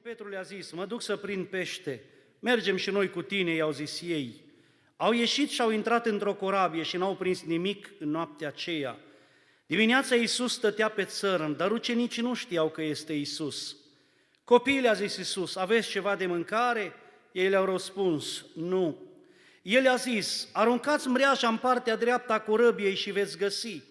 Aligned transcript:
Simon 0.00 0.16
Petru 0.16 0.30
le-a 0.30 0.42
zis, 0.42 0.70
mă 0.70 0.86
duc 0.86 1.02
să 1.02 1.16
prind 1.16 1.46
pește, 1.46 2.02
mergem 2.38 2.76
și 2.76 2.90
noi 2.90 3.10
cu 3.10 3.22
tine, 3.22 3.54
i-au 3.54 3.70
zis 3.70 4.00
ei. 4.00 4.44
Au 4.96 5.12
ieșit 5.12 5.50
și 5.50 5.60
au 5.60 5.70
intrat 5.70 6.06
într-o 6.06 6.34
corabie 6.34 6.82
și 6.82 6.96
n-au 6.96 7.16
prins 7.16 7.42
nimic 7.42 7.90
în 7.98 8.10
noaptea 8.10 8.48
aceea. 8.48 8.98
Dimineața 9.66 10.14
Iisus 10.14 10.52
stătea 10.52 10.88
pe 10.88 11.04
țărm, 11.04 11.56
dar 11.56 11.70
ucenicii 11.70 12.22
nu 12.22 12.34
știau 12.34 12.68
că 12.68 12.82
este 12.82 13.12
Iisus. 13.12 13.76
Copiii 14.44 14.80
le-a 14.80 14.92
zis 14.92 15.16
Iisus, 15.16 15.56
aveți 15.56 15.88
ceva 15.88 16.16
de 16.16 16.26
mâncare? 16.26 16.92
Ei 17.32 17.48
le-au 17.48 17.64
răspuns, 17.64 18.44
nu. 18.54 19.02
El 19.62 19.88
a 19.88 19.96
zis, 19.96 20.48
aruncați 20.52 21.08
mreaja 21.08 21.48
în 21.48 21.56
partea 21.56 21.96
dreaptă 21.96 22.32
a 22.32 22.40
corăbiei 22.40 22.94
și 22.94 23.10
veți 23.10 23.38
găsi. 23.38 23.82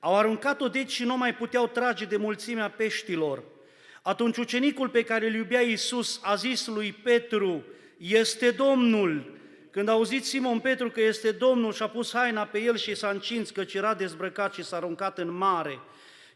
Au 0.00 0.16
aruncat-o 0.16 0.68
deci 0.68 0.92
și 0.92 1.04
nu 1.04 1.16
mai 1.16 1.34
puteau 1.34 1.66
trage 1.66 2.04
de 2.04 2.16
mulțimea 2.16 2.70
peștilor. 2.70 3.52
Atunci 4.06 4.36
ucenicul 4.36 4.88
pe 4.88 5.02
care 5.02 5.26
îl 5.26 5.34
iubea 5.34 5.60
Iisus 5.60 6.20
a 6.22 6.34
zis 6.34 6.66
lui 6.66 6.92
Petru, 6.92 7.64
este 7.96 8.50
Domnul. 8.50 9.38
Când 9.70 9.88
a 9.88 9.92
auzit 9.92 10.24
Simon 10.24 10.58
Petru 10.58 10.90
că 10.90 11.00
este 11.00 11.30
Domnul 11.30 11.72
și 11.72 11.82
a 11.82 11.88
pus 11.88 12.12
haina 12.12 12.44
pe 12.44 12.60
el 12.60 12.76
și 12.76 12.94
s-a 12.94 13.08
încins 13.08 13.50
căci 13.50 13.74
era 13.74 13.94
dezbrăcat 13.94 14.54
și 14.54 14.64
s-a 14.64 14.76
aruncat 14.76 15.18
în 15.18 15.36
mare. 15.36 15.78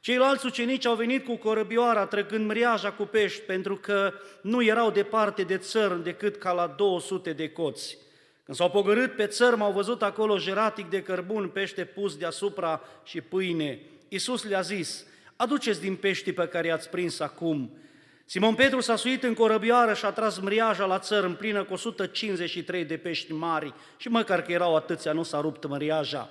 Ceilalți 0.01 0.47
ucenici 0.47 0.87
au 0.87 0.95
venit 0.95 1.25
cu 1.25 1.37
corăbioara, 1.37 2.07
trăgând 2.07 2.47
mriaja 2.47 2.93
cu 2.93 3.03
pești, 3.03 3.41
pentru 3.41 3.77
că 3.77 4.13
nu 4.41 4.63
erau 4.63 4.91
departe 4.91 5.43
de 5.43 5.57
țărm 5.57 6.03
decât 6.03 6.37
ca 6.37 6.53
la 6.53 6.67
200 6.67 7.33
de 7.33 7.49
coți. 7.49 7.99
Când 8.45 8.57
s-au 8.57 8.71
pogărât 8.71 9.17
pe 9.17 9.27
țărm, 9.27 9.63
au 9.63 9.73
văzut 9.73 10.03
acolo 10.03 10.39
jeratic 10.39 10.91
de 10.91 11.03
cărbun, 11.03 11.49
pește 11.49 11.85
pus 11.85 12.17
deasupra 12.17 12.81
și 13.05 13.21
pâine. 13.21 13.81
Iisus 14.09 14.45
le-a 14.45 14.61
zis, 14.61 15.07
aduceți 15.39 15.81
din 15.81 15.97
peștii 15.97 16.33
pe 16.33 16.47
care 16.47 16.67
i-ați 16.67 16.89
prins 16.89 17.21
acum. 17.21 17.79
Simon 18.25 18.55
Petru 18.55 18.81
s-a 18.81 18.97
suit 18.97 19.23
în 19.23 19.35
corăbioară 19.35 19.95
și 19.95 20.05
a 20.05 20.11
tras 20.11 20.39
mriaja 20.39 20.85
la 20.85 20.99
țărm 20.99 21.37
plină 21.37 21.65
cu 21.65 21.73
153 21.73 22.85
de 22.85 22.97
pești 22.97 23.33
mari 23.33 23.75
și 23.97 24.09
măcar 24.09 24.43
că 24.43 24.53
erau 24.53 24.77
atâția, 24.77 25.13
nu 25.13 25.23
s-a 25.23 25.41
rupt 25.41 25.67
mriaja. 25.67 26.31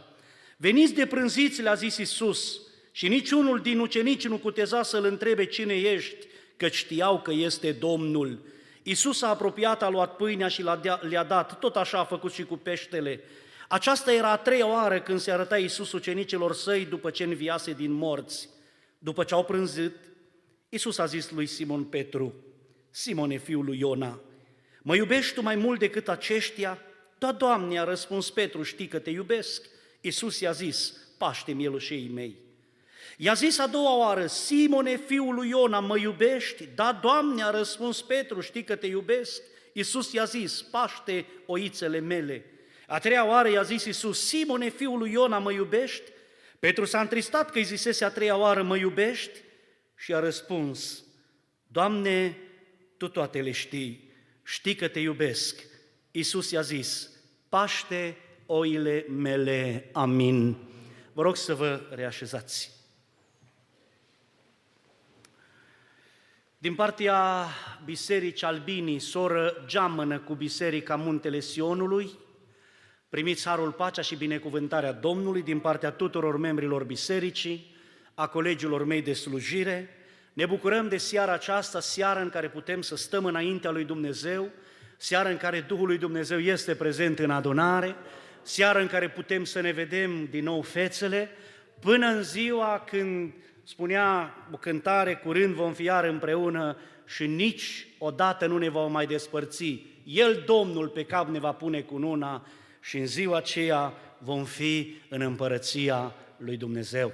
Veniți 0.57 0.93
de 0.93 1.05
prânziți, 1.05 1.61
le-a 1.61 1.73
zis 1.73 1.97
Iisus, 1.97 2.59
și 2.91 3.07
niciunul 3.07 3.59
din 3.59 3.79
ucenici 3.79 4.27
nu 4.27 4.37
cuteza 4.37 4.83
să-l 4.83 5.05
întrebe 5.05 5.45
cine 5.45 5.73
ești, 5.73 6.27
că 6.57 6.67
știau 6.67 7.21
că 7.21 7.31
este 7.31 7.71
Domnul. 7.71 8.39
Iisus 8.83 9.21
a 9.21 9.27
apropiat, 9.27 9.83
a 9.83 9.89
luat 9.89 10.15
pâinea 10.15 10.47
și 10.47 10.63
le-a 11.09 11.23
dat, 11.23 11.59
tot 11.59 11.75
așa 11.75 11.99
a 11.99 12.03
făcut 12.03 12.33
și 12.33 12.43
cu 12.43 12.57
peștele. 12.57 13.19
Aceasta 13.67 14.13
era 14.13 14.31
a 14.31 14.37
treia 14.37 14.67
oară 14.67 14.99
când 14.99 15.19
se 15.19 15.31
arăta 15.31 15.57
Iisus 15.57 15.91
ucenicilor 15.91 16.53
săi 16.53 16.85
după 16.85 17.09
ce 17.09 17.23
înviase 17.23 17.71
din 17.71 17.91
morți. 17.91 18.49
După 18.99 19.23
ce 19.23 19.33
au 19.33 19.45
prânzit, 19.45 19.95
Iisus 20.69 20.97
a 20.97 21.05
zis 21.05 21.31
lui 21.31 21.45
Simon 21.45 21.83
Petru, 21.83 22.33
Simone, 22.89 23.37
fiul 23.37 23.65
lui 23.65 23.79
Iona, 23.79 24.21
mă 24.81 24.95
iubești 24.95 25.33
tu 25.33 25.41
mai 25.41 25.55
mult 25.55 25.79
decât 25.79 26.07
aceștia? 26.09 26.79
Da, 27.17 27.31
Doamne, 27.31 27.79
a 27.79 27.83
răspuns 27.83 28.29
Petru, 28.29 28.63
știi 28.63 28.87
că 28.87 28.99
te 28.99 29.09
iubesc. 29.09 29.65
Iisus 30.01 30.39
i-a 30.39 30.51
zis, 30.51 30.93
paște 31.17 31.51
mielușei 31.51 32.09
mei. 32.13 32.35
I-a 33.17 33.33
zis 33.33 33.57
a 33.57 33.67
doua 33.67 33.97
oară, 33.97 34.27
Simone, 34.27 34.97
fiul 34.97 35.35
lui 35.35 35.49
Iona, 35.49 35.79
mă 35.79 35.97
iubești? 35.97 36.69
Da, 36.75 36.99
Doamne, 37.01 37.43
a 37.43 37.49
răspuns 37.49 38.01
Petru, 38.01 38.41
știi 38.41 38.63
că 38.63 38.75
te 38.75 38.87
iubesc? 38.87 39.41
Iisus 39.73 40.11
i-a 40.11 40.23
zis, 40.23 40.61
paște 40.61 41.25
oițele 41.45 41.99
mele. 41.99 42.45
A 42.87 42.99
treia 42.99 43.25
oară 43.25 43.49
i-a 43.49 43.61
zis 43.61 43.85
Iisus, 43.85 44.27
Simone, 44.27 44.69
fiul 44.69 44.97
lui 44.97 45.11
Iona, 45.11 45.39
mă 45.39 45.51
iubești? 45.51 46.11
Petru 46.59 46.85
s-a 46.85 47.01
întristat 47.01 47.51
că 47.51 47.57
îi 47.57 47.63
zisese 47.63 48.05
a 48.05 48.09
treia 48.09 48.37
oară, 48.37 48.63
mă 48.63 48.77
iubești? 48.77 49.39
Și 49.95 50.13
a 50.13 50.19
răspuns, 50.19 51.03
Doamne, 51.67 52.37
Tu 52.97 53.07
toate 53.07 53.41
le 53.41 53.51
știi, 53.51 54.11
știi 54.43 54.75
că 54.75 54.87
te 54.87 54.99
iubesc. 54.99 55.63
Iisus 56.11 56.51
i-a 56.51 56.61
zis, 56.61 57.09
paște 57.49 58.17
oile 58.45 59.05
mele, 59.09 59.89
amin. 59.93 60.57
Vă 61.13 61.21
rog 61.21 61.35
să 61.35 61.53
vă 61.53 61.81
reașezați. 61.89 62.71
Din 66.57 66.75
partea 66.75 67.47
Bisericii 67.85 68.47
Albinii, 68.47 68.99
soră 68.99 69.63
geamănă 69.65 70.19
cu 70.19 70.33
Biserica 70.33 70.95
Muntele 70.95 71.39
Sionului, 71.39 72.09
primiți 73.09 73.47
harul, 73.47 73.71
pacea 73.71 74.01
și 74.01 74.15
binecuvântarea 74.15 74.91
Domnului 74.91 75.41
din 75.41 75.59
partea 75.59 75.91
tuturor 75.91 76.37
membrilor 76.37 76.83
bisericii, 76.83 77.75
a 78.13 78.27
colegilor 78.27 78.85
mei 78.85 79.01
de 79.01 79.13
slujire. 79.13 79.89
Ne 80.33 80.45
bucurăm 80.45 80.87
de 80.87 80.97
seara 80.97 81.33
aceasta, 81.33 81.79
seara 81.79 82.21
în 82.21 82.29
care 82.29 82.49
putem 82.49 82.81
să 82.81 82.95
stăm 82.95 83.25
înaintea 83.25 83.71
lui 83.71 83.83
Dumnezeu, 83.83 84.49
seara 84.97 85.29
în 85.29 85.37
care 85.37 85.65
Duhul 85.67 85.87
lui 85.87 85.97
Dumnezeu 85.97 86.39
este 86.39 86.75
prezent 86.75 87.19
în 87.19 87.31
adunare, 87.31 87.95
seara 88.41 88.79
în 88.79 88.87
care 88.87 89.09
putem 89.09 89.43
să 89.43 89.61
ne 89.61 89.71
vedem 89.71 90.25
din 90.25 90.43
nou 90.43 90.61
fețele, 90.61 91.29
până 91.79 92.07
în 92.07 92.23
ziua 92.23 92.83
când 92.89 93.33
spunea 93.63 94.35
o 94.51 94.57
cântare, 94.57 95.15
curând 95.15 95.53
vom 95.53 95.73
fi 95.73 95.83
iar 95.83 96.03
împreună 96.03 96.77
și 97.05 97.27
nici 97.27 97.87
odată 97.97 98.45
nu 98.45 98.57
ne 98.57 98.69
vom 98.69 98.91
mai 98.91 99.05
despărți. 99.05 99.85
El, 100.03 100.43
Domnul, 100.45 100.87
pe 100.87 101.03
cap 101.03 101.29
ne 101.29 101.39
va 101.39 101.51
pune 101.51 101.81
cu 101.81 101.95
una 101.95 102.45
și 102.79 102.97
în 102.97 103.05
ziua 103.05 103.37
aceea 103.37 103.93
vom 104.17 104.43
fi 104.43 104.95
în 105.09 105.21
împărăția 105.21 106.13
lui 106.37 106.57
Dumnezeu. 106.57 107.13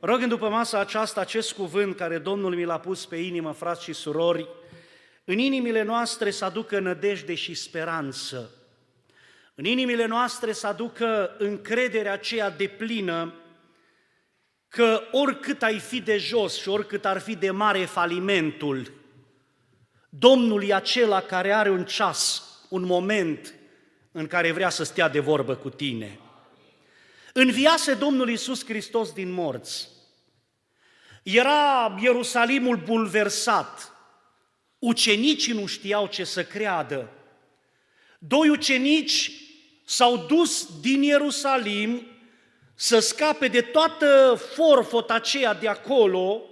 Rog 0.00 0.22
în 0.22 0.28
după 0.28 0.48
masa 0.48 0.78
aceasta 0.78 1.20
acest 1.20 1.52
cuvânt 1.52 1.96
care 1.96 2.18
Domnul 2.18 2.54
mi 2.54 2.64
l-a 2.64 2.78
pus 2.78 3.06
pe 3.06 3.16
inimă, 3.16 3.52
frați 3.52 3.84
și 3.84 3.92
surori, 3.92 4.48
în 5.24 5.38
inimile 5.38 5.82
noastre 5.82 6.30
să 6.30 6.44
aducă 6.44 6.78
nădejde 6.78 7.34
și 7.34 7.54
speranță. 7.54 8.50
În 9.54 9.64
inimile 9.64 10.06
noastre 10.06 10.52
să 10.52 10.66
aducă 10.66 11.36
încrederea 11.38 12.12
aceea 12.12 12.50
de 12.50 12.66
plină 12.66 13.34
că 14.68 15.00
oricât 15.12 15.62
ai 15.62 15.78
fi 15.78 16.00
de 16.00 16.16
jos 16.16 16.60
și 16.60 16.68
oricât 16.68 17.04
ar 17.04 17.18
fi 17.18 17.36
de 17.36 17.50
mare 17.50 17.84
falimentul, 17.84 18.92
Domnul 20.18 20.64
e 20.64 20.74
acela 20.74 21.20
care 21.20 21.52
are 21.52 21.70
un 21.70 21.84
ceas, 21.84 22.42
un 22.68 22.84
moment 22.84 23.54
în 24.16 24.26
care 24.26 24.52
vrea 24.52 24.68
să 24.68 24.84
stea 24.84 25.08
de 25.08 25.20
vorbă 25.20 25.54
cu 25.54 25.70
tine. 25.70 26.18
Înviase 27.32 27.94
Domnul 27.94 28.28
Iisus 28.28 28.64
Hristos 28.64 29.12
din 29.12 29.30
morți. 29.30 29.88
Era 31.22 31.96
Ierusalimul 32.00 32.76
bulversat. 32.76 33.92
Ucenicii 34.78 35.52
nu 35.52 35.66
știau 35.66 36.06
ce 36.06 36.24
să 36.24 36.44
creadă. 36.44 37.10
Doi 38.18 38.48
ucenici 38.48 39.30
s-au 39.84 40.16
dus 40.16 40.80
din 40.80 41.02
Ierusalim 41.02 42.06
să 42.74 42.98
scape 42.98 43.48
de 43.48 43.60
toată 43.60 44.40
forfota 44.54 45.14
aceea 45.14 45.54
de 45.54 45.68
acolo 45.68 46.42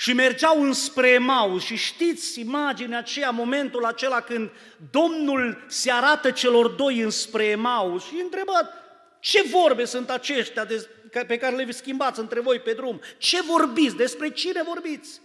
și 0.00 0.12
mergeau 0.12 0.62
înspre 0.62 1.18
Mau 1.18 1.58
și 1.58 1.76
știți 1.76 2.40
imaginea 2.40 2.98
aceea, 2.98 3.30
momentul 3.30 3.84
acela 3.84 4.20
când 4.20 4.50
Domnul 4.90 5.64
se 5.68 5.92
arată 5.92 6.30
celor 6.30 6.68
doi 6.68 7.00
înspre 7.00 7.54
Mau 7.54 7.98
și 7.98 8.20
întrebat 8.22 8.72
ce 9.18 9.42
vorbe 9.42 9.84
sunt 9.84 10.10
aceștia 10.10 10.64
de, 10.64 10.88
pe 11.26 11.36
care 11.36 11.56
le 11.56 11.70
schimbați 11.70 12.20
între 12.20 12.40
voi 12.40 12.58
pe 12.58 12.72
drum? 12.72 13.00
Ce 13.18 13.42
vorbiți? 13.42 13.96
Despre 13.96 14.30
cine 14.30 14.62
vorbiți? 14.62 15.20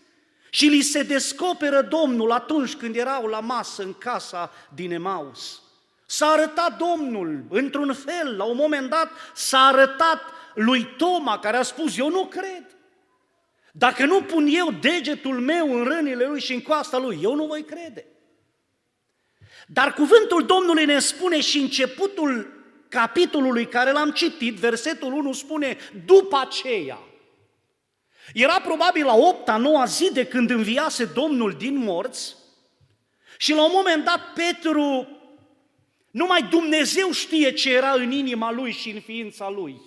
Și 0.49 0.65
li 0.65 0.81
se 0.81 1.03
descoperă 1.03 1.81
Domnul 1.81 2.31
atunci 2.31 2.75
când 2.75 2.95
erau 2.95 3.25
la 3.25 3.39
masă 3.39 3.83
în 3.83 3.93
casa 3.93 4.51
din 4.73 4.91
Emaus. 4.91 5.61
S-a 6.05 6.27
arătat 6.27 6.77
Domnul 6.77 7.43
într-un 7.49 7.93
fel, 7.93 8.37
la 8.37 8.43
un 8.43 8.55
moment 8.55 8.89
dat 8.89 9.09
s-a 9.33 9.59
arătat 9.59 10.21
lui 10.53 10.93
Toma 10.97 11.39
care 11.39 11.57
a 11.57 11.63
spus, 11.63 11.97
eu 11.97 12.09
nu 12.09 12.25
cred. 12.25 12.74
Dacă 13.77 14.05
nu 14.05 14.21
pun 14.21 14.47
eu 14.49 14.71
degetul 14.71 15.39
meu 15.39 15.75
în 15.75 15.83
rănile 15.83 16.25
lui 16.25 16.41
și 16.41 16.53
în 16.53 16.61
coasta 16.61 16.97
lui, 16.97 17.19
eu 17.21 17.35
nu 17.35 17.45
voi 17.45 17.63
crede. 17.63 18.05
Dar 19.67 19.93
cuvântul 19.93 20.45
Domnului 20.45 20.85
ne 20.85 20.99
spune 20.99 21.41
și 21.41 21.57
începutul 21.57 22.63
capitolului 22.89 23.67
care 23.67 23.91
l-am 23.91 24.11
citit, 24.11 24.55
versetul 24.55 25.13
1 25.13 25.33
spune, 25.33 25.77
după 26.05 26.37
aceea. 26.49 26.99
Era 28.33 28.59
probabil 28.59 29.05
la 29.05 29.15
8-a, 29.43 29.57
9 29.57 29.85
zi 29.85 30.13
de 30.13 30.25
când 30.25 30.49
înviase 30.49 31.05
Domnul 31.05 31.51
din 31.51 31.75
morți 31.75 32.35
și 33.37 33.53
la 33.53 33.63
un 33.63 33.71
moment 33.73 34.05
dat 34.05 34.33
Petru, 34.33 35.07
numai 36.11 36.43
Dumnezeu 36.43 37.11
știe 37.11 37.51
ce 37.51 37.73
era 37.73 37.91
în 37.91 38.11
inima 38.11 38.51
lui 38.51 38.71
și 38.71 38.89
în 38.89 38.99
ființa 38.99 39.49
lui. 39.49 39.81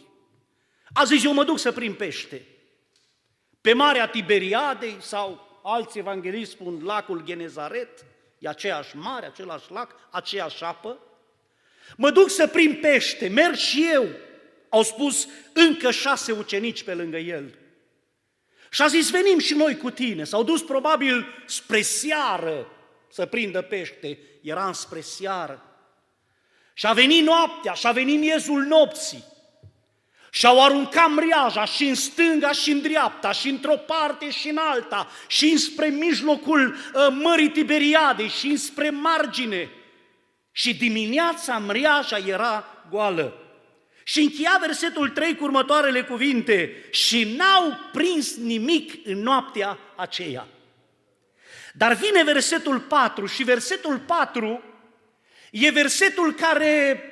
A 0.93 1.05
zis, 1.05 1.25
eu 1.25 1.33
mă 1.33 1.45
duc 1.45 1.59
să 1.59 1.73
prind 1.73 1.95
pește. 1.95 2.47
Pe 3.69 3.75
Marea 3.75 4.09
Tiberiadei 4.09 4.97
sau 5.01 5.61
alți 5.63 5.99
evangeliști 5.99 6.53
spun 6.53 6.81
lacul 6.85 7.23
Genezaret, 7.25 8.05
e 8.39 8.49
aceeași 8.49 8.97
mare, 8.97 9.27
același 9.27 9.73
lac, 9.73 9.95
aceeași 10.11 10.65
apă. 10.65 10.99
Mă 11.97 12.11
duc 12.11 12.31
să 12.31 12.47
prind 12.47 12.81
pește, 12.81 13.29
merg 13.29 13.55
și 13.55 13.89
eu. 13.93 14.07
Au 14.69 14.83
spus 14.83 15.29
încă 15.53 15.91
șase 15.91 16.33
ucenici 16.33 16.83
pe 16.83 16.95
lângă 16.95 17.17
el. 17.17 17.55
Și 18.71 18.83
a 18.83 18.87
zis, 18.87 19.11
venim 19.11 19.39
și 19.39 19.55
noi 19.55 19.77
cu 19.77 19.91
tine. 19.91 20.25
S-au 20.25 20.43
dus 20.43 20.63
probabil 20.63 21.27
spre 21.47 21.83
seară 21.83 22.67
să 23.11 23.27
prindă 23.27 23.63
pește. 23.63 24.19
Era 24.43 24.73
spre 24.73 25.01
seară. 25.01 25.63
Și 26.75 26.87
a 26.87 26.93
venit 26.93 27.25
noaptea, 27.25 27.73
și 27.73 27.87
a 27.87 27.93
venit 27.93 28.19
miezul 28.19 28.63
nopții. 28.63 29.25
Și 30.31 30.47
au 30.47 30.65
aruncat 30.65 31.11
mriaja 31.11 31.65
și 31.65 31.85
în 31.85 31.95
stânga 31.95 32.53
și 32.53 32.71
în 32.71 32.81
dreapta, 32.81 33.33
și 33.33 33.49
într-o 33.49 33.77
parte 33.77 34.31
și 34.31 34.49
în 34.49 34.57
alta, 34.57 35.11
și 35.27 35.51
înspre 35.51 35.87
mijlocul 35.87 36.77
uh, 36.77 37.07
Mării 37.11 37.51
Tiberiade, 37.51 38.29
și 38.29 38.47
înspre 38.47 38.91
margine. 38.91 39.69
Și 40.53 40.75
dimineața 40.75 41.59
mriaja 41.59 42.19
era 42.27 42.65
goală. 42.91 43.43
Și 44.03 44.21
încheia 44.21 44.59
versetul 44.61 45.09
3 45.09 45.37
cu 45.37 45.45
următoarele 45.45 46.03
cuvinte, 46.03 46.85
și 46.91 47.35
n-au 47.37 47.79
prins 47.93 48.37
nimic 48.37 49.07
în 49.07 49.23
noaptea 49.23 49.79
aceea. 49.97 50.47
Dar 51.73 51.93
vine 51.93 52.23
versetul 52.25 52.81
4 52.81 53.27
și 53.27 53.43
versetul 53.43 53.99
4 53.99 54.63
e 55.51 55.71
versetul 55.71 56.35
care, 56.35 57.03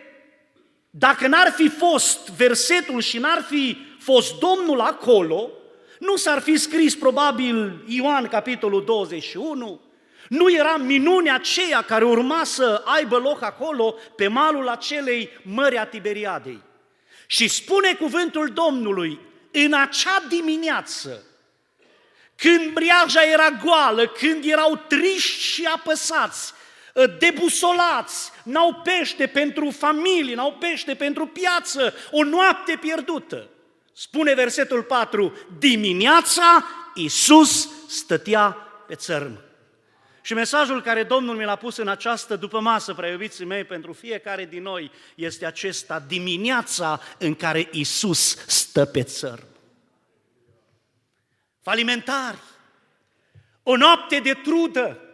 dacă 0.98 1.26
n-ar 1.26 1.52
fi 1.56 1.68
fost 1.68 2.28
versetul 2.30 3.00
și 3.00 3.18
n-ar 3.18 3.44
fi 3.48 3.78
fost 3.98 4.38
Domnul 4.38 4.80
acolo, 4.80 5.50
nu 5.98 6.16
s-ar 6.16 6.40
fi 6.40 6.56
scris 6.56 6.94
probabil 6.94 7.84
Ioan 7.86 8.26
capitolul 8.26 8.84
21, 8.84 9.80
nu 10.28 10.52
era 10.52 10.76
minunea 10.76 11.34
aceea 11.34 11.82
care 11.82 12.04
urma 12.04 12.44
să 12.44 12.82
aibă 12.84 13.16
loc 13.16 13.42
acolo 13.42 13.94
pe 14.16 14.28
malul 14.28 14.68
acelei 14.68 15.30
mări 15.42 15.78
a 15.78 15.84
Tiberiadei. 15.84 16.62
Și 17.26 17.48
spune 17.48 17.94
cuvântul 17.94 18.48
Domnului, 18.48 19.20
în 19.50 19.72
acea 19.72 20.22
dimineață, 20.28 21.22
când 22.36 22.74
mriaja 22.74 23.22
era 23.32 23.50
goală, 23.64 24.06
când 24.06 24.44
erau 24.44 24.80
triști 24.88 25.40
și 25.40 25.64
apăsați, 25.64 26.52
ă, 26.52 26.55
debusolați, 27.18 28.30
n-au 28.42 28.74
pește 28.74 29.26
pentru 29.26 29.70
familie, 29.70 30.34
n-au 30.34 30.52
pește 30.52 30.94
pentru 30.94 31.26
piață, 31.26 31.94
o 32.10 32.24
noapte 32.24 32.78
pierdută. 32.80 33.48
Spune 33.92 34.34
versetul 34.34 34.82
4, 34.82 35.38
dimineața 35.58 36.64
Iisus 36.94 37.68
stătea 37.88 38.50
pe 38.86 38.94
țărm. 38.94 39.40
Și 40.22 40.34
mesajul 40.34 40.82
care 40.82 41.02
Domnul 41.02 41.36
mi 41.36 41.44
l-a 41.44 41.56
pus 41.56 41.76
în 41.76 41.88
această 41.88 42.36
după 42.36 42.60
masă, 42.60 42.94
preiubiții 42.94 43.44
mei, 43.44 43.64
pentru 43.64 43.92
fiecare 43.92 44.44
din 44.44 44.62
noi, 44.62 44.90
este 45.14 45.46
acesta, 45.46 46.04
dimineața 46.08 47.00
în 47.18 47.34
care 47.34 47.68
Isus 47.72 48.36
stă 48.46 48.84
pe 48.84 49.02
țărm. 49.02 49.46
Falimentari, 51.62 52.38
o 53.62 53.76
noapte 53.76 54.18
de 54.18 54.32
trudă, 54.32 55.05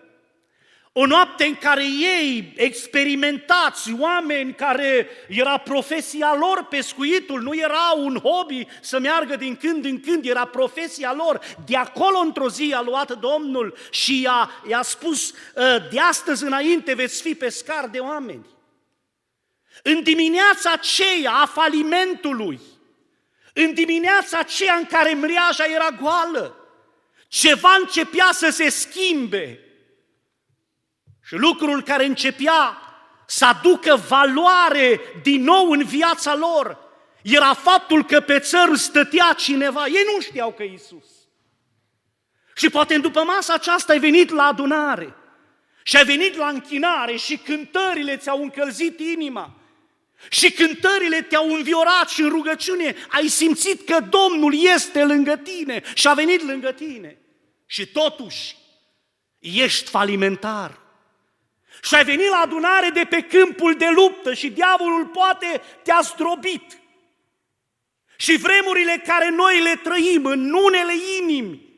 o 0.92 1.06
noapte 1.06 1.44
în 1.44 1.54
care 1.54 1.84
ei, 1.84 2.52
experimentați, 2.56 3.92
oameni 3.98 4.54
care 4.54 5.08
era 5.28 5.56
profesia 5.56 6.36
lor, 6.38 6.66
pescuitul, 6.70 7.42
nu 7.42 7.54
era 7.54 7.92
un 7.96 8.18
hobby 8.22 8.66
să 8.80 8.98
meargă 8.98 9.36
din 9.36 9.56
când 9.56 9.84
în 9.84 10.00
când, 10.00 10.26
era 10.26 10.44
profesia 10.44 11.14
lor. 11.14 11.40
De 11.66 11.76
acolo 11.76 12.18
într-o 12.18 12.48
zi 12.48 12.72
a 12.76 12.80
luat 12.80 13.18
Domnul 13.18 13.76
și 13.90 14.20
i-a, 14.20 14.50
i-a 14.68 14.82
spus, 14.82 15.34
ă, 15.56 15.78
de 15.90 16.00
astăzi 16.00 16.44
înainte 16.44 16.94
veți 16.94 17.22
fi 17.22 17.34
pescar 17.34 17.88
de 17.88 17.98
oameni. 17.98 18.46
În 19.82 20.02
dimineața 20.02 20.70
aceea 20.72 21.32
a 21.32 21.46
falimentului, 21.46 22.60
în 23.52 23.74
dimineața 23.74 24.38
aceea 24.38 24.74
în 24.74 24.84
care 24.84 25.14
mriaja 25.14 25.64
era 25.64 25.90
goală, 26.00 26.56
ceva 27.28 27.76
începea 27.80 28.30
să 28.32 28.50
se 28.50 28.68
schimbe, 28.68 29.60
și 31.32 31.38
lucrul 31.38 31.82
care 31.82 32.04
începea 32.04 32.78
să 33.26 33.44
aducă 33.44 34.04
valoare 34.08 35.00
din 35.22 35.42
nou 35.42 35.70
în 35.70 35.84
viața 35.84 36.34
lor 36.34 36.78
era 37.22 37.54
faptul 37.54 38.04
că 38.04 38.20
pe 38.20 38.38
țărul 38.38 38.76
stătea 38.76 39.32
cineva. 39.32 39.86
Ei 39.86 40.02
nu 40.14 40.20
știau 40.20 40.52
că 40.52 40.62
Isus. 40.62 41.06
Și 42.54 42.70
poate 42.70 42.98
după 42.98 43.22
masa 43.22 43.54
aceasta 43.54 43.92
ai 43.92 43.98
venit 43.98 44.30
la 44.30 44.42
adunare 44.42 45.14
și 45.82 45.96
ai 45.96 46.04
venit 46.04 46.36
la 46.36 46.48
închinare 46.48 47.16
și 47.16 47.36
cântările 47.36 48.16
ți-au 48.16 48.42
încălzit 48.42 49.00
inima 49.00 49.54
și 50.28 50.52
cântările 50.52 51.22
te-au 51.22 51.52
înviorat 51.52 52.08
și 52.08 52.20
în 52.20 52.28
rugăciune 52.28 52.94
ai 53.08 53.28
simțit 53.28 53.86
că 53.86 54.00
Domnul 54.00 54.54
este 54.74 55.04
lângă 55.04 55.36
tine 55.36 55.82
și 55.94 56.08
a 56.08 56.14
venit 56.14 56.42
lângă 56.42 56.72
tine. 56.72 57.18
Și 57.66 57.86
totuși 57.86 58.56
ești 59.38 59.90
falimentar 59.90 60.80
și 61.82 61.94
ai 61.94 62.04
venit 62.04 62.28
la 62.28 62.36
adunare 62.36 62.88
de 62.88 63.04
pe 63.04 63.20
câmpul 63.20 63.74
de 63.74 63.88
luptă 63.88 64.34
și 64.34 64.50
diavolul 64.50 65.06
poate 65.06 65.62
te-a 65.82 66.00
zdrobit. 66.02 66.78
Și 68.16 68.36
vremurile 68.36 69.02
care 69.06 69.30
noi 69.30 69.62
le 69.62 69.80
trăim 69.82 70.24
în 70.24 70.52
unele 70.52 70.92
inimi 71.20 71.70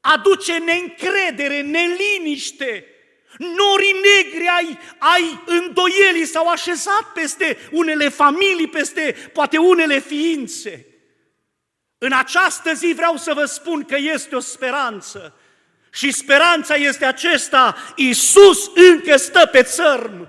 aduce 0.00 0.58
neîncredere, 0.58 1.60
neliniște, 1.60 2.84
norii 3.38 3.94
negri 3.94 4.46
ai, 4.46 4.78
ai 4.98 5.42
îndoielii 5.46 6.26
s-au 6.26 6.48
așezat 6.48 7.12
peste 7.14 7.58
unele 7.70 8.08
familii, 8.08 8.68
peste 8.68 9.30
poate 9.32 9.58
unele 9.58 9.98
ființe. 9.98 10.86
În 11.98 12.12
această 12.12 12.72
zi 12.72 12.92
vreau 12.96 13.16
să 13.16 13.34
vă 13.34 13.44
spun 13.44 13.84
că 13.84 13.96
este 13.98 14.36
o 14.36 14.40
speranță 14.40 15.39
și 15.90 16.12
speranța 16.12 16.74
este 16.74 17.04
acesta, 17.04 17.76
Iisus 17.96 18.70
încă 18.74 19.16
stă 19.16 19.48
pe 19.52 19.62
țărm. 19.62 20.28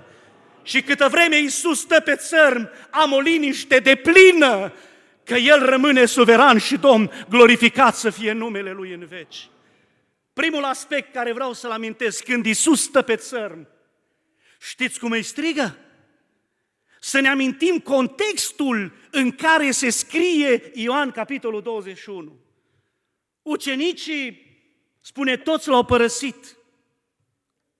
Și 0.62 0.82
câtă 0.82 1.08
vreme 1.08 1.38
Iisus 1.38 1.80
stă 1.80 2.00
pe 2.00 2.16
țărm, 2.16 2.70
am 2.90 3.12
o 3.12 3.20
liniște 3.20 3.78
de 3.78 3.94
plină 3.94 4.72
că 5.24 5.34
El 5.34 5.64
rămâne 5.64 6.04
suveran 6.04 6.58
și 6.58 6.76
Domn, 6.76 7.10
glorificat 7.28 7.96
să 7.96 8.10
fie 8.10 8.32
numele 8.32 8.72
Lui 8.72 8.92
în 8.92 9.06
veci. 9.06 9.48
Primul 10.32 10.64
aspect 10.64 11.12
care 11.12 11.32
vreau 11.32 11.52
să-l 11.52 11.70
amintesc, 11.70 12.24
când 12.24 12.46
Iisus 12.46 12.82
stă 12.82 13.02
pe 13.02 13.16
țărm, 13.16 13.68
știți 14.60 14.98
cum 14.98 15.10
îi 15.10 15.22
strigă? 15.22 15.76
Să 17.00 17.20
ne 17.20 17.28
amintim 17.28 17.78
contextul 17.78 18.92
în 19.10 19.32
care 19.32 19.70
se 19.70 19.90
scrie 19.90 20.70
Ioan 20.74 21.10
capitolul 21.10 21.62
21. 21.62 22.40
Ucenicii 23.42 24.41
Spune, 25.04 25.36
toți 25.36 25.68
l-au 25.68 25.84
părăsit. 25.84 26.56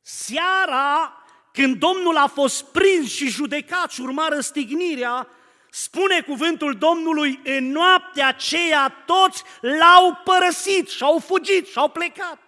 Seara, 0.00 1.16
când 1.52 1.76
Domnul 1.76 2.16
a 2.16 2.26
fost 2.26 2.64
prins 2.64 3.10
și 3.10 3.28
judecat 3.28 3.90
și 3.90 4.00
urma 4.00 4.28
răstignirea, 4.28 5.28
spune 5.70 6.20
cuvântul 6.20 6.78
Domnului, 6.78 7.40
în 7.44 7.70
noaptea 7.70 8.26
aceea 8.26 8.88
toți 9.06 9.42
l-au 9.60 10.20
părăsit 10.24 10.88
și 10.88 11.02
au 11.02 11.18
fugit 11.18 11.66
și 11.66 11.78
au 11.78 11.88
plecat. 11.88 12.38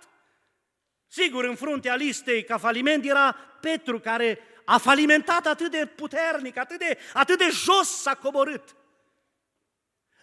Sigur, 1.07 1.45
în 1.45 1.55
fruntea 1.55 1.95
listei 1.95 2.45
ca 2.45 2.59
faliment 2.59 3.05
era 3.05 3.37
Petru, 3.61 4.01
care 4.01 4.39
a 4.65 4.79
falimentat 4.79 5.47
atât 5.47 5.71
de 5.71 5.87
puternic, 5.87 6.57
atât 6.57 6.79
de, 6.79 6.99
atât 7.13 7.39
de 7.39 7.49
jos 7.51 8.01
s-a 8.01 8.15
coborât. 8.15 8.77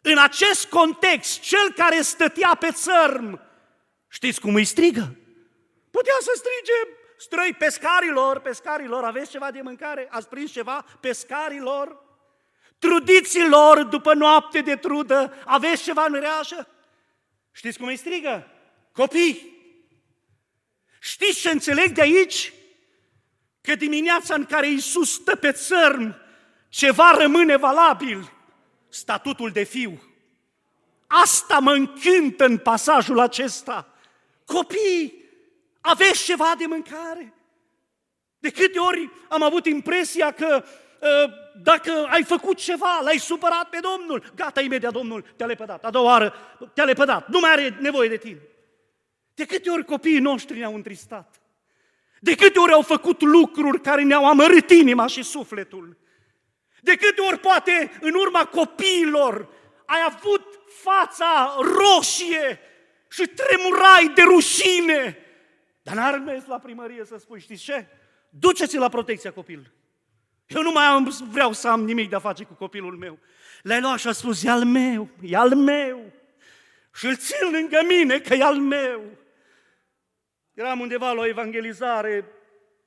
În 0.02 0.18
acest 0.18 0.66
context, 0.66 1.40
cel 1.40 1.72
care 1.76 2.02
stătea 2.02 2.56
pe 2.56 2.72
țărm 2.72 3.51
Știți 4.14 4.42
cum 4.42 4.56
îi 4.56 4.66
strigă? 4.66 5.16
Putea 5.92 6.16
să 6.20 6.32
strige 6.36 6.98
străi 7.18 7.54
pescarilor, 7.54 8.40
pescarilor, 8.40 9.04
aveți 9.04 9.32
ceva 9.32 9.52
de 9.52 9.62
mâncare? 9.62 10.08
Ați 10.10 10.28
prins 10.28 10.52
ceva? 10.52 10.86
Pescarilor? 11.00 12.04
Trudiților 12.80 13.84
după 13.84 14.14
noapte 14.14 14.62
de 14.62 14.76
trudă, 14.76 15.34
aveți 15.46 15.84
ceva 15.84 16.06
în 16.06 16.20
reașă? 16.20 16.68
Știți 17.52 17.78
cum 17.78 17.88
îi 17.88 17.96
strigă? 17.96 18.48
Copii! 18.92 19.60
Știți 21.00 21.40
ce 21.40 21.50
înțeleg 21.50 21.92
de 21.92 22.02
aici? 22.02 22.54
Că 23.62 23.76
dimineața 23.76 24.34
în 24.34 24.46
care 24.46 24.70
Iisus 24.70 25.14
stă 25.14 25.36
pe 25.36 25.52
țărm, 25.52 26.16
ceva 26.70 27.12
rămâne 27.12 27.56
valabil, 27.56 28.32
statutul 28.90 29.52
de 29.52 29.64
fiu. 29.64 30.02
Asta 31.08 31.60
mă 31.60 31.72
încântă 31.72 32.46
în 32.46 32.58
pasajul 32.58 33.20
acesta. 33.20 33.91
Copii, 34.54 35.26
aveți 35.82 36.24
ceva 36.24 36.54
de 36.58 36.66
mâncare? 36.66 37.34
De 38.40 38.50
câte 38.50 38.80
ori 38.80 39.10
am 39.30 39.44
avut 39.44 39.66
impresia 39.66 40.32
că 40.32 40.64
uh, 40.66 41.32
dacă 41.64 42.08
ai 42.10 42.24
făcut 42.24 42.58
ceva, 42.58 43.00
l-ai 43.04 43.18
supărat 43.18 43.70
pe 43.70 43.80
Domnul, 43.82 44.32
gata, 44.36 44.62
imediat 44.62 44.92
Domnul 44.92 45.34
te-a 45.36 45.46
lepădat. 45.46 45.86
A 45.86 45.90
doua 45.90 46.06
oară 46.06 46.34
te-a 46.74 46.84
lepădat, 46.84 47.28
nu 47.28 47.40
mai 47.40 47.52
are 47.52 47.78
nevoie 47.80 48.10
de 48.10 48.18
tine. 48.18 48.42
De 49.34 49.46
câte 49.46 49.70
ori 49.70 49.86
copiii 49.86 50.20
noștri 50.20 50.58
ne-au 50.58 50.76
întristat? 50.76 51.42
De 52.20 52.36
câte 52.36 52.60
ori 52.60 52.72
au 52.72 52.82
făcut 52.82 53.22
lucruri 53.22 53.82
care 53.82 54.04
ne-au 54.04 54.28
amărât 54.28 54.70
inima 54.70 55.08
și 55.08 55.24
sufletul? 55.24 55.98
De 56.82 56.96
câte 56.96 57.22
ori 57.22 57.40
poate 57.40 57.92
în 58.02 58.14
urma 58.14 58.46
copiilor 58.46 59.50
ai 59.86 60.00
avut 60.06 60.60
fața 60.66 61.56
roșie 61.60 62.60
și 63.12 63.28
tremurai 63.28 64.12
de 64.16 64.22
rușine. 64.22 65.18
Dar 65.82 65.96
n-ar 65.96 66.18
mers 66.18 66.46
la 66.46 66.60
primărie 66.60 67.06
să 67.06 67.18
spui, 67.18 67.40
știți 67.40 67.64
ce? 67.64 67.86
Duceți-l 68.30 68.80
la 68.80 68.90
protecția 68.90 69.32
copilului. 69.32 69.72
Eu 70.48 70.62
nu 70.62 70.72
mai 70.72 70.86
am, 70.86 71.16
vreau 71.30 71.54
să 71.54 71.68
am 71.68 71.84
nimic 71.84 72.10
de 72.10 72.16
a 72.16 72.20
face 72.20 72.44
cu 72.44 72.54
copilul 72.54 72.98
meu. 72.98 73.20
L-ai 73.62 73.82
luat 73.82 74.00
și 74.00 74.08
a 74.08 74.12
spus, 74.12 74.44
e 74.44 74.50
al 74.50 74.64
meu, 74.64 75.10
e 75.22 75.36
al 75.36 75.56
meu. 75.56 76.12
Și 76.94 77.06
îl 77.06 77.16
țin 77.16 77.52
lângă 77.52 77.80
mine 77.88 78.20
că 78.20 78.34
e 78.34 78.44
al 78.44 78.58
meu. 78.58 79.02
Eram 80.54 80.80
undeva 80.80 81.12
la 81.12 81.22
o 81.22 81.28
evangelizare 81.28 82.26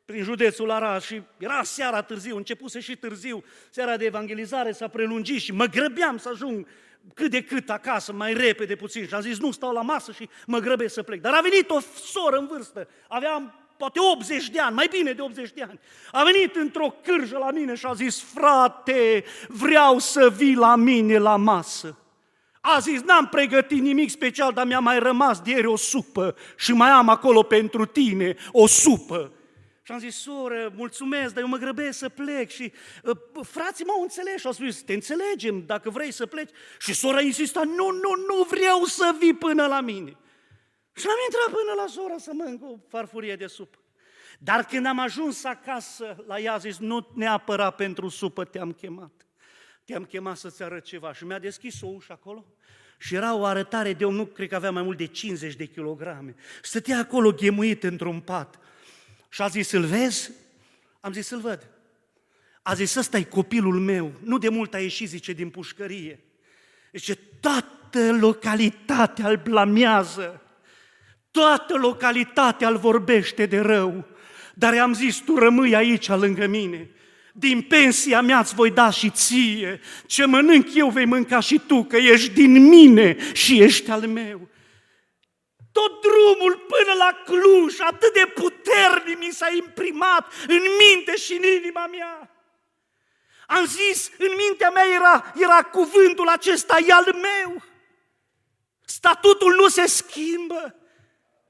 prin 0.04 0.22
județul 0.22 0.70
Arad 0.70 1.02
și 1.02 1.22
era 1.38 1.62
seara 1.62 2.02
târziu, 2.02 2.36
începuse 2.36 2.80
și 2.80 2.96
târziu, 2.96 3.44
seara 3.70 3.96
de 3.96 4.04
evangelizare 4.04 4.72
s-a 4.72 4.88
prelungit 4.88 5.40
și 5.40 5.52
mă 5.52 5.66
grăbeam 5.66 6.16
să 6.16 6.28
ajung 6.28 6.66
cât 7.14 7.30
de 7.30 7.42
cât 7.42 7.70
acasă, 7.70 8.12
mai 8.12 8.32
repede 8.32 8.76
puțin. 8.76 9.06
Și 9.06 9.14
am 9.14 9.20
zis, 9.20 9.38
nu, 9.38 9.50
stau 9.50 9.72
la 9.72 9.82
masă 9.82 10.12
și 10.12 10.28
mă 10.46 10.58
grăbesc 10.58 10.94
să 10.94 11.02
plec. 11.02 11.20
Dar 11.20 11.34
a 11.34 11.40
venit 11.40 11.70
o 11.70 11.80
soră 12.04 12.36
în 12.36 12.46
vârstă, 12.46 12.88
aveam 13.08 13.64
poate 13.76 13.98
80 14.12 14.48
de 14.48 14.60
ani, 14.60 14.74
mai 14.74 14.88
bine 14.90 15.12
de 15.12 15.22
80 15.22 15.50
de 15.52 15.62
ani. 15.62 15.80
A 16.12 16.24
venit 16.24 16.56
într-o 16.56 16.94
cârjă 17.02 17.38
la 17.38 17.50
mine 17.50 17.74
și 17.74 17.86
a 17.86 17.92
zis, 17.92 18.22
frate, 18.34 19.24
vreau 19.48 19.98
să 19.98 20.30
vii 20.36 20.54
la 20.54 20.76
mine 20.76 21.18
la 21.18 21.36
masă. 21.36 21.98
A 22.60 22.78
zis, 22.78 23.02
n-am 23.02 23.26
pregătit 23.26 23.82
nimic 23.82 24.10
special, 24.10 24.52
dar 24.52 24.66
mi-a 24.66 24.78
mai 24.78 24.98
rămas 24.98 25.40
de 25.40 25.50
ieri 25.50 25.66
o 25.66 25.76
supă 25.76 26.36
și 26.56 26.72
mai 26.72 26.90
am 26.90 27.08
acolo 27.08 27.42
pentru 27.42 27.84
tine 27.84 28.36
o 28.52 28.66
supă. 28.66 29.32
Și 29.86 29.92
am 29.92 29.98
zis, 29.98 30.16
soră, 30.16 30.72
mulțumesc, 30.76 31.34
dar 31.34 31.42
eu 31.42 31.48
mă 31.48 31.56
grăbesc 31.56 31.98
să 31.98 32.08
plec 32.08 32.50
și 32.50 32.72
uh, 33.02 33.16
frații 33.42 33.84
m-au 33.84 34.02
înțeles 34.02 34.40
și 34.40 34.46
au 34.46 34.52
spus, 34.52 34.82
te 34.82 34.92
înțelegem 34.92 35.66
dacă 35.66 35.90
vrei 35.90 36.10
să 36.10 36.26
pleci. 36.26 36.50
Și 36.78 36.94
sora 36.94 37.20
insista, 37.20 37.62
nu, 37.62 37.90
nu, 37.90 38.24
nu 38.28 38.46
vreau 38.50 38.84
să 38.84 39.14
vii 39.18 39.34
până 39.34 39.66
la 39.66 39.80
mine. 39.80 40.16
Și 40.92 41.06
am 41.06 41.16
intrat 41.24 41.60
până 41.60 41.82
la 41.82 41.86
sora 41.86 42.18
să 42.18 42.30
mănânc 42.34 42.62
o 42.62 42.76
farfurie 42.88 43.36
de 43.36 43.46
supă. 43.46 43.78
Dar 44.38 44.64
când 44.64 44.86
am 44.86 44.98
ajuns 44.98 45.44
acasă, 45.44 46.24
la 46.26 46.38
ea 46.38 46.52
a 46.52 46.58
zis, 46.58 46.78
nu 46.78 47.08
neapărat 47.14 47.76
pentru 47.76 48.08
supă 48.08 48.44
te-am 48.44 48.72
chemat. 48.72 49.26
Te-am 49.84 50.04
chemat 50.04 50.36
să-ți 50.36 50.62
arăt 50.62 50.84
ceva. 50.84 51.12
Și 51.12 51.24
mi-a 51.24 51.38
deschis 51.38 51.80
o 51.82 51.86
ușă 51.86 52.12
acolo 52.12 52.46
și 52.98 53.14
era 53.14 53.34
o 53.34 53.44
arătare 53.44 53.92
de 53.92 54.04
om, 54.04 54.14
nu 54.14 54.26
cred 54.26 54.48
că 54.48 54.54
avea 54.54 54.70
mai 54.70 54.82
mult 54.82 54.96
de 54.96 55.06
50 55.06 55.54
de 55.54 55.64
kilograme. 55.64 56.34
Stătea 56.62 56.98
acolo 56.98 57.32
ghemuit 57.32 57.82
într-un 57.82 58.20
pat. 58.20 58.58
Și 59.34 59.42
a 59.42 59.46
zis, 59.46 59.70
îl 59.70 59.84
vezi? 59.84 60.30
Am 61.00 61.12
zis, 61.12 61.30
îl 61.30 61.40
văd. 61.40 61.66
A 62.62 62.74
zis, 62.74 62.94
ăsta 62.94 63.18
e 63.18 63.22
copilul 63.22 63.80
meu. 63.80 64.12
Nu 64.22 64.38
de 64.38 64.48
mult 64.48 64.74
a 64.74 64.78
ieșit, 64.78 65.08
zice, 65.08 65.32
din 65.32 65.50
pușcărie. 65.50 66.20
Zice, 66.92 67.14
toată 67.40 68.12
localitatea 68.20 69.28
îl 69.28 69.40
blamează. 69.44 70.42
Toată 71.30 71.76
localitatea 71.76 72.68
îl 72.68 72.76
vorbește 72.76 73.46
de 73.46 73.58
rău. 73.58 74.04
Dar 74.54 74.74
i-am 74.74 74.94
zis, 74.94 75.16
tu 75.16 75.38
rămâi 75.38 75.74
aici 75.74 76.08
lângă 76.08 76.46
mine. 76.46 76.90
Din 77.32 77.62
pensia 77.62 78.20
mea 78.20 78.38
îți 78.38 78.54
voi 78.54 78.70
da 78.70 78.90
și 78.90 79.10
ție. 79.10 79.80
Ce 80.06 80.24
mănânc 80.24 80.74
eu 80.74 80.90
vei 80.90 81.04
mânca 81.04 81.40
și 81.40 81.60
tu, 81.66 81.84
că 81.84 81.96
ești 81.96 82.30
din 82.30 82.68
mine 82.68 83.16
și 83.32 83.62
ești 83.62 83.90
al 83.90 84.06
meu. 84.06 84.48
Tot 85.78 86.00
drumul 86.00 86.56
până 86.56 86.92
la 86.92 87.22
Cluj, 87.24 87.80
atât 87.80 88.12
de 88.12 88.26
puternic 88.34 89.18
mi 89.18 89.30
s-a 89.30 89.48
imprimat 89.48 90.32
în 90.46 90.62
minte 90.78 91.16
și 91.16 91.32
în 91.32 91.42
inima 91.42 91.86
mea. 91.86 92.30
Am 93.46 93.66
zis, 93.66 94.10
în 94.18 94.32
mintea 94.36 94.70
mea 94.70 94.86
era, 94.94 95.32
era 95.36 95.62
cuvântul 95.62 96.28
acesta, 96.28 96.78
e 96.86 96.92
al 96.92 97.12
meu. 97.12 97.62
Statutul 98.84 99.54
nu 99.54 99.68
se 99.68 99.86
schimbă 99.86 100.76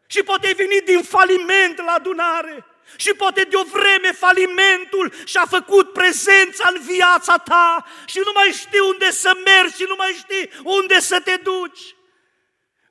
și 0.06 0.22
poate 0.22 0.54
veni 0.56 0.80
din 0.84 1.02
faliment 1.02 1.76
la 1.76 1.92
adunare 1.92 2.66
și 2.96 3.14
poate 3.14 3.42
de 3.42 3.56
o 3.56 3.64
vreme 3.64 4.12
falimentul 4.12 5.12
și-a 5.24 5.46
făcut 5.46 5.92
prezența 5.92 6.70
în 6.74 6.80
viața 6.80 7.38
ta 7.38 7.86
și 8.04 8.18
nu 8.18 8.30
mai 8.34 8.52
știi 8.52 8.80
unde 8.80 9.10
să 9.10 9.36
mergi 9.44 9.76
și 9.76 9.84
nu 9.88 9.94
mai 9.98 10.16
știi 10.18 10.50
unde 10.62 11.00
să 11.00 11.20
te 11.20 11.36
duci. 11.36 11.93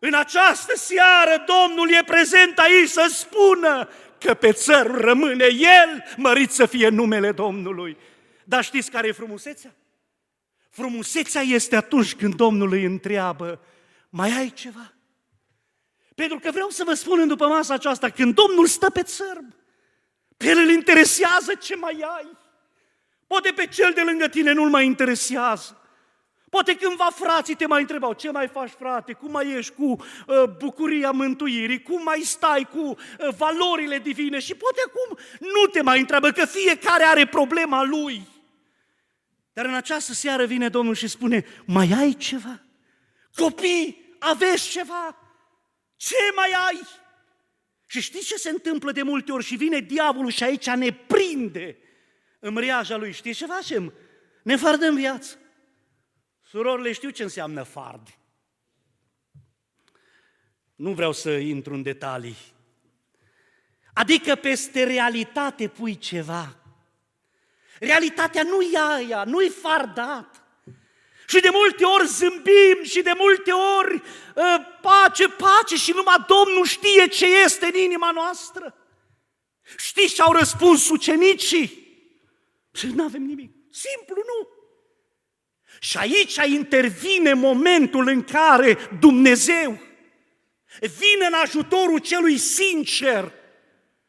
În 0.06 0.14
această 0.14 0.76
seară 0.76 1.44
Domnul 1.46 1.92
e 1.92 2.04
prezent 2.06 2.60
aici 2.60 2.90
să 2.90 3.08
spună 3.10 3.90
că 4.20 4.34
pe 4.34 4.52
țăr 4.52 4.86
rămâne 4.86 5.46
El, 5.46 6.04
mărit 6.18 6.52
să 6.52 6.66
fie 6.66 6.90
numele 6.90 7.32
Domnului. 7.32 7.98
Dar 8.44 8.64
știți 8.64 8.92
care 8.92 9.08
e 9.08 9.12
frumusețea? 9.12 9.76
Frumusețea 10.70 11.42
este 11.42 11.76
atunci 11.76 12.16
când 12.16 12.36
Domnul 12.36 12.72
îi 12.72 12.84
întreabă, 12.84 13.60
mai 14.10 14.32
ai 14.32 14.50
ceva? 14.50 14.94
Pentru 16.16 16.40
că 16.40 16.52
vreau 16.52 16.70
să 16.70 16.84
vă 16.84 16.94
spun 16.94 17.20
în 17.20 17.28
după 17.28 17.48
masa 17.48 17.74
aceasta, 17.74 18.10
când 18.10 18.36
Domnul 18.36 18.68
stă 18.68 18.90
pe 18.90 19.04
țărm, 19.04 19.56
pe 20.38 20.46
el 20.46 20.58
îl 20.58 20.70
interesează 20.70 21.54
ce 21.54 21.76
mai 21.76 22.06
ai. 22.16 22.38
Poate 23.28 23.52
pe 23.56 23.68
cel 23.68 23.92
de 23.96 24.02
lângă 24.02 24.28
tine 24.28 24.52
nu-l 24.52 24.70
mai 24.70 24.86
interesează. 24.86 25.83
Poate 26.54 26.76
cândva 26.76 27.10
frații 27.16 27.56
te 27.56 27.66
mai 27.66 27.82
întrebau, 27.82 28.14
ce 28.14 28.32
mai 28.32 28.48
faci 28.48 28.70
frate, 28.70 29.14
cum 29.14 29.32
mai 29.32 29.52
ești 29.52 29.74
cu 29.74 29.84
uh, 29.84 30.44
bucuria 30.58 31.12
mântuirii, 31.12 31.82
cum 31.82 32.04
mai 32.04 32.20
stai 32.20 32.68
cu 32.72 32.80
uh, 32.80 32.96
valorile 33.38 33.98
divine 34.00 34.40
și 34.40 34.56
poate 34.56 34.82
acum 34.88 35.18
nu 35.40 35.66
te 35.72 35.82
mai 35.82 36.00
întreabă, 36.00 36.32
că 36.32 36.46
fiecare 36.46 37.04
are 37.04 37.28
problema 37.28 37.84
lui. 37.84 38.28
Dar 39.54 39.66
în 39.66 39.74
această 39.74 40.14
seară 40.14 40.46
vine 40.46 40.70
Domnul 40.70 40.96
și 40.96 41.08
spune, 41.08 41.46
mai 41.66 41.90
ai 41.98 42.14
ceva? 42.14 42.62
Copii, 43.36 44.16
aveți 44.20 44.70
ceva? 44.70 45.18
Ce 45.96 46.16
mai 46.36 46.50
ai? 46.68 46.80
Și 47.88 48.02
știți 48.02 48.28
ce 48.28 48.36
se 48.36 48.50
întâmplă 48.50 48.92
de 48.92 49.02
multe 49.02 49.32
ori? 49.32 49.46
Și 49.46 49.56
vine 49.56 49.80
diavolul 49.80 50.32
și 50.32 50.44
aici 50.44 50.70
ne 50.70 50.92
prinde 50.92 51.78
în 52.40 52.54
mriaja 52.54 52.98
lui. 52.98 53.12
Știți 53.12 53.38
ce 53.38 53.46
facem? 53.46 53.94
Ne 54.44 54.56
fardăm 54.56 54.96
viață. 54.96 55.38
Surorile 56.54 56.92
știu 56.92 57.10
ce 57.10 57.24
înseamnă 57.24 57.64
fard. 57.64 58.08
Nu 60.76 60.94
vreau 60.94 61.12
să 61.12 61.32
intru 61.32 61.74
în 61.74 61.82
detalii. 61.82 62.36
Adică 63.94 64.36
peste 64.36 64.84
realitate 64.84 65.68
pui 65.68 65.98
ceva. 65.98 66.56
Realitatea 67.80 68.44
nu 68.44 68.62
e 68.62 68.80
aia, 68.80 69.24
nu 69.24 69.42
e 69.42 69.50
fardat. 69.50 70.44
Și 71.28 71.40
de 71.40 71.50
multe 71.52 71.84
ori 71.84 72.08
zâmbim 72.08 72.84
și 72.84 73.02
de 73.02 73.14
multe 73.18 73.52
ori 73.52 73.94
uh, 73.94 74.56
pace, 74.82 75.28
pace 75.28 75.76
și 75.76 75.92
numai 75.92 76.26
Domnul 76.28 76.66
știe 76.66 77.08
ce 77.08 77.44
este 77.44 77.66
în 77.66 77.76
inima 77.80 78.12
noastră. 78.12 78.76
Știți 79.78 80.14
ce 80.14 80.22
au 80.22 80.32
răspuns 80.32 80.90
ucenicii? 80.90 81.88
Și 82.74 82.88
nu 82.88 83.04
avem 83.04 83.24
nimic. 83.24 83.52
Simplu, 83.70 84.16
nu. 84.16 84.53
Și 85.84 85.98
aici 85.98 86.36
intervine 86.46 87.34
momentul 87.34 88.08
în 88.08 88.24
care 88.24 88.78
Dumnezeu 89.00 89.80
vine 90.80 91.26
în 91.28 91.34
ajutorul 91.34 92.00
celui 92.00 92.38
sincer, 92.38 93.32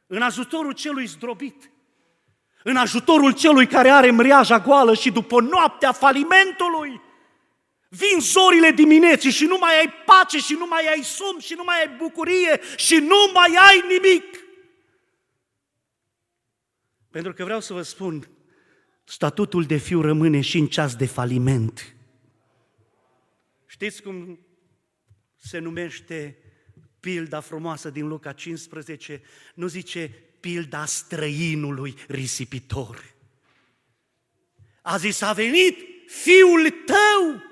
în 0.07 0.23
ajutorul 0.23 0.73
celui 0.73 1.07
zdrobit, 1.07 1.71
în 2.63 2.77
ajutorul 2.77 3.33
celui 3.33 3.67
care 3.67 3.89
are 3.89 4.11
mriaja 4.11 4.59
goală 4.59 4.95
și 4.95 5.11
după 5.11 5.41
noaptea 5.41 5.93
falimentului, 5.93 7.01
vin 7.89 8.21
zorile 8.21 8.71
dimineții 8.71 9.31
și 9.31 9.45
nu 9.45 9.57
mai 9.61 9.79
ai 9.79 9.93
pace 10.07 10.39
și 10.39 10.53
nu 10.53 10.67
mai 10.67 10.87
ai 10.87 11.03
somn 11.03 11.39
și 11.41 11.55
nu 11.55 11.63
mai 11.65 11.81
ai 11.81 11.89
bucurie 11.97 12.61
și 12.77 12.97
nu 12.97 13.31
mai 13.33 13.57
ai 13.69 13.85
nimic. 13.89 14.25
Pentru 17.11 17.33
că 17.33 17.45
vreau 17.45 17.61
să 17.61 17.73
vă 17.73 17.83
spun, 17.83 18.29
statutul 19.05 19.65
de 19.65 19.77
fiu 19.77 20.01
rămâne 20.01 20.41
și 20.41 20.59
în 20.59 20.67
ceas 20.67 20.97
de 20.97 21.07
faliment. 21.07 21.95
Știți 23.67 24.03
cum 24.03 24.39
se 25.37 25.59
numește 25.59 26.39
pilda 27.01 27.41
frumoasă 27.41 27.91
din 27.91 28.09
Luca 28.09 28.33
15? 28.33 29.23
Nu 29.55 29.67
zice 29.67 30.09
pilda 30.41 30.85
străinului 30.85 31.95
risipitor. 32.09 33.15
A 34.83 34.97
zis, 34.97 35.21
a 35.21 35.33
venit 35.33 35.79
fiul 36.07 36.71
tău. 36.71 37.43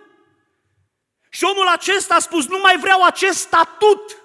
Și 1.30 1.44
omul 1.44 1.66
acesta 1.66 2.14
a 2.14 2.18
spus, 2.18 2.48
nu 2.48 2.58
mai 2.62 2.78
vreau 2.80 3.04
acest 3.04 3.38
statut. 3.38 4.22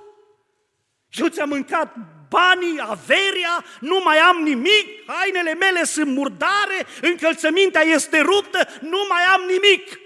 Eu 1.09 1.27
ți-am 1.27 1.49
mâncat 1.49 1.95
banii, 2.29 2.79
averia, 2.79 3.65
nu 3.79 4.01
mai 4.03 4.17
am 4.17 4.37
nimic, 4.43 4.85
hainele 5.05 5.53
mele 5.53 5.83
sunt 5.83 6.07
murdare, 6.15 6.85
încălțămintea 7.01 7.81
este 7.81 8.19
ruptă, 8.19 8.67
nu 8.81 9.05
mai 9.09 9.21
am 9.23 9.41
nimic. 9.41 9.99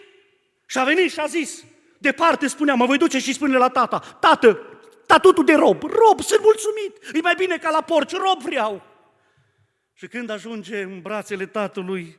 Și 0.66 0.78
a 0.78 0.84
venit 0.84 1.12
și 1.12 1.20
a 1.20 1.26
zis, 1.26 1.64
departe 1.98 2.48
spunea, 2.48 2.74
mă 2.74 2.86
voi 2.86 2.98
duce 2.98 3.20
și 3.20 3.34
spune 3.34 3.58
la 3.58 3.70
tata, 3.70 4.00
tată, 4.20 4.60
statutul 5.04 5.46
de 5.46 5.54
rob, 5.54 5.84
rob, 5.84 6.22
sunt 6.22 6.42
mulțumit, 6.42 7.16
e 7.16 7.22
mai 7.22 7.36
bine 7.38 7.58
ca 7.58 7.70
la 7.70 7.82
porci, 7.82 8.12
rob 8.12 8.42
vreau. 8.42 8.82
Și 9.94 10.08
când 10.08 10.30
ajunge 10.30 10.82
în 10.82 11.02
brațele 11.02 11.46
tatălui, 11.46 12.18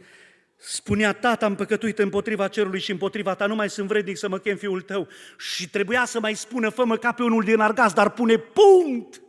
spunea, 0.56 1.12
tata, 1.12 1.46
am 1.46 1.54
păcătuit 1.54 1.98
împotriva 1.98 2.48
cerului 2.48 2.80
și 2.80 2.90
împotriva 2.90 3.34
ta, 3.34 3.46
nu 3.46 3.54
mai 3.54 3.70
sunt 3.70 3.88
vrednic 3.88 4.16
să 4.16 4.28
mă 4.28 4.38
chem 4.38 4.56
fiul 4.56 4.80
tău. 4.80 5.08
Și 5.38 5.68
trebuia 5.68 6.04
să 6.04 6.20
mai 6.20 6.34
spună, 6.34 6.68
fă-mă 6.68 6.96
ca 6.96 7.12
pe 7.12 7.22
unul 7.22 7.42
din 7.42 7.60
argați, 7.60 7.94
dar 7.94 8.10
pune 8.10 8.36
punct! 8.36 9.20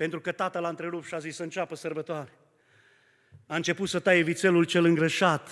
Pentru 0.00 0.20
că 0.20 0.32
tata 0.32 0.58
l-a 0.58 0.68
întrerupt 0.68 1.06
și 1.06 1.14
a 1.14 1.18
zis 1.18 1.36
să 1.36 1.42
înceapă 1.42 1.74
sărbătoare. 1.74 2.32
A 3.46 3.56
început 3.56 3.88
să 3.88 3.98
taie 3.98 4.22
vițelul 4.22 4.64
cel 4.64 4.84
îngrășat, 4.84 5.50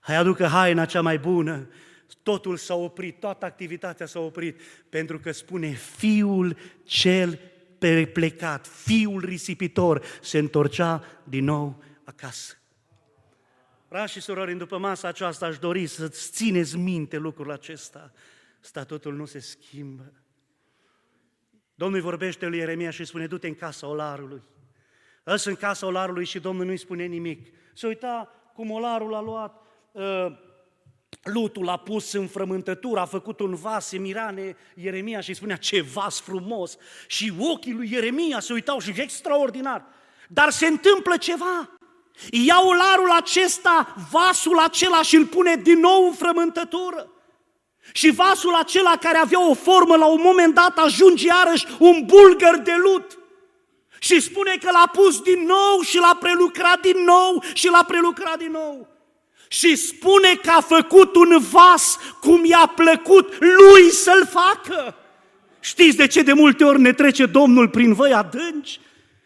hai 0.00 0.16
aducă 0.16 0.46
haina 0.46 0.84
cea 0.84 1.00
mai 1.00 1.18
bună, 1.18 1.68
totul 2.22 2.56
s-a 2.56 2.74
oprit, 2.74 3.20
toată 3.20 3.44
activitatea 3.44 4.06
s-a 4.06 4.18
oprit, 4.18 4.60
pentru 4.88 5.18
că 5.18 5.32
spune 5.32 5.70
fiul 5.70 6.56
cel 6.84 7.40
plecat, 8.12 8.66
fiul 8.66 9.24
risipitor, 9.24 10.04
se 10.22 10.38
întorcea 10.38 11.04
din 11.24 11.44
nou 11.44 11.82
acasă. 12.04 12.54
Frați 13.88 14.12
și 14.12 14.20
surori, 14.20 14.52
în 14.52 14.58
după 14.58 14.78
masa 14.78 15.08
aceasta 15.08 15.46
aș 15.46 15.58
dori 15.58 15.86
să-ți 15.86 16.30
țineți 16.30 16.76
minte 16.76 17.16
lucrul 17.16 17.52
acesta. 17.52 18.12
Statutul 18.60 19.14
nu 19.14 19.24
se 19.24 19.38
schimbă. 19.38 20.12
Domnul 21.78 22.00
vorbește 22.00 22.46
lui 22.46 22.58
Ieremia 22.58 22.90
și 22.90 23.04
spune, 23.04 23.26
du-te 23.26 23.46
în 23.46 23.54
casa 23.54 23.86
olarului. 23.86 24.42
Îs 25.22 25.44
în 25.44 25.54
casa 25.54 25.86
olarului 25.86 26.24
și 26.24 26.38
Domnul 26.38 26.66
nu-i 26.66 26.76
spune 26.76 27.04
nimic. 27.04 27.48
Se 27.74 27.86
uita 27.86 28.30
cum 28.54 28.70
olarul 28.70 29.14
a 29.14 29.20
luat 29.20 29.62
uh, 29.92 30.26
lutul, 31.22 31.64
l-a 31.64 31.76
pus 31.76 32.12
în 32.12 32.26
frământătură, 32.26 33.00
a 33.00 33.04
făcut 33.04 33.40
un 33.40 33.54
vas, 33.54 33.86
se 33.86 33.98
mirane 33.98 34.56
Ieremia 34.74 35.20
și 35.20 35.34
spunea, 35.34 35.56
ce 35.56 35.82
vas 35.82 36.20
frumos! 36.20 36.76
Și 37.06 37.32
ochii 37.38 37.72
lui 37.72 37.92
Ieremia 37.92 38.40
se 38.40 38.52
uitau 38.52 38.78
și 38.78 38.92
extraordinar. 38.96 39.84
Dar 40.28 40.50
se 40.50 40.66
întâmplă 40.66 41.16
ceva. 41.16 41.70
Ia 42.30 42.60
olarul 42.60 43.10
acesta, 43.10 43.94
vasul 44.10 44.58
acela 44.58 45.02
și 45.02 45.16
îl 45.16 45.26
pune 45.26 45.56
din 45.56 45.78
nou 45.78 46.06
în 46.06 46.12
frământătură. 46.12 47.10
Și 47.92 48.10
vasul 48.10 48.54
acela 48.54 48.96
care 48.96 49.18
avea 49.18 49.48
o 49.48 49.54
formă 49.54 49.96
la 49.96 50.06
un 50.06 50.20
moment 50.22 50.54
dat 50.54 50.78
ajunge 50.78 51.26
iarăși 51.26 51.66
un 51.78 52.02
bulgăr 52.04 52.56
de 52.56 52.74
lut. 52.82 53.18
Și 53.98 54.20
spune 54.20 54.58
că 54.62 54.70
l-a 54.70 54.90
pus 54.92 55.20
din 55.20 55.44
nou 55.46 55.80
și 55.80 55.98
l-a 55.98 56.16
prelucrat 56.20 56.80
din 56.80 57.04
nou 57.04 57.42
și 57.52 57.68
l-a 57.68 57.84
prelucrat 57.88 58.38
din 58.38 58.50
nou. 58.50 58.88
Și 59.48 59.76
spune 59.76 60.40
că 60.42 60.50
a 60.50 60.60
făcut 60.60 61.14
un 61.14 61.38
vas 61.50 61.98
cum 62.20 62.44
i-a 62.44 62.72
plăcut 62.74 63.32
lui 63.38 63.90
să-l 63.90 64.28
facă. 64.30 64.94
Știți 65.60 65.96
de 65.96 66.06
ce 66.06 66.22
de 66.22 66.32
multe 66.32 66.64
ori 66.64 66.80
ne 66.80 66.92
trece 66.92 67.26
Domnul 67.26 67.68
prin 67.68 67.94
văi 67.94 68.12
adânci? 68.12 68.80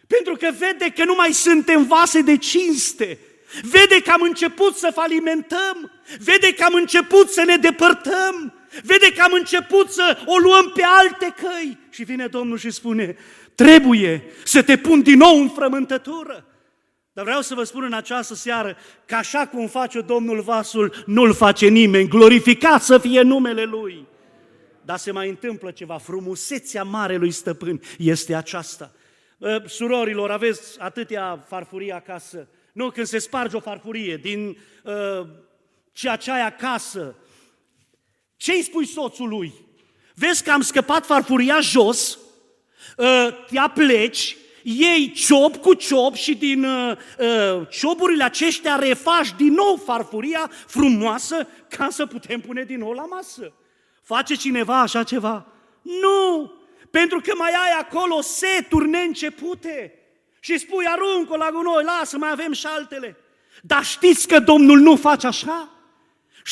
Pentru 0.06 0.34
că 0.34 0.50
vede 0.58 0.92
că 0.96 1.04
nu 1.04 1.14
mai 1.16 1.32
suntem 1.32 1.84
vase 1.86 2.20
de 2.20 2.36
cinste. 2.36 3.18
Vede 3.62 4.00
că 4.00 4.10
am 4.10 4.22
început 4.22 4.76
să 4.76 4.90
falimentăm. 4.94 5.90
Vede 6.18 6.54
că 6.54 6.64
am 6.64 6.74
început 6.74 7.30
să 7.30 7.42
ne 7.46 7.56
depărtăm. 7.56 8.54
Vede 8.82 9.12
că 9.12 9.22
am 9.22 9.32
început 9.32 9.90
să 9.90 10.18
o 10.26 10.36
luăm 10.36 10.70
pe 10.74 10.82
alte 10.84 11.34
căi. 11.42 11.78
Și 11.90 12.04
vine 12.04 12.26
Domnul 12.26 12.58
și 12.58 12.70
spune, 12.70 13.16
trebuie 13.54 14.24
să 14.44 14.62
te 14.62 14.76
pun 14.76 15.02
din 15.02 15.16
nou 15.16 15.40
în 15.40 15.48
frământătură. 15.48 16.44
Dar 17.12 17.24
vreau 17.24 17.40
să 17.40 17.54
vă 17.54 17.64
spun 17.64 17.82
în 17.82 17.92
această 17.92 18.34
seară 18.34 18.76
că 19.06 19.14
așa 19.14 19.46
cum 19.46 19.66
face 19.66 20.00
Domnul 20.00 20.40
vasul, 20.40 21.04
nu-l 21.06 21.34
face 21.34 21.66
nimeni. 21.66 22.08
Glorificat 22.08 22.82
să 22.82 22.98
fie 22.98 23.22
numele 23.22 23.64
Lui. 23.64 24.06
Dar 24.84 24.98
se 24.98 25.10
mai 25.10 25.28
întâmplă 25.28 25.70
ceva. 25.70 25.98
Frumusețea 25.98 26.82
Marelui 26.82 27.30
Stăpân 27.30 27.80
este 27.98 28.34
aceasta. 28.34 28.92
Surorilor, 29.66 30.30
aveți 30.30 30.80
atâtea 30.80 31.44
farfurii 31.48 31.92
acasă. 31.92 32.48
Nu, 32.72 32.90
când 32.90 33.06
se 33.06 33.18
sparge 33.18 33.56
o 33.56 33.60
farfurie 33.60 34.16
din 34.16 34.58
uh, 34.84 35.26
ceea 35.92 36.16
ce 36.16 36.30
ai 36.30 36.46
acasă, 36.46 37.14
ce 38.36 38.52
îi 38.52 38.62
spui 38.62 38.86
soțului? 38.86 39.52
Vezi 40.14 40.42
că 40.42 40.50
am 40.50 40.60
scăpat 40.60 41.06
farfuria 41.06 41.60
jos, 41.60 42.18
uh, 42.96 43.28
te 43.50 43.60
pleci, 43.74 44.36
iei 44.62 45.12
ciop 45.12 45.56
cu 45.56 45.74
ciop 45.74 46.14
și 46.14 46.34
din 46.34 46.64
uh, 46.64 46.96
uh, 47.18 47.68
cioburile 47.70 48.24
aceștia 48.24 48.76
refaci 48.76 49.34
din 49.36 49.52
nou 49.52 49.76
farfuria 49.84 50.50
frumoasă 50.66 51.46
ca 51.68 51.88
să 51.90 52.06
putem 52.06 52.40
pune 52.40 52.62
din 52.62 52.78
nou 52.78 52.92
la 52.92 53.04
masă. 53.04 53.52
Face 54.02 54.34
cineva 54.34 54.80
așa 54.80 55.02
ceva? 55.02 55.46
Nu! 55.82 56.52
Pentru 56.90 57.20
că 57.20 57.32
mai 57.36 57.50
ai 57.50 57.78
acolo 57.80 58.20
seturi 58.20 58.88
neîncepute 58.88 59.94
și 60.40 60.58
spui 60.58 60.84
aruncă 60.86 61.36
la 61.36 61.50
gunoi, 61.50 61.84
lasă, 61.84 62.18
mai 62.18 62.30
avem 62.30 62.52
și 62.52 62.66
altele. 62.66 63.16
Dar 63.62 63.84
știți 63.84 64.28
că 64.28 64.38
Domnul 64.38 64.78
nu 64.78 64.96
face 64.96 65.26
așa? 65.26 65.68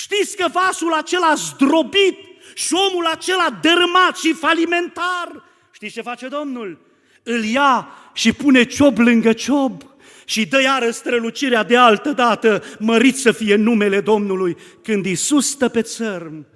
Știți 0.03 0.37
că 0.37 0.49
vasul 0.53 0.93
acela 0.93 1.35
zdrobit 1.35 2.17
și 2.55 2.75
omul 2.91 3.07
acela 3.07 3.59
dărâmat 3.63 4.17
și 4.17 4.33
falimentar, 4.33 5.45
știți 5.71 5.93
ce 5.93 6.03
face 6.03 6.29
Domnul? 6.29 6.81
Îl 7.23 7.45
ia 7.45 7.89
și 8.13 8.33
pune 8.33 8.65
ciob 8.65 8.99
lângă 8.99 9.33
ciob 9.33 9.83
și 10.25 10.47
dă 10.47 10.61
iară 10.61 10.91
strălucirea 10.91 11.65
de 11.65 11.77
altă 11.77 12.13
dată, 12.13 12.63
mărit 12.79 13.17
să 13.17 13.33
fie 13.33 13.55
numele 13.55 14.01
Domnului. 14.01 14.57
Când 14.83 15.07
Iisus 15.07 15.49
stă 15.49 15.69
pe 15.69 15.83
țărm, 15.83 16.47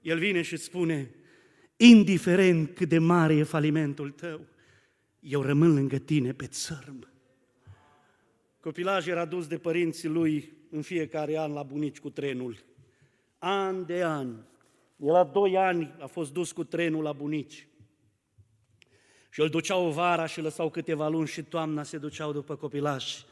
El 0.00 0.18
vine 0.18 0.42
și 0.42 0.56
spune, 0.56 1.10
indiferent 1.76 2.74
cât 2.74 2.88
de 2.88 2.98
mare 2.98 3.34
e 3.34 3.42
falimentul 3.42 4.10
tău, 4.10 4.40
eu 5.20 5.42
rămân 5.42 5.74
lângă 5.74 5.96
tine 5.96 6.32
pe 6.32 6.46
țărm. 6.46 7.08
Copilaj 8.60 9.06
era 9.06 9.24
dus 9.24 9.46
de 9.46 9.58
părinții 9.58 10.08
lui 10.08 10.52
în 10.70 10.82
fiecare 10.82 11.38
an 11.38 11.52
la 11.52 11.62
bunici 11.62 11.98
cu 11.98 12.10
trenul. 12.10 12.70
An 13.44 13.86
de 13.86 14.04
an. 14.04 14.28
El 14.96 15.12
la 15.12 15.24
doi 15.24 15.56
ani 15.56 15.94
a 16.00 16.06
fost 16.06 16.32
dus 16.32 16.52
cu 16.52 16.64
trenul 16.64 17.02
la 17.02 17.12
bunici. 17.12 17.66
Și 19.30 19.40
îl 19.40 19.48
duceau 19.48 19.90
vara 19.90 20.26
și 20.26 20.40
lăsau 20.40 20.70
câteva 20.70 21.08
luni 21.08 21.28
și 21.28 21.42
toamna 21.42 21.82
se 21.82 21.98
duceau 21.98 22.32
după 22.32 22.56
copilaj. 22.56 23.24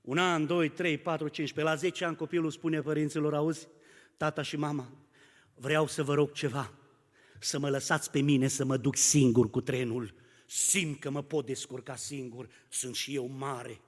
Un 0.00 0.18
an, 0.18 0.46
doi, 0.46 0.68
trei, 0.68 0.98
patru, 0.98 1.28
cinci, 1.28 1.52
pe 1.52 1.62
la 1.62 1.74
zece 1.74 2.04
ani 2.04 2.16
copilul 2.16 2.50
spune 2.50 2.80
părinților, 2.80 3.34
auzi, 3.34 3.68
tata 4.16 4.42
și 4.42 4.56
mama, 4.56 4.88
vreau 5.54 5.86
să 5.86 6.02
vă 6.02 6.14
rog 6.14 6.32
ceva 6.32 6.72
să 7.38 7.58
mă 7.58 7.70
lăsați 7.70 8.10
pe 8.10 8.20
mine 8.20 8.48
să 8.48 8.64
mă 8.64 8.76
duc 8.76 8.96
singur 8.96 9.50
cu 9.50 9.60
trenul. 9.60 10.14
Simt 10.46 11.00
că 11.00 11.10
mă 11.10 11.22
pot 11.22 11.46
descurca 11.46 11.96
singur, 11.96 12.48
sunt 12.68 12.94
și 12.94 13.14
eu 13.14 13.26
mare. 13.26 13.80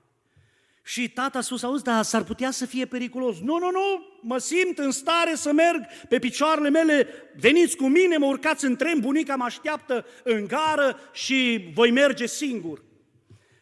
Și 0.88 1.11
tata 1.11 1.38
a 1.38 1.40
spus, 1.40 1.62
auzi, 1.62 1.85
dar 1.85 2.05
s-ar 2.05 2.25
putea 2.25 2.51
să 2.51 2.66
fie 2.66 2.87
periculos. 2.87 3.38
Nu, 3.40 3.59
nu, 3.59 3.70
nu, 3.70 4.07
mă 4.20 4.38
simt 4.38 4.79
în 4.79 4.90
stare 4.90 5.35
să 5.35 5.53
merg 5.53 5.85
pe 6.09 6.18
picioarele 6.18 6.70
mele, 6.70 7.09
veniți 7.37 7.77
cu 7.77 7.87
mine, 7.87 8.16
mă 8.16 8.27
urcați 8.27 8.64
în 8.64 8.77
tren, 8.77 9.01
bunica 9.01 9.37
mă 9.37 9.44
așteaptă 9.44 10.07
în 10.25 10.46
gară 10.46 10.99
și 11.12 11.70
voi 11.75 11.90
merge 11.90 12.27
singur. 12.27 12.85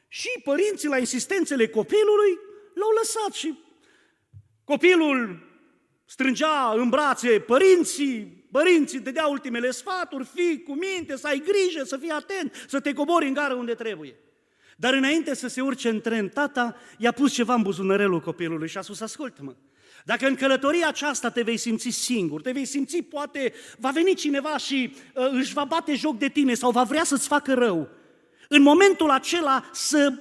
Și 0.08 0.28
părinții, 0.44 0.88
la 0.88 0.98
insistențele 0.98 1.68
copilului, 1.68 2.38
l-au 2.74 2.90
lăsat 2.98 3.32
și 3.32 3.58
copilul 4.64 5.46
strângea 6.04 6.72
în 6.76 6.88
brațe 6.88 7.40
părinții, 7.40 8.42
Părinții 8.50 9.00
te 9.00 9.10
dea 9.10 9.26
ultimele 9.26 9.70
sfaturi, 9.70 10.24
fii 10.34 10.62
cu 10.62 10.72
minte, 10.72 11.16
să 11.16 11.26
ai 11.26 11.42
grijă, 11.44 11.84
să 11.84 11.96
fii 11.96 12.10
atent, 12.10 12.64
să 12.68 12.80
te 12.80 12.92
cobori 12.92 13.26
în 13.26 13.32
gară 13.32 13.54
unde 13.54 13.74
trebuie. 13.74 14.16
Dar 14.76 14.94
înainte 14.94 15.34
să 15.34 15.48
se 15.48 15.60
urce 15.60 15.88
în 15.88 16.00
tren, 16.00 16.28
tata 16.28 16.76
i-a 16.98 17.12
pus 17.12 17.32
ceva 17.32 17.54
în 17.54 17.62
buzunărelul 17.62 18.20
copilului 18.20 18.68
și 18.68 18.78
a 18.78 18.80
spus, 18.80 19.00
ascultă-mă, 19.00 19.54
dacă 20.04 20.26
în 20.26 20.34
călătoria 20.34 20.88
aceasta 20.88 21.30
te 21.30 21.42
vei 21.42 21.56
simți 21.56 21.88
singur, 21.88 22.40
te 22.40 22.52
vei 22.52 22.64
simți, 22.64 23.02
poate, 23.02 23.52
va 23.78 23.90
veni 23.90 24.14
cineva 24.14 24.56
și 24.56 24.94
uh, 25.14 25.28
își 25.30 25.52
va 25.52 25.64
bate 25.64 25.94
joc 25.94 26.18
de 26.18 26.28
tine 26.28 26.54
sau 26.54 26.70
va 26.70 26.82
vrea 26.82 27.04
să-ți 27.04 27.28
facă 27.28 27.54
rău, 27.54 27.88
în 28.48 28.62
momentul 28.62 29.10
acela 29.10 29.64
să 29.72 30.12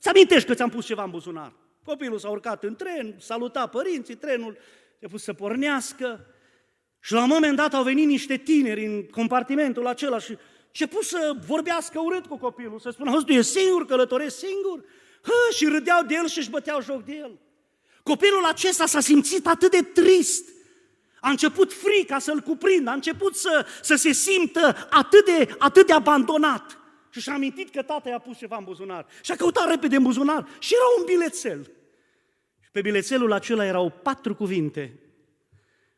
ți 0.00 0.08
amintești 0.08 0.48
că 0.48 0.54
ți-am 0.54 0.70
pus 0.70 0.86
ceva 0.86 1.04
în 1.04 1.10
buzunar. 1.10 1.52
Copilul 1.84 2.18
s-a 2.18 2.28
urcat 2.28 2.64
în 2.64 2.76
tren, 2.76 3.14
saluta 3.18 3.66
părinții, 3.66 4.14
trenul 4.14 4.56
a 5.04 5.08
pus 5.10 5.22
să 5.22 5.32
pornească, 5.32 6.26
și 7.00 7.12
la 7.12 7.22
un 7.22 7.28
moment 7.28 7.56
dat 7.56 7.74
au 7.74 7.82
venit 7.82 8.06
niște 8.06 8.36
tineri 8.36 8.86
în 8.86 9.02
compartimentul 9.02 9.86
acela 9.86 10.18
și 10.18 10.36
început 10.78 11.04
să 11.04 11.36
vorbească 11.46 12.00
urât 12.00 12.26
cu 12.26 12.38
copilul, 12.38 12.78
să 12.78 12.90
spună, 12.90 13.22
tu 13.22 13.32
e 13.32 13.42
singur, 13.42 13.86
călătoresc 13.86 14.38
singur? 14.38 14.84
Hă, 15.22 15.54
și 15.54 15.66
râdeau 15.66 16.02
de 16.02 16.14
el 16.14 16.28
și 16.28 16.38
își 16.38 16.50
băteau 16.50 16.82
joc 16.82 17.04
de 17.04 17.12
el. 17.12 17.38
Copilul 18.02 18.44
acesta 18.44 18.86
s-a 18.86 19.00
simțit 19.00 19.46
atât 19.46 19.70
de 19.70 19.82
trist, 19.82 20.48
a 21.20 21.30
început 21.30 21.72
frica 21.72 22.18
să-l 22.18 22.40
cuprindă, 22.40 22.90
a 22.90 22.92
început 22.92 23.36
să, 23.36 23.66
să 23.82 23.94
se 23.94 24.12
simtă 24.12 24.88
atât 24.90 25.24
de, 25.24 25.54
atât 25.58 25.86
de 25.86 25.92
abandonat. 25.92 26.78
Și 27.10 27.20
și-a 27.20 27.34
amintit 27.34 27.70
că 27.70 27.82
tata 27.82 28.08
i-a 28.08 28.18
pus 28.18 28.36
ceva 28.36 28.56
în 28.56 28.64
buzunar. 28.64 29.06
Și 29.22 29.32
a 29.32 29.36
căutat 29.36 29.68
repede 29.68 29.96
în 29.96 30.02
buzunar 30.02 30.48
și 30.58 30.74
era 30.74 30.84
un 30.98 31.04
bilețel. 31.04 31.64
Și 32.60 32.70
pe 32.72 32.80
bilețelul 32.80 33.32
acela 33.32 33.64
erau 33.64 33.90
patru 34.02 34.34
cuvinte. 34.34 35.00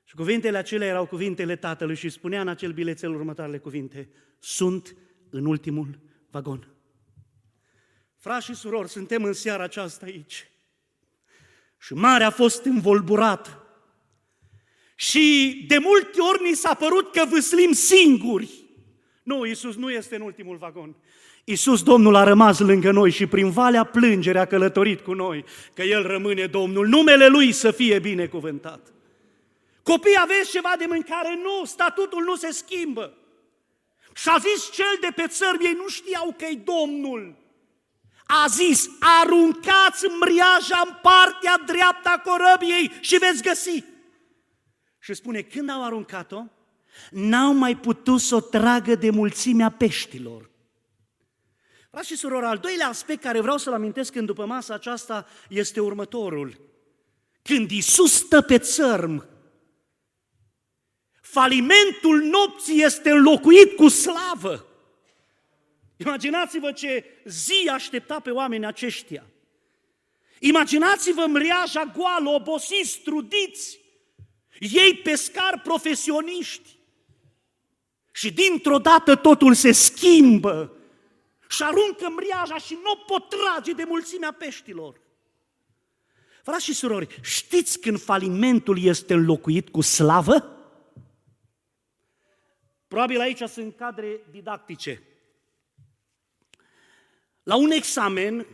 Și 0.08 0.14
cuvintele 0.14 0.58
acelea 0.58 0.88
erau 0.88 1.06
cuvintele 1.06 1.56
tatălui 1.56 1.94
și 1.94 2.08
spunea 2.08 2.40
în 2.40 2.48
acel 2.48 2.72
bilețel 2.72 3.14
următoarele 3.14 3.58
cuvinte, 3.58 4.08
sunt 4.38 4.96
în 5.30 5.44
ultimul 5.44 5.98
vagon. 6.30 6.68
Frați 8.16 8.44
și 8.44 8.54
surori, 8.54 8.88
suntem 8.88 9.24
în 9.24 9.32
seara 9.32 9.62
aceasta 9.62 10.06
aici. 10.06 10.50
Și 11.78 11.94
marea 11.94 12.26
a 12.26 12.30
fost 12.30 12.64
învolburată. 12.64 13.62
Și 14.94 15.64
de 15.68 15.78
multe 15.78 16.20
ori 16.20 16.48
ni 16.48 16.54
s-a 16.54 16.74
părut 16.74 17.12
că 17.12 17.24
vâslim 17.30 17.72
singuri. 17.72 18.64
Nu, 19.22 19.44
Iisus 19.44 19.76
nu 19.76 19.90
este 19.90 20.16
în 20.16 20.22
ultimul 20.22 20.56
vagon. 20.56 20.96
Iisus 21.44 21.82
Domnul 21.82 22.14
a 22.14 22.24
rămas 22.24 22.58
lângă 22.58 22.90
noi 22.90 23.10
și 23.10 23.26
prin 23.26 23.50
valea 23.50 23.84
plângere 23.84 24.38
a 24.38 24.46
călătorit 24.46 25.00
cu 25.00 25.12
noi, 25.12 25.44
că 25.74 25.82
El 25.82 26.06
rămâne 26.06 26.46
Domnul. 26.46 26.86
Numele 26.86 27.26
Lui 27.26 27.52
să 27.52 27.70
fie 27.70 27.98
binecuvântat. 27.98 28.92
Copii, 29.90 30.18
aveți 30.18 30.50
ceva 30.50 30.74
de 30.78 30.86
mâncare? 30.86 31.40
Nu, 31.42 31.64
statutul 31.64 32.24
nu 32.24 32.36
se 32.36 32.50
schimbă. 32.50 33.16
Și 34.14 34.28
a 34.28 34.38
zis 34.38 34.70
cel 34.72 34.96
de 35.00 35.08
pe 35.14 35.26
țărm, 35.26 35.60
ei 35.60 35.72
nu 35.72 35.88
știau 35.88 36.34
că 36.38 36.44
e 36.44 36.62
Domnul. 36.64 37.36
A 38.26 38.46
zis, 38.48 38.88
aruncați 39.00 40.06
mriaja 40.20 40.82
în 40.86 40.94
partea 41.02 41.62
dreaptă 41.66 42.08
a 42.08 42.18
corăbiei 42.18 42.92
și 43.00 43.16
veți 43.16 43.42
găsi. 43.42 43.84
Și 44.98 45.14
spune, 45.14 45.40
când 45.40 45.70
au 45.70 45.84
aruncat-o, 45.84 46.42
n-au 47.10 47.52
mai 47.52 47.76
putut 47.76 48.20
să 48.20 48.34
o 48.34 48.40
tragă 48.40 48.94
de 48.94 49.10
mulțimea 49.10 49.70
peștilor. 49.70 50.50
Frați 51.90 52.06
și 52.06 52.16
surori, 52.16 52.46
al 52.46 52.58
doilea 52.58 52.88
aspect 52.88 53.22
care 53.22 53.40
vreau 53.40 53.56
să-l 53.56 53.72
amintesc 53.72 54.14
în 54.14 54.24
după 54.24 54.46
masa 54.46 54.74
aceasta 54.74 55.26
este 55.48 55.80
următorul. 55.80 56.60
Când 57.42 57.70
Isus 57.70 58.12
stă 58.12 58.40
pe 58.40 58.58
țărm, 58.58 59.36
falimentul 61.40 62.22
nopții 62.22 62.82
este 62.82 63.10
înlocuit 63.10 63.76
cu 63.76 63.88
slavă. 63.88 64.66
Imaginați-vă 65.96 66.72
ce 66.72 67.04
zi 67.24 67.68
aștepta 67.72 68.20
pe 68.20 68.30
oamenii 68.30 68.66
aceștia. 68.66 69.26
Imaginați-vă 70.38 71.26
mreaja 71.26 71.92
goală, 71.96 72.28
obosiți, 72.28 72.90
strudiți, 72.90 73.80
ei 74.58 74.94
pescar 74.94 75.60
profesioniști. 75.64 76.76
Și 78.12 78.32
dintr-o 78.32 78.78
dată 78.78 79.14
totul 79.14 79.54
se 79.54 79.72
schimbă 79.72 80.72
și 81.48 81.62
aruncă 81.62 82.08
mriaja 82.08 82.58
și 82.58 82.78
nu 82.82 82.96
pot 83.06 83.28
trage 83.28 83.72
de 83.72 83.84
mulțimea 83.86 84.32
peștilor. 84.32 85.00
Frați 86.42 86.64
și 86.64 86.74
surori, 86.74 87.20
știți 87.22 87.80
când 87.80 88.00
falimentul 88.00 88.84
este 88.84 89.14
înlocuit 89.14 89.68
cu 89.68 89.80
slavă? 89.80 90.57
Probabil 92.88 93.20
aici 93.20 93.42
sunt 93.42 93.76
cadre 93.76 94.20
didactice. 94.30 95.02
La 97.42 97.56
un 97.56 97.70
examen 97.70 98.46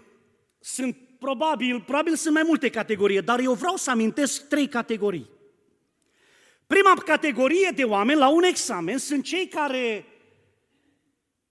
sunt 0.61 0.97
probabil, 1.19 1.81
probabil 1.81 2.17
sunt 2.17 2.35
mai 2.35 2.43
multe 2.47 2.71
categorii, 2.71 3.23
dar 3.23 3.39
eu 3.39 3.53
vreau 3.53 3.77
să 3.77 3.91
amintesc 3.91 4.49
trei 4.49 4.69
categorii. 4.69 5.31
Prima 6.67 6.95
categorie 6.95 7.71
de 7.75 7.85
oameni 7.85 8.19
la 8.19 8.29
un 8.29 8.43
examen 8.43 8.99
sunt 8.99 9.25
cei 9.25 9.49
care 9.49 10.07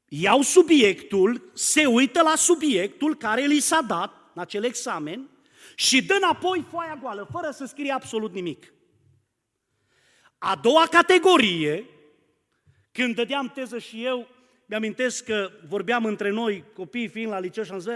iau 0.08 0.42
subiectul, 0.42 1.52
se 1.54 1.86
uită 1.86 2.22
la 2.22 2.36
subiectul 2.36 3.16
care 3.16 3.46
li 3.46 3.60
s-a 3.60 3.82
dat 3.82 4.14
în 4.34 4.42
acel 4.42 4.64
examen 4.64 5.30
și 5.76 6.06
dă 6.06 6.14
înapoi 6.14 6.66
foaia 6.70 6.98
goală, 7.02 7.28
fără 7.32 7.52
să 7.52 7.66
scrie 7.66 7.92
absolut 7.92 8.34
nimic. 8.34 8.74
A 10.38 10.56
doua 10.56 10.88
categorie, 10.88 11.86
când 12.94 13.16
dădeam 13.16 13.50
teză 13.50 13.80
și 13.80 14.06
eu, 14.06 14.28
mi-amintesc 14.66 15.24
că 15.24 15.52
vorbeam 15.68 16.06
între 16.06 16.30
noi, 16.30 16.64
copiii 16.74 17.08
fiind 17.08 17.32
la 17.32 17.40
liceu 17.40 17.64
și 17.64 17.72
am 17.72 17.80
zis, 17.80 17.92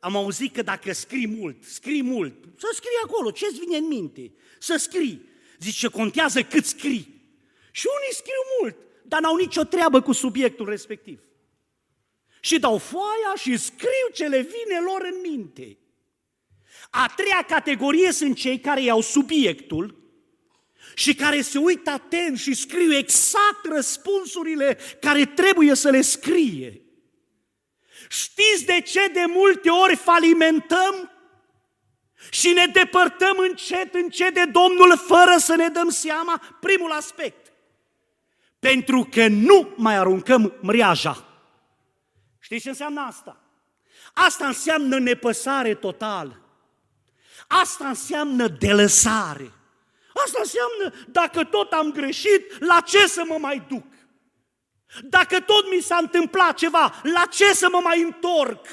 am 0.00 0.16
auzit 0.16 0.54
că 0.54 0.62
dacă 0.62 0.92
scrii 0.92 1.26
mult, 1.26 1.64
scrii 1.64 2.02
mult, 2.02 2.34
să 2.56 2.70
scrii 2.72 3.00
acolo, 3.04 3.30
ce-ți 3.30 3.58
vine 3.58 3.76
în 3.76 3.86
minte? 3.86 4.32
Să 4.58 4.76
scrii. 4.76 5.28
Zice, 5.58 5.88
contează 5.88 6.42
cât 6.42 6.64
scrii. 6.64 7.20
Și 7.70 7.86
unii 7.96 8.14
scriu 8.14 8.42
mult, 8.60 8.76
dar 9.04 9.20
n-au 9.20 9.36
nicio 9.36 9.64
treabă 9.64 10.00
cu 10.00 10.12
subiectul 10.12 10.68
respectiv. 10.68 11.20
Și 12.40 12.58
dau 12.58 12.78
foaia 12.78 13.34
și 13.36 13.56
scriu 13.56 14.08
ce 14.14 14.26
le 14.26 14.40
vine 14.40 14.80
lor 14.84 15.08
în 15.12 15.30
minte. 15.30 15.78
A 16.90 17.12
treia 17.16 17.44
categorie 17.48 18.12
sunt 18.12 18.36
cei 18.36 18.60
care 18.60 18.82
iau 18.82 19.00
subiectul 19.00 19.99
și 21.00 21.14
care 21.14 21.40
se 21.40 21.58
uită 21.58 21.90
atent 21.90 22.38
și 22.38 22.54
scriu 22.54 22.92
exact 22.92 23.66
răspunsurile 23.72 24.78
care 25.00 25.24
trebuie 25.24 25.74
să 25.74 25.90
le 25.90 26.00
scrie. 26.00 26.80
Știți 28.08 28.64
de 28.64 28.80
ce 28.80 29.08
de 29.08 29.24
multe 29.28 29.70
ori 29.70 29.96
falimentăm 29.96 31.10
și 32.30 32.48
ne 32.48 32.66
depărtăm 32.66 33.38
încet, 33.38 33.94
încet 33.94 34.34
de 34.34 34.44
Domnul 34.44 34.98
fără 35.06 35.36
să 35.38 35.54
ne 35.54 35.68
dăm 35.68 35.88
seama? 35.88 36.56
Primul 36.60 36.90
aspect. 36.90 37.52
Pentru 38.58 39.08
că 39.10 39.26
nu 39.26 39.74
mai 39.76 39.96
aruncăm 39.96 40.54
mriaja. 40.60 41.24
Știți 42.38 42.62
ce 42.62 42.68
înseamnă 42.68 43.00
asta? 43.00 43.40
Asta 44.12 44.46
înseamnă 44.46 44.98
nepăsare 44.98 45.74
totală. 45.74 46.40
Asta 47.46 47.88
înseamnă 47.88 48.48
delăsare. 48.48 49.52
Asta 50.24 50.38
înseamnă, 50.42 51.06
dacă 51.12 51.44
tot 51.44 51.72
am 51.72 51.92
greșit, 51.92 52.64
la 52.64 52.80
ce 52.80 53.06
să 53.06 53.22
mă 53.26 53.36
mai 53.40 53.62
duc? 53.68 53.84
Dacă 55.02 55.40
tot 55.40 55.70
mi 55.74 55.80
s-a 55.80 55.98
întâmplat 56.00 56.54
ceva, 56.56 57.00
la 57.02 57.24
ce 57.30 57.52
să 57.54 57.68
mă 57.72 57.80
mai 57.82 58.02
întorc? 58.02 58.66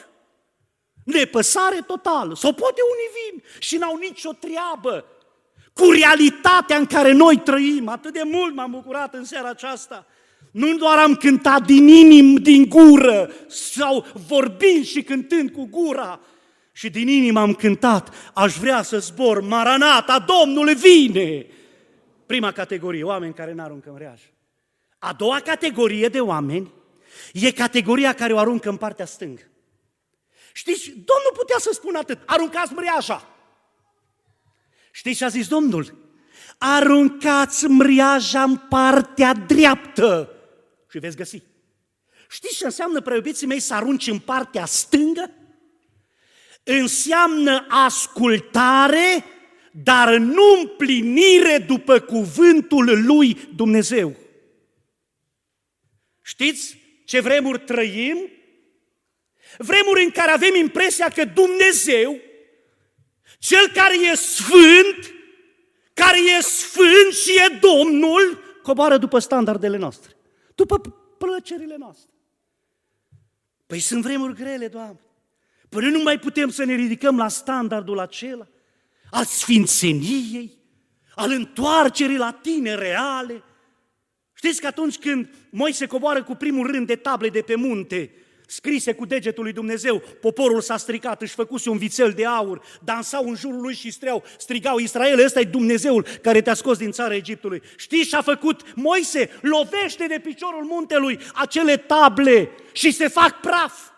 Nepăsare 1.06 1.82
totală. 1.88 2.36
Sau 2.36 2.54
poate 2.54 2.82
unii 2.92 3.10
vin 3.20 3.44
și 3.60 3.78
n-au 3.78 3.96
nicio 3.96 4.32
treabă 4.32 5.06
cu 5.74 5.92
realitatea 5.92 6.78
în 6.78 6.86
care 6.86 7.12
noi 7.12 7.40
trăim. 7.40 7.88
Atât 7.88 8.14
de 8.14 8.22
mult 8.26 8.56
m-am 8.56 8.72
bucurat 8.72 9.14
în 9.14 9.26
seara 9.26 9.50
aceasta. 9.50 10.06
Nu 10.52 10.78
doar 10.78 10.98
am 10.98 11.16
cântat 11.16 11.66
din 11.66 11.88
inim, 11.88 12.36
din 12.36 12.70
gură, 12.70 13.32
sau 13.48 14.06
vorbind 14.28 14.86
și 14.86 15.04
cântând 15.04 15.52
cu 15.52 15.68
gura, 15.72 16.20
și 16.78 16.90
din 16.90 17.08
inimă 17.08 17.40
am 17.40 17.54
cântat, 17.54 18.32
aș 18.34 18.58
vrea 18.58 18.82
să 18.82 19.00
zbor, 19.00 19.42
Maranata, 19.42 20.20
Domnul 20.20 20.76
vine! 20.76 21.46
Prima 22.26 22.52
categorie, 22.52 23.04
oameni 23.04 23.34
care 23.34 23.54
n-aruncă 23.54 23.90
în 23.90 23.98
reaj. 23.98 24.22
A 24.98 25.14
doua 25.14 25.40
categorie 25.40 26.08
de 26.08 26.20
oameni 26.20 26.74
e 27.34 27.52
categoria 27.52 28.14
care 28.14 28.34
o 28.34 28.38
aruncă 28.38 28.70
în 28.70 28.78
partea 28.78 29.06
stângă. 29.06 29.42
Știți, 30.54 30.90
Domnul 30.90 31.32
putea 31.34 31.56
să 31.60 31.70
spună 31.74 31.98
atât, 31.98 32.20
aruncați 32.26 32.74
mriaja. 32.74 33.30
Știți 34.92 35.18
ce 35.18 35.26
a 35.26 35.28
zis 35.28 35.48
Domnul? 35.48 35.98
Aruncați 36.58 37.66
mriaja 37.66 38.44
în 38.44 38.58
partea 38.58 39.34
dreaptă 39.34 40.32
și 40.90 41.00
veți 41.00 41.16
găsi. 41.16 41.42
Știți 42.30 42.56
ce 42.56 42.66
înseamnă, 42.66 43.02
preobiții 43.02 43.48
mei, 43.48 43.60
să 43.60 43.74
arunci 43.74 44.08
în 44.08 44.20
partea 44.20 44.66
stângă? 44.66 45.32
Înseamnă 46.68 47.66
ascultare, 47.70 49.26
dar 49.72 50.16
nu 50.16 50.44
împlinire 50.60 51.58
după 51.68 52.00
cuvântul 52.00 53.06
lui 53.06 53.50
Dumnezeu. 53.56 54.16
Știți 56.22 56.78
ce 57.06 57.20
vremuri 57.20 57.60
trăim? 57.60 58.18
Vremuri 59.58 60.04
în 60.04 60.10
care 60.10 60.32
avem 60.32 60.56
impresia 60.56 61.10
că 61.10 61.26
Dumnezeu, 61.26 62.20
Cel 63.40 63.70
care 63.74 63.96
e 64.12 64.16
sfânt, 64.16 65.14
care 65.94 66.18
e 66.38 66.42
sfânt 66.42 67.14
și 67.24 67.32
e 67.32 67.60
Domnul, 67.60 68.44
coboară 68.64 68.98
după 68.98 69.20
standardele 69.20 69.78
noastre, 69.78 70.16
după 70.56 70.80
plăcerile 71.18 71.76
noastre. 71.78 72.12
Păi 73.66 73.80
sunt 73.80 74.02
vremuri 74.02 74.36
grele, 74.36 74.68
Doamne. 74.68 75.00
Până 75.70 75.88
nu 75.90 76.02
mai 76.02 76.20
putem 76.20 76.50
să 76.50 76.64
ne 76.64 76.76
ridicăm 76.76 77.18
la 77.18 77.28
standardul 77.28 78.00
acela 78.00 78.48
al 79.12 79.26
sfințeniei, 79.26 80.52
al 81.16 81.32
întoarcerii 81.32 82.18
la 82.18 82.32
tine 82.32 82.76
reale. 82.76 83.44
Știți 84.34 84.62
că 84.62 84.68
atunci 84.68 84.98
când 84.98 85.30
Moise 85.50 85.86
coboară 85.86 86.24
cu 86.24 86.36
primul 86.36 86.72
rând 86.72 86.88
de 86.88 86.96
table 86.96 87.30
de 87.30 87.42
pe 87.42 87.56
munte, 87.56 88.12
scrise 88.48 88.94
cu 88.94 89.06
degetul 89.06 89.44
lui 89.44 89.54
Dumnezeu, 89.54 90.04
poporul 90.22 90.62
s-a 90.62 90.78
stricat, 90.78 91.22
își 91.22 91.34
făcuse 91.34 91.70
un 91.70 91.78
vițel 91.78 92.12
de 92.12 92.26
aur, 92.26 92.62
dansau 92.84 93.28
în 93.28 93.36
jurul 93.36 93.62
lui 93.62 93.74
și 93.74 93.92
streau, 93.92 94.24
strigau, 94.38 94.78
Israel, 94.78 95.24
ăsta 95.24 95.40
e 95.40 95.44
Dumnezeul 95.44 96.06
care 96.22 96.42
te-a 96.42 96.54
scos 96.54 96.78
din 96.78 96.92
țara 96.92 97.16
Egiptului. 97.16 97.62
Știți 97.78 98.10
ce 98.10 98.16
a 98.16 98.22
făcut 98.22 98.76
Moise? 98.76 99.30
Lovește 99.42 100.06
de 100.08 100.20
piciorul 100.24 100.64
muntelui 100.64 101.20
acele 101.34 101.78
table 101.78 102.50
și 102.72 102.92
se 102.92 103.08
fac 103.08 103.40
praf. 103.40 103.96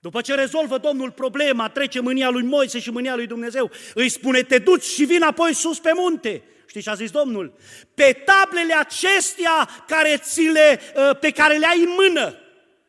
După 0.00 0.20
ce 0.20 0.34
rezolvă 0.34 0.78
Domnul 0.78 1.10
problema, 1.10 1.68
trece 1.68 2.00
mânia 2.00 2.28
lui 2.28 2.42
Moise 2.42 2.78
și 2.78 2.90
mânia 2.90 3.14
lui 3.14 3.26
Dumnezeu, 3.26 3.70
îi 3.94 4.08
spune, 4.08 4.42
te 4.42 4.58
duci 4.58 4.82
și 4.82 5.04
vin 5.04 5.22
apoi 5.22 5.54
sus 5.54 5.78
pe 5.78 5.90
munte. 5.94 6.42
Știi 6.66 6.82
ce 6.82 6.90
a 6.90 6.94
zis 6.94 7.10
Domnul? 7.10 7.52
Pe 7.94 8.22
tablele 8.24 8.74
acestea 8.74 9.68
care 9.86 10.16
ți 10.22 10.40
le, 10.40 10.80
ă, 10.96 11.14
pe 11.14 11.30
care 11.30 11.56
le 11.56 11.66
ai 11.66 11.78
în 11.78 11.94
mână. 11.98 12.34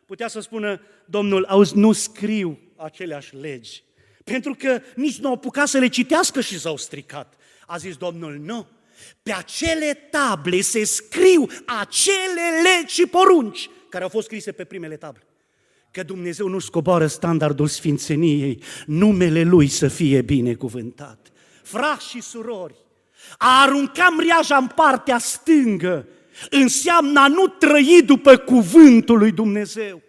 Putea 0.05 0.27
să 0.27 0.39
spună 0.39 0.81
Domnul, 1.05 1.45
auzi, 1.45 1.77
nu 1.77 1.91
scriu 1.91 2.59
aceleași 2.75 3.35
legi, 3.35 3.83
Pentru 4.23 4.55
că 4.55 4.81
nici 4.95 5.19
nu 5.19 5.27
au 5.27 5.33
apucat 5.33 5.67
să 5.67 5.77
le 5.77 5.87
citească 5.87 6.41
și 6.41 6.59
s-au 6.59 6.77
stricat. 6.77 7.33
A 7.67 7.77
zis 7.77 7.97
Domnul, 7.97 8.37
nu, 8.39 8.67
pe 9.23 9.31
acele 9.31 9.93
table 9.93 10.61
se 10.61 10.83
scriu 10.83 11.47
acele 11.65 12.61
legi 12.63 12.93
și 12.93 13.05
porunci 13.05 13.69
care 13.89 14.03
au 14.03 14.09
fost 14.09 14.25
scrise 14.25 14.51
pe 14.51 14.63
primele 14.63 14.97
table. 14.97 15.25
Că 15.91 16.03
Dumnezeu 16.03 16.47
nu 16.47 16.59
scoboară 16.59 17.07
standardul 17.07 17.67
sfințeniei, 17.67 18.63
numele 18.85 19.43
Lui 19.43 19.67
să 19.67 19.87
fie 19.87 20.21
binecuvântat. 20.21 21.31
Frați 21.63 22.09
și 22.09 22.21
surori, 22.21 22.75
a 23.37 23.61
arunca 23.61 24.09
mriaja 24.09 24.57
în 24.57 24.67
partea 24.67 25.17
stângă 25.17 26.07
înseamnă 26.49 27.19
a 27.19 27.27
nu 27.27 27.47
trăi 27.47 28.01
după 28.05 28.37
cuvântul 28.37 29.17
lui 29.17 29.31
Dumnezeu. 29.31 30.01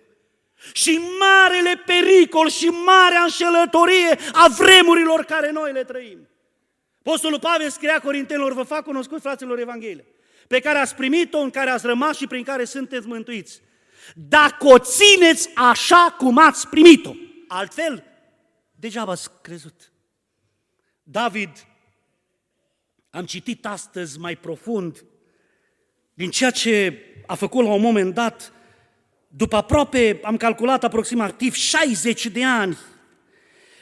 Și 0.72 1.00
marele 1.18 1.82
pericol 1.86 2.48
și 2.48 2.66
marea 2.66 3.22
înșelătorie 3.22 4.18
a 4.32 4.48
vremurilor 4.58 5.24
care 5.24 5.50
noi 5.52 5.72
le 5.72 5.84
trăim. 5.84 6.28
Apostolul 6.98 7.38
Pavel 7.38 7.70
scria 7.70 8.00
Corintenilor, 8.00 8.52
vă 8.52 8.62
fac 8.62 8.84
cunoscut, 8.84 9.20
fraților, 9.20 9.58
Evanghelia, 9.58 10.04
pe 10.48 10.60
care 10.60 10.78
ați 10.78 10.94
primit-o, 10.94 11.38
în 11.38 11.50
care 11.50 11.70
ați 11.70 11.86
rămas 11.86 12.16
și 12.16 12.26
prin 12.26 12.42
care 12.42 12.64
sunteți 12.64 13.06
mântuiți. 13.06 13.60
Dacă 14.14 14.66
o 14.66 14.78
țineți 14.78 15.50
așa 15.54 16.14
cum 16.18 16.38
ați 16.38 16.68
primit-o, 16.68 17.12
altfel, 17.48 18.04
degeaba 18.76 19.12
ați 19.12 19.28
crezut. 19.42 19.92
David, 21.02 21.50
am 23.10 23.24
citit 23.24 23.66
astăzi 23.66 24.18
mai 24.18 24.36
profund 24.36 25.04
din 26.14 26.30
ceea 26.30 26.50
ce 26.50 26.98
a 27.26 27.34
făcut 27.34 27.64
la 27.64 27.72
un 27.72 27.80
moment 27.80 28.14
dat, 28.14 28.52
după 29.28 29.56
aproape, 29.56 30.20
am 30.22 30.36
calculat 30.36 30.84
aproximativ 30.84 31.54
60 31.54 32.26
de 32.26 32.44
ani, 32.44 32.78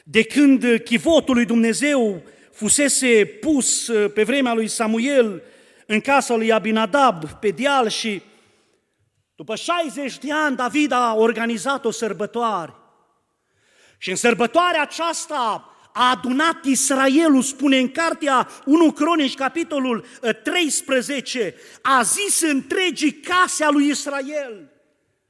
de 0.04 0.24
când 0.24 0.64
chivotul 0.84 1.34
lui 1.34 1.44
Dumnezeu 1.44 2.22
fusese 2.52 3.24
pus 3.24 3.86
uh, 3.86 4.12
pe 4.12 4.22
vremea 4.22 4.54
lui 4.54 4.68
Samuel 4.68 5.42
în 5.86 6.00
casa 6.00 6.36
lui 6.36 6.52
Abinadab 6.52 7.24
pe 7.24 7.50
deal 7.50 7.88
și 7.88 8.22
după 9.40 9.54
60 9.54 10.18
de 10.18 10.32
ani 10.32 10.56
David 10.56 10.92
a 10.92 11.14
organizat 11.14 11.84
o 11.84 11.90
sărbătoare. 11.90 12.74
Și 13.98 14.10
în 14.10 14.16
sărbătoarea 14.16 14.82
aceasta 14.82 15.74
a 15.92 16.10
adunat 16.10 16.64
Israelul, 16.64 17.42
spune 17.42 17.78
în 17.78 17.90
cartea 17.90 18.48
1 18.64 18.92
Cronici, 18.92 19.34
capitolul 19.34 20.04
13, 20.42 21.54
uh, 21.56 21.78
a 21.82 22.02
zis 22.02 22.40
întregii 22.40 23.12
case 23.12 23.64
a 23.64 23.70
lui 23.70 23.88
Israel, 23.88 24.70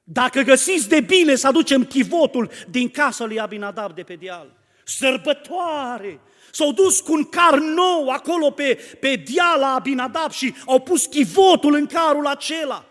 dacă 0.05 0.41
găsiți 0.41 0.89
de 0.89 1.01
bine 1.01 1.35
să 1.35 1.47
aducem 1.47 1.85
chivotul 1.85 2.51
din 2.69 2.89
casa 2.89 3.25
lui 3.25 3.41
Abinadab 3.41 3.95
de 3.95 4.03
pe 4.03 4.15
deal. 4.15 4.57
Sărbătoare, 4.85 6.21
S-au 6.53 6.73
dus 6.73 7.01
cu 7.01 7.13
un 7.13 7.25
car 7.25 7.59
nou 7.59 8.09
acolo 8.09 8.51
pe, 8.51 8.79
pe 9.01 9.15
diala 9.15 9.75
Abinadab 9.75 10.31
și 10.31 10.55
au 10.67 10.81
pus 10.81 11.07
chivotul 11.07 11.75
în 11.75 11.87
carul 11.87 12.27
acela. 12.27 12.90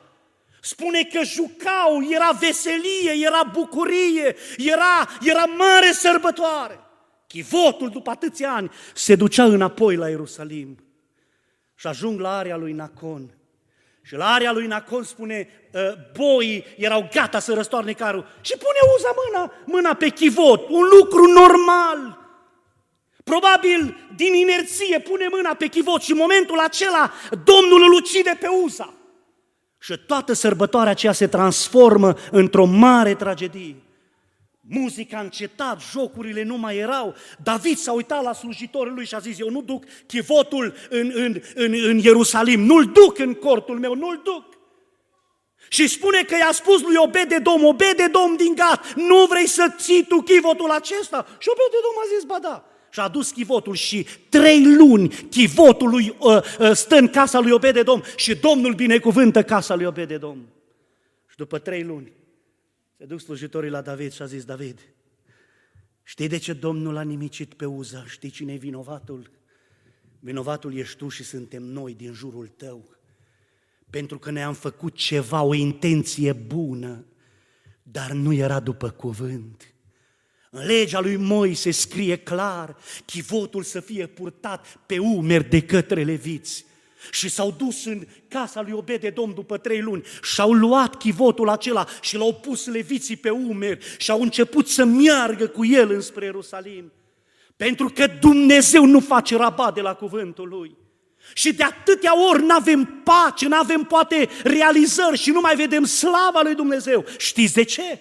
Spune 0.62 1.04
că 1.04 1.24
jucau, 1.24 2.04
era 2.10 2.32
veselie, 2.40 3.26
era 3.26 3.44
bucurie, 3.54 4.36
era, 4.58 5.10
era 5.22 5.46
mare 5.46 5.92
sărbătoare. 5.92 6.80
Chivotul, 7.28 7.90
după 7.90 8.10
atâția 8.10 8.52
ani, 8.54 8.72
se 8.94 9.16
ducea 9.16 9.44
înapoi 9.44 9.96
la 9.96 10.10
Ierusalim. 10.10 10.78
Și 11.76 11.88
ajung 11.88 12.20
la 12.20 12.38
area 12.38 12.56
lui 12.56 12.72
Nacon. 12.72 13.34
Și 14.02 14.16
la 14.16 14.32
area 14.34 14.52
lui 14.52 14.68
Nacon 14.68 15.04
spune, 15.04 15.50
ă, 15.74 15.96
boii 16.18 16.66
erau 16.78 17.10
gata 17.14 17.40
să 17.40 17.54
răstoarne 17.54 17.94
carul 17.94 18.26
și 18.42 18.52
pune 18.58 18.94
uza 18.96 19.16
mâna, 19.26 19.54
mâna 19.66 19.94
pe 19.94 20.10
chivot, 20.10 20.70
un 20.70 20.88
lucru 20.98 21.26
normal. 21.26 22.18
Probabil 23.24 23.98
din 24.16 24.34
inerție 24.34 25.00
pune 25.00 25.28
mâna 25.32 25.54
pe 25.54 25.68
chivot 25.68 26.02
și 26.02 26.12
în 26.12 26.18
momentul 26.18 26.60
acela 26.60 27.12
Domnul 27.44 27.84
îl 27.84 27.94
ucide 27.94 28.38
pe 28.40 28.48
Uza. 28.48 28.94
Și 29.80 29.98
toată 30.08 30.34
sărbătoarea 30.34 30.92
aceea 30.92 31.12
se 31.12 31.28
transformă 31.28 32.16
într-o 32.32 32.66
mare 32.66 33.16
tragedie. 33.16 33.76
Muzica 34.62 35.18
a 35.18 35.22
încetat, 35.22 35.82
jocurile 35.92 36.44
nu 36.44 36.58
mai 36.58 36.78
erau. 36.78 37.16
David 37.44 37.78
s-a 37.78 37.92
uitat 37.92 38.24
la 38.24 38.34
slujitorul 38.34 38.94
lui 38.94 39.06
și 39.06 39.16
a 39.16 39.20
zis, 39.20 39.40
eu 39.40 39.50
nu 39.50 39.62
duc 39.62 39.84
chivotul 40.08 40.74
în, 40.90 41.12
în, 41.14 41.42
în, 41.56 41.74
în 41.84 41.98
Ierusalim, 41.98 42.62
nu-l 42.62 42.86
duc 42.86 43.20
în 43.20 43.34
cortul 43.34 43.80
meu, 43.80 43.96
nu-l 43.96 44.22
duc. 44.24 44.58
Și 45.70 45.88
spune 45.88 46.24
că 46.24 46.36
i-a 46.36 46.52
spus 46.52 46.82
lui 46.82 46.96
Obede-Dom, 46.96 47.64
Obede-Dom 47.64 48.36
din 48.36 48.56
Gat, 48.56 48.94
nu 48.94 49.26
vrei 49.26 49.48
să 49.48 49.74
ții 49.78 50.06
tu 50.06 50.22
chivotul 50.22 50.70
acesta? 50.70 51.26
Și 51.38 51.50
Obede-Dom 51.50 51.96
a 52.04 52.16
zis, 52.16 52.24
ba 52.24 52.40
da 52.40 52.70
și 52.90 53.00
a 53.00 53.04
adus 53.04 53.32
chivotul 53.32 53.76
și 53.76 54.08
trei 54.30 54.76
luni 54.76 55.08
chivotul 55.08 55.90
lui 55.90 56.16
uh, 56.20 56.42
uh, 56.60 56.72
stă 56.74 56.96
în 56.96 57.08
casa 57.08 57.40
lui 57.40 57.52
Obededom 57.52 58.02
și 58.16 58.36
Domnul 58.36 58.74
binecuvântă 58.74 59.44
casa 59.44 59.76
lui 59.76 59.86
Obededom. 59.86 60.38
Și 61.30 61.36
după 61.36 61.60
trei 61.60 61.84
luni 61.84 62.12
se 62.98 63.06
duc 63.06 63.20
slujitorii 63.20 63.70
la 63.70 63.82
David 63.82 64.12
și 64.12 64.22
a 64.22 64.26
zis, 64.26 64.46
David, 64.46 64.80
știi 66.04 66.28
de 66.28 66.38
ce 66.38 66.54
Domnul 66.54 66.98
a 66.98 67.02
nimicit 67.02 67.54
pe 67.54 67.66
Uza? 67.66 68.06
Știi 68.06 68.30
cine 68.30 68.54
e 68.54 68.58
vinovatul? 68.58 69.32
Vinovatul 70.20 70.78
ești 70.78 70.98
tu 70.98 71.10
și 71.10 71.24
suntem 71.24 71.64
noi 71.64 71.94
din 71.94 72.14
jurul 72.14 72.48
tău. 72.48 72.98
Pentru 73.90 74.20
că 74.20 74.32
ne-am 74.32 74.54
făcut 74.54 74.96
ceva, 74.96 75.42
o 75.42 75.54
intenție 75.54 76.34
bună, 76.34 77.06
dar 77.84 78.12
nu 78.12 78.34
era 78.34 78.60
după 78.60 78.90
cuvânt. 78.90 79.74
În 80.50 80.66
legea 80.66 81.00
lui 81.00 81.16
Moise 81.16 81.72
scrie 81.72 82.16
clar, 82.16 82.76
chivotul 83.06 83.64
să 83.64 83.80
fie 83.80 84.08
purtat 84.08 84.80
pe 84.86 84.98
umeri 84.98 85.50
de 85.50 85.62
către 85.62 86.04
leviți. 86.04 86.66
Și 87.12 87.30
s-au 87.30 87.56
dus 87.58 87.86
în 87.86 88.08
casa 88.28 88.62
lui 88.62 88.72
Obede 88.72 89.10
Domn 89.10 89.34
după 89.34 89.58
trei 89.58 89.82
luni 89.82 90.04
și 90.22 90.42
au 90.42 90.54
luat 90.54 90.96
chivotul 90.96 91.50
acela 91.50 91.86
și 92.02 92.18
l-au 92.18 92.34
pus 92.34 92.66
leviții 92.66 93.16
pe 93.16 93.30
umeri 93.30 93.96
și 93.98 94.12
au 94.12 94.22
început 94.22 94.68
să 94.68 94.84
meargă 94.86 95.48
cu 95.48 95.66
el 95.66 95.92
înspre 95.92 96.26
Ierusalim. 96.26 96.92
Pentru 97.56 97.90
că 97.90 98.08
Dumnezeu 98.20 98.86
nu 98.86 99.00
face 99.00 99.36
rabat 99.36 99.74
de 99.74 99.82
la 99.82 99.94
cuvântul 99.94 100.48
Lui. 100.48 100.78
Și 101.34 101.54
de 101.54 101.64
atâtea 101.64 102.30
ori 102.30 102.44
nu 102.44 102.56
avem 102.56 103.02
pace, 103.04 103.48
nu 103.48 103.56
avem 103.56 103.84
poate 103.84 104.30
realizări 104.44 105.18
și 105.18 105.30
nu 105.30 105.40
mai 105.40 105.56
vedem 105.56 105.84
slava 105.84 106.42
lui 106.44 106.56
Dumnezeu. 106.56 107.06
Știți 107.18 107.54
de 107.54 107.64
ce? 107.64 108.00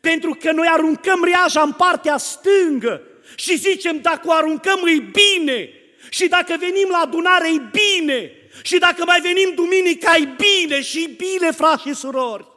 Pentru 0.00 0.36
că 0.40 0.52
noi 0.52 0.66
aruncăm 0.70 1.24
reaja 1.24 1.60
în 1.60 1.72
partea 1.72 2.16
stângă 2.16 3.02
și 3.36 3.56
zicem 3.56 4.00
dacă 4.00 4.28
o 4.28 4.32
aruncăm 4.32 4.80
e 4.86 4.98
bine 4.98 5.68
și 6.10 6.28
dacă 6.28 6.56
venim 6.58 6.88
la 6.90 6.98
adunare 6.98 7.48
e 7.48 7.60
bine 7.72 8.32
și 8.62 8.78
dacă 8.78 9.04
mai 9.04 9.20
venim 9.20 9.52
duminica 9.54 10.16
e 10.16 10.28
bine 10.36 10.82
și 10.82 11.16
bine, 11.16 11.50
frați 11.50 11.82
și 11.82 11.94
surori. 11.94 12.50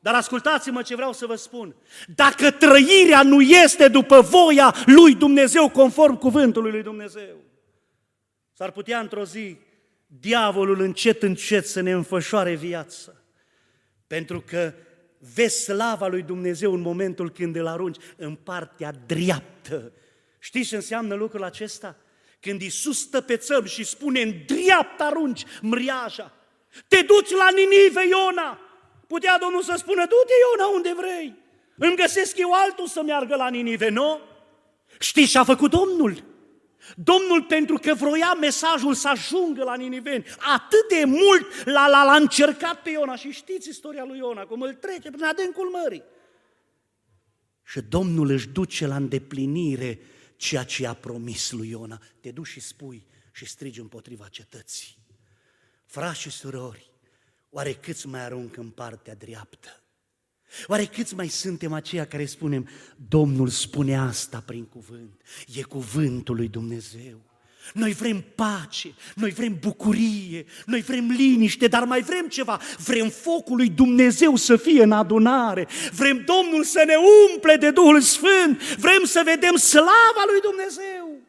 Dar 0.00 0.14
ascultați-mă 0.14 0.82
ce 0.82 0.94
vreau 0.94 1.12
să 1.12 1.26
vă 1.26 1.34
spun. 1.34 1.76
Dacă 2.14 2.50
trăirea 2.50 3.22
nu 3.22 3.40
este 3.40 3.88
după 3.88 4.20
voia 4.20 4.74
lui 4.86 5.14
Dumnezeu, 5.14 5.68
conform 5.68 6.16
cuvântului 6.16 6.70
lui 6.70 6.82
Dumnezeu, 6.82 7.36
s-ar 8.52 8.70
putea 8.70 9.00
într-o 9.00 9.24
zi 9.24 9.56
diavolul 10.06 10.80
încet, 10.80 11.22
încet 11.22 11.66
să 11.66 11.80
ne 11.80 11.90
înfășoare 11.90 12.54
viața. 12.54 13.12
Pentru 14.06 14.44
că 14.46 14.72
vezi 15.34 15.62
slava 15.62 16.06
lui 16.06 16.22
Dumnezeu 16.22 16.72
în 16.72 16.80
momentul 16.80 17.30
când 17.30 17.56
îl 17.56 17.66
arunci 17.66 17.96
în 18.16 18.34
partea 18.34 18.92
dreaptă. 19.06 19.92
Știți 20.38 20.68
ce 20.68 20.74
înseamnă 20.74 21.14
lucrul 21.14 21.42
acesta? 21.42 21.96
Când 22.40 22.62
Iisus 22.62 23.00
stă 23.00 23.20
pe 23.20 23.36
țăr 23.36 23.66
și 23.66 23.84
spune 23.84 24.20
în 24.20 24.34
dreapta 24.46 25.04
arunci 25.04 25.44
mriaja, 25.62 26.32
te 26.88 27.02
duci 27.02 27.30
la 27.30 27.48
Ninive, 27.54 28.08
Iona. 28.08 28.60
Putea 29.06 29.38
Domnul 29.38 29.62
să 29.62 29.74
spună, 29.76 30.00
du-te, 30.00 30.32
Iona, 30.42 30.74
unde 30.74 30.94
vrei. 30.96 31.34
Îmi 31.76 31.96
găsesc 31.96 32.38
eu 32.38 32.52
altul 32.52 32.86
să 32.86 33.02
meargă 33.02 33.36
la 33.36 33.48
Ninive, 33.48 33.88
nu? 33.88 34.20
Știți 34.98 35.30
ce 35.30 35.38
a 35.38 35.44
făcut 35.44 35.70
Domnul? 35.70 36.24
Domnul, 36.96 37.42
pentru 37.42 37.78
că 37.78 37.94
vroia 37.94 38.36
mesajul 38.40 38.94
să 38.94 39.08
ajungă 39.08 39.64
la 39.64 39.76
Niniveni, 39.76 40.24
atât 40.38 40.88
de 40.88 41.04
mult 41.04 41.64
l-a, 41.64 41.88
l-a, 41.88 42.04
l-a 42.04 42.16
încercat 42.16 42.82
pe 42.82 42.90
Iona. 42.90 43.16
Și 43.16 43.30
știți 43.30 43.68
istoria 43.68 44.04
lui 44.04 44.18
Iona, 44.18 44.42
cum 44.42 44.60
îl 44.60 44.74
trece 44.74 45.10
prin 45.10 45.24
adâncul 45.24 45.70
mării. 45.70 46.02
Și 47.64 47.80
Domnul 47.80 48.30
își 48.30 48.48
duce 48.48 48.86
la 48.86 48.96
îndeplinire 48.96 50.00
ceea 50.36 50.64
ce 50.64 50.86
a 50.86 50.94
promis 50.94 51.50
lui 51.50 51.68
Iona. 51.68 52.00
Te 52.20 52.30
duci 52.30 52.46
și 52.46 52.60
spui 52.60 53.06
și 53.32 53.46
strigi 53.46 53.80
împotriva 53.80 54.28
cetății. 54.30 54.96
Frați 55.84 56.20
și 56.20 56.30
surori, 56.30 56.90
oare 57.50 57.72
câți 57.72 58.06
mai 58.06 58.20
arunc 58.20 58.56
în 58.56 58.70
partea 58.70 59.14
dreaptă? 59.14 59.77
Oare 60.66 60.84
câți 60.84 61.14
mai 61.14 61.28
suntem 61.28 61.72
aceia 61.72 62.06
care 62.06 62.24
spunem, 62.24 62.68
Domnul 63.08 63.48
spune 63.48 63.98
asta 63.98 64.42
prin 64.46 64.64
cuvânt, 64.64 65.20
e 65.56 65.62
cuvântul 65.62 66.36
lui 66.36 66.48
Dumnezeu. 66.48 67.26
Noi 67.74 67.92
vrem 67.92 68.24
pace, 68.34 68.94
noi 69.14 69.30
vrem 69.30 69.58
bucurie, 69.60 70.44
noi 70.66 70.80
vrem 70.80 71.10
liniște, 71.10 71.66
dar 71.66 71.84
mai 71.84 72.02
vrem 72.02 72.28
ceva. 72.28 72.60
Vrem 72.84 73.08
focul 73.08 73.56
lui 73.56 73.68
Dumnezeu 73.68 74.36
să 74.36 74.56
fie 74.56 74.82
în 74.82 74.92
adunare, 74.92 75.68
vrem 75.92 76.24
Domnul 76.24 76.64
să 76.64 76.82
ne 76.86 76.94
umple 77.30 77.56
de 77.56 77.70
Duhul 77.70 78.00
Sfânt, 78.00 78.76
vrem 78.76 79.04
să 79.04 79.22
vedem 79.24 79.56
slava 79.56 80.24
lui 80.30 80.40
Dumnezeu. 80.40 81.20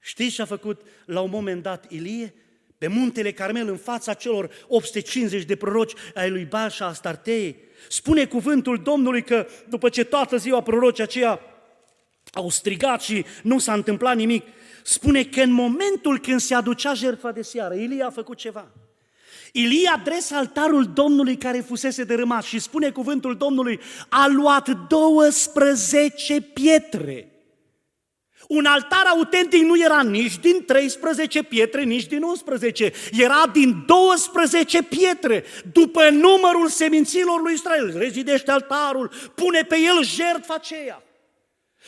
Știți 0.00 0.34
ce 0.34 0.42
a 0.42 0.44
făcut 0.44 0.80
la 1.04 1.20
un 1.20 1.30
moment 1.30 1.62
dat 1.62 1.90
Ilie? 1.90 2.34
Pe 2.78 2.86
muntele 2.86 3.32
Carmel, 3.32 3.68
în 3.68 3.76
fața 3.76 4.14
celor 4.14 4.50
850 4.68 5.44
de 5.44 5.56
proroci 5.56 5.92
ai 6.14 6.30
lui 6.30 6.44
Bașa 6.44 6.86
Astartei, 6.86 7.56
spune 7.88 8.24
cuvântul 8.24 8.82
Domnului 8.82 9.22
că 9.22 9.46
după 9.68 9.88
ce 9.88 10.04
toată 10.04 10.36
ziua 10.36 10.62
prorocii 10.62 11.02
aceia 11.02 11.40
au 12.32 12.50
strigat 12.50 13.02
și 13.02 13.24
nu 13.42 13.58
s-a 13.58 13.72
întâmplat 13.72 14.16
nimic, 14.16 14.46
spune 14.82 15.24
că 15.24 15.40
în 15.40 15.52
momentul 15.52 16.18
când 16.18 16.40
se 16.40 16.54
aducea 16.54 16.94
jertfa 16.94 17.32
de 17.32 17.42
seară, 17.42 17.74
Ilie 17.74 18.02
a 18.02 18.10
făcut 18.10 18.36
ceva. 18.36 18.66
Ilie 19.52 19.90
adresă 19.94 20.34
altarul 20.34 20.90
Domnului 20.94 21.36
care 21.36 21.60
fusese 21.60 22.04
dărâmat 22.04 22.42
și 22.42 22.58
spune 22.58 22.90
cuvântul 22.90 23.36
Domnului, 23.36 23.80
a 24.08 24.26
luat 24.26 24.68
12 24.88 26.40
pietre. 26.40 27.33
Un 28.48 28.64
altar 28.64 29.06
autentic 29.06 29.62
nu 29.62 29.82
era 29.82 30.02
nici 30.02 30.38
din 30.38 30.64
13 30.64 31.42
pietre, 31.42 31.82
nici 31.82 32.06
din 32.06 32.22
11, 32.22 32.92
era 33.12 33.46
din 33.52 33.84
12 33.86 34.82
pietre, 34.82 35.44
după 35.72 36.08
numărul 36.08 36.68
seminților 36.68 37.40
lui 37.40 37.52
Israel. 37.52 37.98
Rezidește 37.98 38.50
altarul, 38.50 39.10
pune 39.34 39.62
pe 39.62 39.76
el 39.78 40.04
jertfa 40.04 40.54
aceea. 40.54 41.02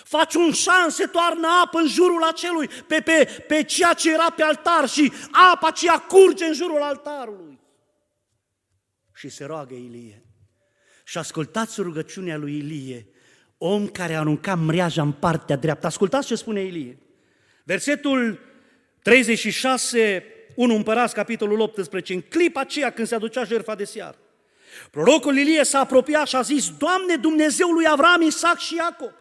Faci 0.04 0.34
un 0.34 0.52
șans, 0.52 0.94
se 0.94 1.06
toarnă 1.06 1.48
apă 1.64 1.78
în 1.78 1.86
jurul 1.86 2.22
acelui, 2.22 2.68
pe, 2.68 3.00
pe, 3.00 3.44
pe 3.48 3.62
ceea 3.62 3.92
ce 3.92 4.12
era 4.12 4.30
pe 4.30 4.42
altar 4.42 4.88
și 4.88 5.12
apa 5.30 5.66
aceea 5.66 5.98
curge 5.98 6.44
în 6.44 6.52
jurul 6.52 6.82
altarului. 6.82 7.60
Și 9.14 9.28
se 9.28 9.44
roagă 9.44 9.74
Ilie. 9.74 10.24
Și 11.04 11.18
ascultați 11.18 11.80
rugăciunea 11.80 12.36
lui 12.36 12.56
Ilie, 12.56 13.08
om 13.58 13.88
care 13.88 14.14
arunca 14.14 14.54
mreaja 14.54 15.02
în 15.02 15.12
partea 15.12 15.56
dreaptă. 15.56 15.86
Ascultați 15.86 16.26
ce 16.26 16.34
spune 16.34 16.62
Ilie. 16.62 16.98
Versetul 17.64 18.38
36, 19.02 20.24
1 20.54 20.74
Împărați, 20.74 21.14
capitolul 21.14 21.60
18, 21.60 22.14
în 22.14 22.20
clipa 22.20 22.60
aceea 22.60 22.90
când 22.90 23.08
se 23.08 23.14
aducea 23.14 23.44
jertfa 23.44 23.74
de 23.74 23.84
seară. 23.84 24.18
Prorocul 24.90 25.36
Ilie 25.36 25.64
s-a 25.64 25.78
apropiat 25.78 26.26
și 26.26 26.36
a 26.36 26.40
zis, 26.40 26.70
Doamne 26.78 27.16
Dumnezeu 27.16 27.68
lui 27.68 27.86
Avram, 27.88 28.22
Isaac 28.22 28.58
și 28.58 28.74
Iacob, 28.74 29.12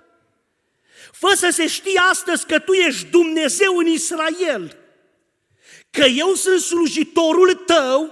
Fă 1.12 1.34
să 1.36 1.50
se 1.52 1.68
știe 1.68 2.02
astăzi 2.10 2.46
că 2.46 2.60
tu 2.60 2.72
ești 2.72 3.06
Dumnezeu 3.06 3.78
în 3.78 3.86
Israel, 3.86 4.78
că 5.90 6.06
eu 6.06 6.34
sunt 6.34 6.60
slujitorul 6.60 7.54
tău 7.54 8.12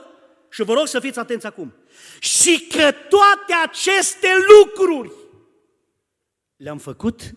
și 0.50 0.64
vă 0.64 0.74
rog 0.74 0.88
să 0.88 1.00
fiți 1.00 1.20
atenți 1.20 1.46
acum, 1.46 1.74
și 2.20 2.68
că 2.68 2.92
toate 2.92 3.54
aceste 3.64 4.30
lucruri 4.48 5.12
le-am 6.64 6.78
făcut 6.78 7.36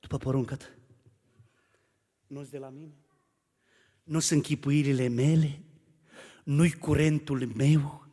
după 0.00 0.16
poruncă 0.16 0.56
nu 2.26 2.44
de 2.44 2.58
la 2.58 2.68
mine, 2.68 2.94
nu 4.02 4.18
sunt 4.18 4.42
chipuirile 4.42 5.08
mele, 5.08 5.62
nu-i 6.44 6.70
curentul 6.70 7.46
meu, 7.54 8.06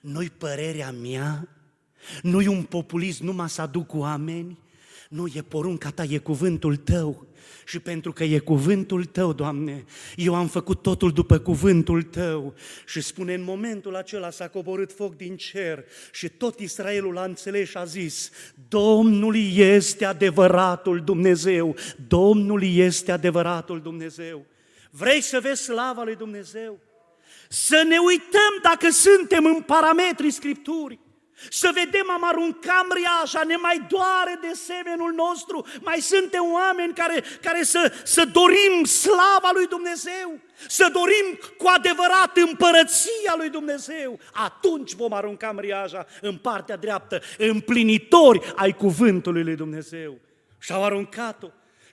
nu-i 0.00 0.30
părerea 0.30 0.92
mea, 0.92 1.48
nu-i 2.22 2.46
un 2.46 2.64
populism 2.64 3.24
numai 3.24 3.48
să 3.48 3.62
aduc 3.62 3.94
oameni, 3.94 4.58
nu, 5.08 5.26
e 5.34 5.42
porunca 5.42 5.90
ta, 5.90 6.04
e 6.04 6.18
cuvântul 6.18 6.76
tău. 6.76 7.26
Și 7.68 7.78
pentru 7.78 8.12
că 8.12 8.24
e 8.24 8.38
cuvântul 8.38 9.04
tău, 9.04 9.32
Doamne, 9.32 9.84
eu 10.16 10.34
am 10.34 10.48
făcut 10.48 10.82
totul 10.82 11.12
după 11.12 11.38
cuvântul 11.38 12.02
tău. 12.02 12.54
Și 12.86 13.00
spune, 13.00 13.34
în 13.34 13.42
momentul 13.42 13.96
acela 13.96 14.30
s-a 14.30 14.48
coborât 14.48 14.92
foc 14.92 15.16
din 15.16 15.36
cer 15.36 15.84
și 16.12 16.28
tot 16.28 16.58
Israelul 16.58 17.18
a 17.18 17.24
înțeles 17.24 17.68
și 17.68 17.76
a 17.76 17.84
zis, 17.84 18.30
Domnul 18.68 19.36
este 19.56 20.04
adevăratul 20.04 21.00
Dumnezeu, 21.04 21.76
Domnul 22.08 22.62
este 22.62 23.12
adevăratul 23.12 23.80
Dumnezeu. 23.80 24.46
Vrei 24.90 25.20
să 25.20 25.40
vezi 25.40 25.62
slava 25.62 26.02
lui 26.02 26.16
Dumnezeu? 26.16 26.78
Să 27.48 27.84
ne 27.88 27.98
uităm 27.98 28.58
dacă 28.62 28.90
suntem 28.90 29.44
în 29.44 29.62
parametrii 29.62 30.30
Scripturii. 30.30 31.05
Să 31.50 31.70
vedem, 31.74 32.10
am 32.10 32.24
aruncat 32.24 32.84
mriaja, 32.88 33.42
ne 33.42 33.56
mai 33.56 33.86
doare 33.88 34.38
de 34.40 34.52
semenul 34.52 35.12
nostru, 35.12 35.66
mai 35.80 36.00
suntem 36.00 36.52
oameni 36.52 36.94
care, 36.94 37.24
care 37.42 37.62
să, 37.62 37.92
să 38.04 38.24
dorim 38.24 38.84
slava 38.84 39.50
lui 39.52 39.66
Dumnezeu, 39.66 40.38
să 40.68 40.88
dorim 40.92 41.38
cu 41.58 41.68
adevărat 41.68 42.36
împărăția 42.36 43.34
lui 43.36 43.48
Dumnezeu. 43.48 44.18
Atunci 44.32 44.92
vom 44.92 45.12
arunca 45.12 45.52
mriaja 45.52 46.06
în 46.20 46.36
partea 46.36 46.76
dreaptă, 46.76 47.20
împlinitori 47.38 48.52
ai 48.56 48.72
cuvântului 48.72 49.42
lui 49.42 49.56
Dumnezeu. 49.56 50.18
Și 50.58 50.72
au 50.72 50.84
aruncat-o. 50.84 51.46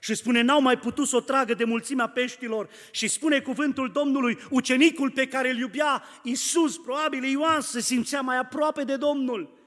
Și 0.04 0.14
spune, 0.14 0.40
n-au 0.40 0.60
mai 0.60 0.78
putut 0.78 1.08
să 1.08 1.16
o 1.16 1.20
tragă 1.20 1.54
de 1.54 1.64
mulțimea 1.64 2.08
peștilor 2.08 2.70
și 2.90 3.08
spune 3.08 3.40
cuvântul 3.40 3.92
Domnului, 3.92 4.38
ucenicul 4.50 5.10
pe 5.10 5.28
care 5.28 5.50
îl 5.50 5.56
iubea 5.56 6.04
Iisus, 6.22 6.78
probabil 6.78 7.24
Ioan, 7.24 7.60
se 7.60 7.80
simțea 7.80 8.20
mai 8.20 8.36
aproape 8.36 8.84
de 8.84 8.96
Domnul. 8.96 9.58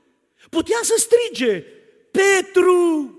Putea 0.49 0.77
să 0.81 0.93
strige, 0.97 1.63
Petru, 2.11 3.11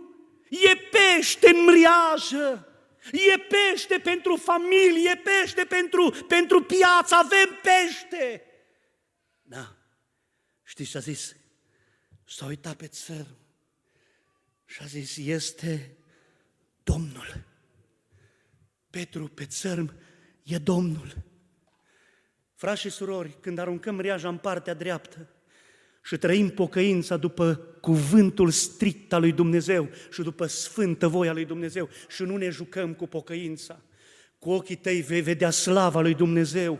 e 0.48 0.76
pește 0.76 1.48
în 1.48 1.64
mriajă, 1.64 2.68
e 3.12 3.38
pește 3.38 3.98
pentru 3.98 4.36
familie, 4.36 5.10
e 5.10 5.16
pește 5.16 5.64
pentru, 5.64 6.14
pentru 6.28 6.62
piață, 6.62 7.14
avem 7.14 7.58
pește. 7.62 8.42
Da, 9.42 9.76
știți 10.64 10.90
ce 10.90 10.96
a 10.96 11.00
zis? 11.00 11.36
S-a 12.24 12.46
uitat 12.46 12.76
pe 12.76 12.86
țărm 12.86 13.36
și 14.64 14.78
a 14.82 14.86
zis, 14.86 15.16
este 15.16 15.97
Domnul. 16.92 17.44
Petru 18.90 19.28
pe 19.28 19.44
țărm 19.44 19.92
e 20.42 20.58
Domnul. 20.58 21.16
Frați 22.54 22.80
și 22.80 22.90
surori, 22.90 23.36
când 23.40 23.58
aruncăm 23.58 24.00
reaja 24.00 24.28
în 24.28 24.36
partea 24.36 24.74
dreaptă 24.74 25.28
și 26.02 26.16
trăim 26.16 26.48
pocăința 26.48 27.16
după 27.16 27.54
cuvântul 27.80 28.50
strict 28.50 29.12
al 29.12 29.20
lui 29.20 29.32
Dumnezeu 29.32 29.88
și 30.12 30.22
după 30.22 30.46
sfântă 30.46 31.08
voia 31.08 31.32
lui 31.32 31.44
Dumnezeu 31.44 31.88
și 32.08 32.22
nu 32.22 32.36
ne 32.36 32.48
jucăm 32.48 32.94
cu 32.94 33.06
pocăința, 33.06 33.80
cu 34.38 34.50
ochii 34.50 34.76
tăi 34.76 35.00
vei 35.00 35.20
vedea 35.20 35.50
slava 35.50 36.00
lui 36.00 36.14
Dumnezeu, 36.14 36.78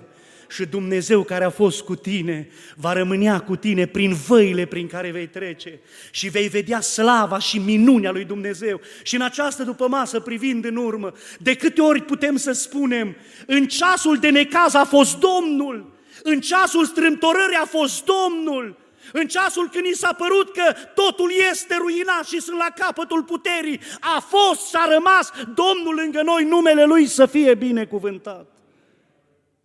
și 0.49 0.65
Dumnezeu 0.65 1.23
care 1.23 1.45
a 1.45 1.51
fost 1.51 1.83
cu 1.83 1.95
tine 1.95 2.49
va 2.77 2.93
rămânea 2.93 3.41
cu 3.41 3.57
tine 3.57 3.87
prin 3.87 4.15
văile 4.15 4.65
prin 4.65 4.87
care 4.87 5.11
vei 5.11 5.27
trece 5.27 5.81
și 6.11 6.29
vei 6.29 6.49
vedea 6.49 6.81
slava 6.81 7.39
și 7.39 7.59
minunea 7.59 8.11
lui 8.11 8.25
Dumnezeu. 8.25 8.81
Și 9.03 9.15
în 9.15 9.21
această 9.21 9.63
după 9.63 9.89
masă, 9.89 10.21
privind 10.21 10.65
în 10.65 10.77
urmă, 10.77 11.13
de 11.39 11.55
câte 11.55 11.81
ori 11.81 12.03
putem 12.03 12.37
să 12.37 12.53
spunem, 12.53 13.17
în 13.47 13.67
ceasul 13.67 14.19
de 14.19 14.31
necaz 14.31 14.75
a 14.75 14.85
fost 14.85 15.19
Domnul, 15.19 15.93
în 16.23 16.41
ceasul 16.41 16.85
strâmtorării 16.85 17.59
a 17.63 17.67
fost 17.67 18.05
Domnul, 18.05 18.77
în 19.13 19.27
ceasul 19.27 19.69
când 19.73 19.85
i 19.85 19.97
s-a 19.97 20.13
părut 20.13 20.53
că 20.53 20.75
totul 20.95 21.33
este 21.51 21.77
ruinat 21.79 22.27
și 22.27 22.41
sunt 22.41 22.59
la 22.59 22.85
capătul 22.85 23.23
puterii, 23.23 23.81
a 24.01 24.25
fost 24.29 24.69
și 24.69 24.75
a 24.77 24.93
rămas 24.93 25.33
Domnul 25.55 25.95
lângă 25.95 26.23
noi, 26.23 26.45
numele 26.45 26.85
Lui 26.85 27.07
să 27.07 27.27
fie 27.27 27.55
binecuvântat. 27.55 28.58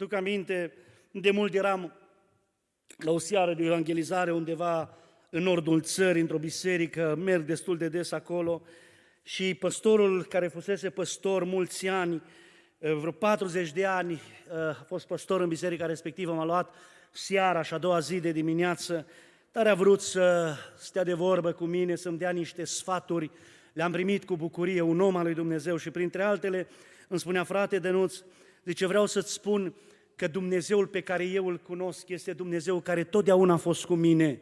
Duc 0.03 0.13
aminte, 0.13 0.73
de 1.11 1.31
mult 1.31 1.53
eram 1.53 1.93
la 2.97 3.11
o 3.11 3.17
seară 3.17 3.53
de 3.53 3.63
evangelizare 3.63 4.33
undeva 4.33 4.97
în 5.29 5.43
nordul 5.43 5.81
țării, 5.81 6.21
într-o 6.21 6.37
biserică, 6.37 7.15
merg 7.19 7.45
destul 7.45 7.77
de 7.77 7.87
des 7.87 8.11
acolo 8.11 8.61
și 9.21 9.53
păstorul 9.53 10.23
care 10.23 10.47
fusese 10.47 10.89
păstor 10.89 11.43
mulți 11.43 11.87
ani, 11.87 12.21
eh, 12.77 12.93
vreo 12.93 13.11
40 13.11 13.71
de 13.71 13.85
ani, 13.85 14.13
eh, 14.13 14.19
a 14.55 14.85
fost 14.87 15.07
păstor 15.07 15.41
în 15.41 15.47
biserica 15.47 15.85
respectivă, 15.85 16.33
m-a 16.33 16.45
luat 16.45 16.73
seara 17.11 17.61
și 17.61 17.73
a 17.73 17.77
doua 17.77 17.99
zi 17.99 18.19
de 18.19 18.31
dimineață, 18.31 19.07
dar 19.51 19.67
a 19.67 19.73
vrut 19.73 20.01
să 20.01 20.55
stea 20.77 21.03
de 21.03 21.13
vorbă 21.13 21.51
cu 21.51 21.65
mine, 21.65 21.95
să-mi 21.95 22.17
dea 22.17 22.31
niște 22.31 22.63
sfaturi, 22.63 23.31
le-am 23.73 23.91
primit 23.91 24.25
cu 24.25 24.35
bucurie, 24.35 24.81
un 24.81 24.99
om 24.99 25.15
al 25.15 25.23
lui 25.23 25.33
Dumnezeu 25.33 25.77
și 25.77 25.91
printre 25.91 26.23
altele 26.23 26.67
îmi 27.07 27.19
spunea, 27.19 27.43
frate 27.43 27.79
Denuț, 27.79 28.23
Zice, 28.65 28.85
vreau 28.85 29.05
să-ți 29.05 29.33
spun 29.33 29.73
că 30.15 30.27
Dumnezeul 30.27 30.87
pe 30.87 31.01
care 31.01 31.23
eu 31.23 31.47
îl 31.47 31.57
cunosc 31.57 32.09
este 32.09 32.33
Dumnezeu 32.33 32.79
care 32.79 33.03
totdeauna 33.03 33.53
a 33.53 33.57
fost 33.57 33.85
cu 33.85 33.93
mine. 33.93 34.39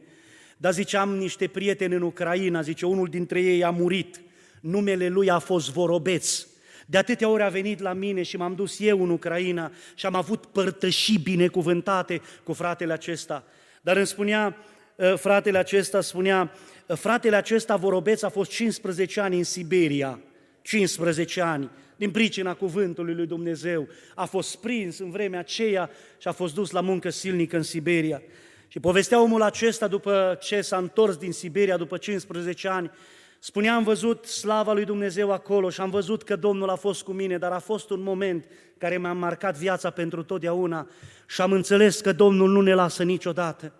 Dar 0.58 0.74
zice, 0.74 0.98
am 0.98 1.16
niște 1.16 1.48
prieteni 1.48 1.96
în 1.96 2.02
Ucraina, 2.02 2.62
zice, 2.62 2.86
unul 2.86 3.08
dintre 3.08 3.42
ei 3.42 3.64
a 3.64 3.70
murit, 3.70 4.22
numele 4.62 5.08
lui 5.08 5.30
a 5.30 5.40
fost 5.40 5.72
Vorobeț. 5.72 6.48
De 6.86 6.98
atâtea 6.98 7.30
ori 7.30 7.44
a 7.44 7.50
venit 7.50 7.80
la 7.80 7.94
mine 7.94 8.24
și 8.24 8.38
m-am 8.38 8.56
dus 8.56 8.80
eu 8.80 9.04
în 9.04 9.10
Ucraina 9.10 9.72
și 9.96 10.06
am 10.06 10.16
avut 10.16 10.46
părtășii 10.46 11.18
binecuvântate 11.18 12.22
cu 12.44 12.54
fratele 12.54 12.94
acesta. 12.94 13.44
Dar 13.82 13.98
îmi 13.98 14.08
spunea, 14.08 14.58
ă, 15.00 15.16
fratele 15.16 15.58
acesta 15.58 16.02
spunea, 16.02 16.52
ă, 16.90 16.96
fratele 16.96 17.36
acesta 17.36 17.76
Vorobeț 17.76 18.22
a 18.22 18.30
fost 18.30 18.52
15 18.52 19.20
ani 19.20 19.38
în 19.38 19.44
Siberia, 19.44 20.20
15 20.62 21.42
ani, 21.42 21.70
din 22.02 22.12
pricina 22.12 22.54
cuvântului 22.54 23.14
lui 23.14 23.26
Dumnezeu. 23.26 23.88
A 24.16 24.26
fost 24.26 24.56
prins 24.56 25.00
în 25.00 25.12
vremea 25.12 25.40
aceea 25.40 25.90
și 26.18 26.28
a 26.28 26.32
fost 26.32 26.54
dus 26.54 26.72
la 26.72 26.82
muncă 26.82 27.10
silnică 27.10 27.56
în 27.56 27.64
Siberia. 27.64 28.22
Și 28.68 28.80
povestea 28.80 29.22
omul 29.22 29.42
acesta 29.42 29.88
după 29.88 30.38
ce 30.42 30.62
s-a 30.62 30.78
întors 30.78 31.16
din 31.16 31.32
Siberia 31.32 31.78
după 31.78 31.98
15 31.98 32.68
ani, 32.68 32.92
spunea, 33.40 33.76
am 33.76 33.84
văzut 33.84 34.26
slava 34.26 34.74
lui 34.74 34.86
Dumnezeu 34.86 35.32
acolo 35.32 35.70
și 35.70 35.82
am 35.82 35.90
văzut 35.90 36.24
că 36.24 36.36
Domnul 36.36 36.70
a 36.70 36.76
fost 36.76 37.04
cu 37.04 37.12
mine, 37.12 37.38
dar 37.38 37.52
a 37.52 37.60
fost 37.60 37.90
un 37.90 38.02
moment 38.02 38.46
care 38.78 38.98
mi-a 38.98 39.14
marcat 39.14 39.58
viața 39.58 39.90
pentru 39.90 40.24
totdeauna 40.24 40.88
și 41.28 41.42
am 41.42 41.52
înțeles 41.52 42.00
că 42.00 42.12
Domnul 42.12 42.50
nu 42.50 42.62
ne 42.62 42.74
lasă 42.74 43.04
niciodată. 43.04 43.74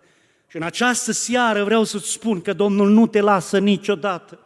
Și 0.46 0.56
în 0.56 0.62
această 0.62 1.12
seară 1.12 1.64
vreau 1.64 1.84
să-ți 1.84 2.10
spun 2.10 2.40
că 2.40 2.52
Domnul 2.52 2.90
nu 2.90 3.06
te 3.06 3.20
lasă 3.20 3.58
niciodată. 3.58 4.38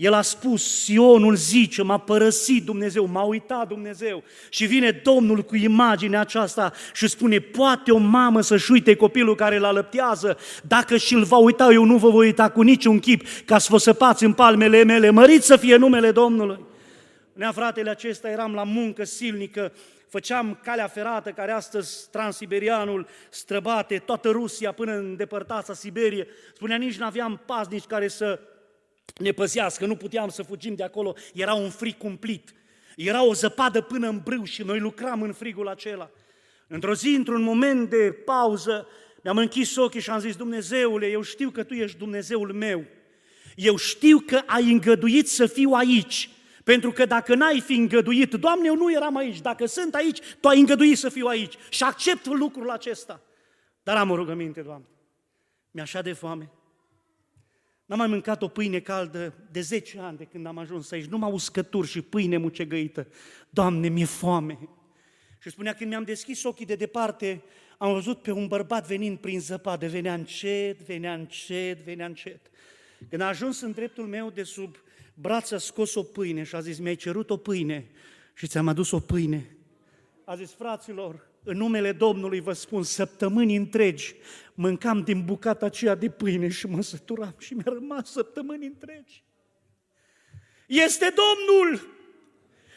El 0.00 0.12
a 0.12 0.22
spus, 0.22 0.82
Sionul 0.82 1.34
zice, 1.34 1.82
m-a 1.82 1.98
părăsit 1.98 2.64
Dumnezeu, 2.64 3.06
m-a 3.06 3.22
uitat 3.22 3.68
Dumnezeu. 3.68 4.22
Și 4.48 4.66
vine 4.66 4.90
Domnul 4.90 5.42
cu 5.42 5.56
imaginea 5.56 6.20
aceasta 6.20 6.72
și 6.94 7.08
spune, 7.08 7.38
poate 7.38 7.92
o 7.92 7.98
mamă 7.98 8.40
să-și 8.40 8.72
uite 8.72 8.96
copilul 8.96 9.34
care 9.34 9.56
îl 9.56 9.64
alăptează, 9.64 10.38
dacă 10.62 10.96
și-l 10.96 11.24
va 11.24 11.36
uita, 11.36 11.72
eu 11.72 11.84
nu 11.84 11.96
vă 11.96 12.10
voi 12.10 12.26
uita 12.26 12.48
cu 12.48 12.62
niciun 12.62 12.98
chip, 12.98 13.22
ca 13.44 13.58
să 13.58 13.66
vă 13.70 13.78
săpați 13.78 14.24
în 14.24 14.32
palmele 14.32 14.84
mele, 14.84 15.10
mărit 15.10 15.42
să 15.42 15.56
fie 15.56 15.76
numele 15.76 16.10
Domnului. 16.10 16.58
Nea 17.32 17.52
fratele 17.52 17.90
acesta 17.90 18.30
eram 18.30 18.54
la 18.54 18.64
muncă 18.64 19.04
silnică, 19.04 19.72
făceam 20.08 20.58
calea 20.62 20.86
ferată 20.86 21.30
care 21.30 21.52
astăzi 21.52 22.10
transiberianul 22.10 23.06
străbate 23.30 23.98
toată 23.98 24.30
Rusia 24.30 24.72
până 24.72 24.92
în 24.92 25.16
depărtața 25.16 25.74
Siberie. 25.74 26.26
Spunea, 26.54 26.76
nici 26.76 26.98
nu 26.98 27.04
aveam 27.04 27.40
paznici 27.46 27.84
care 27.84 28.08
să 28.08 28.38
ne 29.20 29.32
păzească, 29.32 29.86
nu 29.86 29.96
puteam 29.96 30.28
să 30.28 30.42
fugim 30.42 30.74
de 30.74 30.82
acolo, 30.82 31.14
era 31.34 31.54
un 31.54 31.70
frig 31.70 31.96
cumplit. 31.96 32.54
Era 32.96 33.24
o 33.24 33.34
zăpadă 33.34 33.80
până 33.80 34.08
în 34.08 34.20
brâu 34.24 34.44
și 34.44 34.62
noi 34.62 34.78
lucram 34.78 35.22
în 35.22 35.32
frigul 35.32 35.68
acela. 35.68 36.10
Într-o 36.66 36.94
zi, 36.94 37.08
într-un 37.08 37.42
moment 37.42 37.90
de 37.90 38.12
pauză, 38.24 38.86
mi-am 39.22 39.36
închis 39.36 39.76
ochii 39.76 40.00
și 40.00 40.10
am 40.10 40.18
zis, 40.18 40.36
Dumnezeule, 40.36 41.06
eu 41.06 41.22
știu 41.22 41.50
că 41.50 41.62
Tu 41.62 41.74
ești 41.74 41.98
Dumnezeul 41.98 42.52
meu. 42.52 42.84
Eu 43.56 43.76
știu 43.76 44.18
că 44.18 44.42
ai 44.46 44.72
îngăduit 44.72 45.28
să 45.28 45.46
fiu 45.46 45.70
aici, 45.70 46.30
pentru 46.64 46.92
că 46.92 47.04
dacă 47.04 47.34
n-ai 47.34 47.60
fi 47.60 47.72
îngăduit, 47.74 48.34
Doamne, 48.34 48.66
eu 48.66 48.76
nu 48.76 48.92
eram 48.92 49.16
aici, 49.16 49.40
dacă 49.40 49.66
sunt 49.66 49.94
aici, 49.94 50.18
Tu 50.40 50.48
ai 50.48 50.58
îngăduit 50.58 50.98
să 50.98 51.08
fiu 51.08 51.26
aici 51.26 51.54
și 51.68 51.82
accept 51.82 52.26
lucrul 52.26 52.70
acesta. 52.70 53.20
Dar 53.82 53.96
am 53.96 54.10
o 54.10 54.14
rugăminte, 54.14 54.60
Doamne, 54.60 54.86
mi-a 55.70 55.82
așa 55.82 56.02
de 56.02 56.12
foame, 56.12 56.50
N-am 57.90 57.98
mai 57.98 58.08
mâncat 58.08 58.42
o 58.42 58.48
pâine 58.48 58.80
caldă 58.80 59.34
de 59.50 59.60
10 59.60 59.98
ani 59.98 60.16
de 60.16 60.24
când 60.24 60.46
am 60.46 60.58
ajuns 60.58 60.90
aici, 60.90 61.04
numai 61.04 61.32
uscături 61.32 61.88
și 61.88 62.02
pâine 62.02 62.36
mucegăită. 62.36 63.06
Doamne, 63.48 63.88
mi-e 63.88 64.04
foame! 64.04 64.58
Și 65.38 65.50
spunea, 65.50 65.74
când 65.74 65.90
mi-am 65.90 66.02
deschis 66.02 66.44
ochii 66.44 66.66
de 66.66 66.74
departe, 66.74 67.42
am 67.78 67.92
văzut 67.92 68.22
pe 68.22 68.30
un 68.30 68.46
bărbat 68.46 68.86
venind 68.86 69.18
prin 69.18 69.40
zăpadă, 69.40 69.88
venea 69.88 70.14
încet, 70.14 70.82
venea 70.82 71.14
încet, 71.14 71.84
venea 71.84 72.06
încet. 72.06 72.50
Când 73.08 73.22
a 73.22 73.26
ajuns 73.26 73.60
în 73.60 73.72
dreptul 73.72 74.06
meu 74.06 74.30
de 74.30 74.42
sub 74.42 74.76
braț, 75.14 75.50
a 75.50 75.58
scos 75.58 75.94
o 75.94 76.02
pâine 76.02 76.42
și 76.42 76.54
a 76.54 76.60
zis, 76.60 76.78
mi-ai 76.78 76.96
cerut 76.96 77.30
o 77.30 77.36
pâine 77.36 77.90
și 78.34 78.46
ți-am 78.46 78.68
adus 78.68 78.90
o 78.90 79.00
pâine. 79.00 79.56
A 80.24 80.34
zis, 80.34 80.52
fraților, 80.52 81.29
în 81.44 81.56
numele 81.56 81.92
Domnului 81.92 82.40
vă 82.40 82.52
spun, 82.52 82.82
săptămâni 82.82 83.56
întregi 83.56 84.14
mâncam 84.54 85.02
din 85.02 85.24
bucata 85.24 85.66
aceea 85.66 85.94
de 85.94 86.10
pâine 86.10 86.48
și 86.48 86.66
mă 86.66 86.82
săturam 86.82 87.34
și 87.38 87.54
mi-a 87.54 87.72
rămas 87.72 88.10
săptămâni 88.10 88.66
întregi. 88.66 89.24
Este 90.66 91.14
Domnul! 91.22 91.98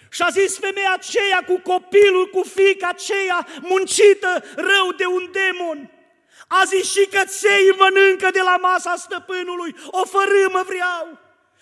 Și 0.09 0.22
a 0.22 0.30
zis 0.30 0.57
femeia 0.57 0.93
aceea 0.93 1.43
cu 1.47 1.59
copilul, 1.59 2.30
cu 2.30 2.41
fica 2.41 2.88
aceea 2.88 3.47
muncită 3.61 4.43
rău 4.55 4.91
de 4.97 5.05
un 5.05 5.32
demon. 5.32 5.91
A 6.47 6.64
zis 6.66 6.91
și 6.91 7.07
că 7.11 7.22
ței 7.26 7.76
mănâncă 7.78 8.30
de 8.32 8.41
la 8.41 8.57
masa 8.61 8.95
stăpânului, 8.95 9.76
o 9.88 10.05
fărâmă 10.05 10.64
vreau. 10.66 11.20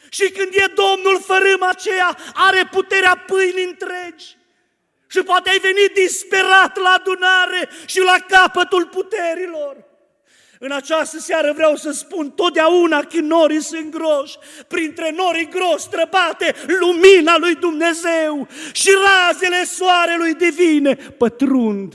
Și 0.10 0.32
când 0.32 0.54
e 0.54 0.74
Domnul, 0.76 1.22
fărâma 1.22 1.70
aceea 1.70 2.18
are 2.34 2.68
puterea 2.72 3.16
pâinii 3.18 3.64
întregi. 3.64 4.38
Și 5.12 5.22
poate 5.24 5.50
ai 5.50 5.60
venit 5.60 5.94
disperat 5.94 6.78
la 6.78 6.90
adunare 6.90 7.70
și 7.86 8.00
la 8.00 8.16
capătul 8.28 8.86
puterilor. 8.86 9.76
În 10.60 10.72
această 10.72 11.20
seară 11.20 11.54
vreau 11.56 11.76
să 11.76 11.92
spun, 11.92 12.30
totdeauna 12.32 13.04
când 13.04 13.30
norii 13.30 13.62
sunt 13.62 13.92
groși, 13.92 14.38
printre 14.68 15.14
norii 15.16 15.50
groși 15.50 15.84
străbate 15.84 16.56
lumina 16.80 17.38
lui 17.38 17.56
Dumnezeu 17.56 18.48
și 18.72 18.90
razele 19.04 19.64
soarelui 19.64 20.34
divine 20.34 20.96
pătrund 20.96 21.94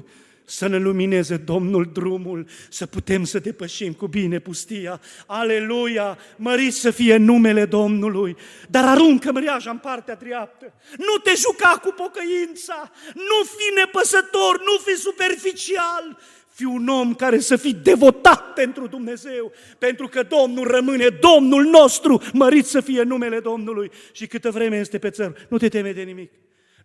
să 0.48 0.66
ne 0.66 0.78
lumineze 0.78 1.36
Domnul 1.36 1.90
drumul, 1.92 2.46
să 2.68 2.86
putem 2.86 3.24
să 3.24 3.38
depășim 3.38 3.92
cu 3.92 4.06
bine 4.06 4.38
pustia. 4.38 5.00
Aleluia! 5.26 6.18
Mărit 6.36 6.74
să 6.74 6.90
fie 6.90 7.16
numele 7.16 7.64
Domnului! 7.64 8.36
Dar 8.68 8.84
aruncă 8.84 9.32
măriaja 9.32 9.70
în 9.70 9.78
partea 9.78 10.14
dreaptă. 10.14 10.72
Nu 10.96 11.20
te 11.22 11.32
juca 11.36 11.80
cu 11.82 11.94
pocăința, 11.96 12.90
nu 13.14 13.44
fi 13.56 13.78
nepăsător, 13.78 14.58
nu 14.58 14.82
fi 14.84 15.00
superficial, 15.00 16.18
fi 16.48 16.64
un 16.64 16.88
om 16.88 17.14
care 17.14 17.38
să 17.38 17.56
fii 17.56 17.74
devotat 17.74 18.52
pentru 18.52 18.86
Dumnezeu, 18.86 19.52
pentru 19.78 20.08
că 20.08 20.22
Domnul 20.22 20.66
rămâne 20.66 21.08
Domnul 21.08 21.64
nostru, 21.64 22.22
mărit 22.32 22.66
să 22.66 22.80
fie 22.80 23.02
numele 23.02 23.40
Domnului 23.40 23.90
și 24.12 24.26
câtă 24.26 24.50
vreme 24.50 24.78
este 24.78 24.98
pe 24.98 25.10
țăr. 25.10 25.46
Nu 25.48 25.56
te 25.56 25.68
teme 25.68 25.92
de 25.92 26.02
nimic. 26.02 26.30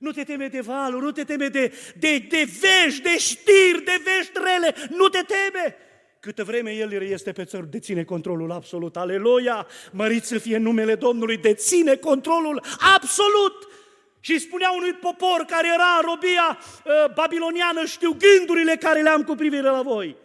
Nu 0.01 0.11
te 0.11 0.23
teme 0.23 0.47
de 0.47 0.61
valuri, 0.61 1.03
nu 1.03 1.11
te 1.11 1.23
teme 1.23 1.47
de, 1.47 1.73
de, 1.99 2.17
de 2.29 2.47
vești, 2.59 3.01
de 3.01 3.17
știri, 3.17 3.83
de 3.83 4.01
vești 4.03 4.31
rele, 4.33 4.75
nu 4.89 5.07
te 5.07 5.19
teme. 5.21 5.75
Câtă 6.19 6.43
vreme 6.43 6.71
El 6.71 7.01
este 7.01 7.31
pe 7.31 7.43
țăr, 7.43 7.63
deține 7.63 8.03
controlul 8.03 8.51
absolut. 8.51 8.97
Aleluia! 8.97 9.67
Mărit 9.91 10.23
să 10.23 10.37
fie 10.37 10.57
numele 10.57 10.95
Domnului, 10.95 11.37
deține 11.37 11.95
controlul 11.95 12.63
absolut. 12.95 13.67
Și 14.19 14.39
spunea 14.39 14.71
unui 14.71 14.93
popor 14.93 15.45
care 15.47 15.67
era 15.67 15.97
în 15.99 16.07
robia 16.09 16.57
uh, 16.59 17.13
babiloniană, 17.13 17.85
știu 17.85 18.17
gândurile 18.17 18.75
care 18.75 19.01
le-am 19.01 19.23
cu 19.23 19.35
privire 19.35 19.69
la 19.69 19.81
voi. 19.81 20.15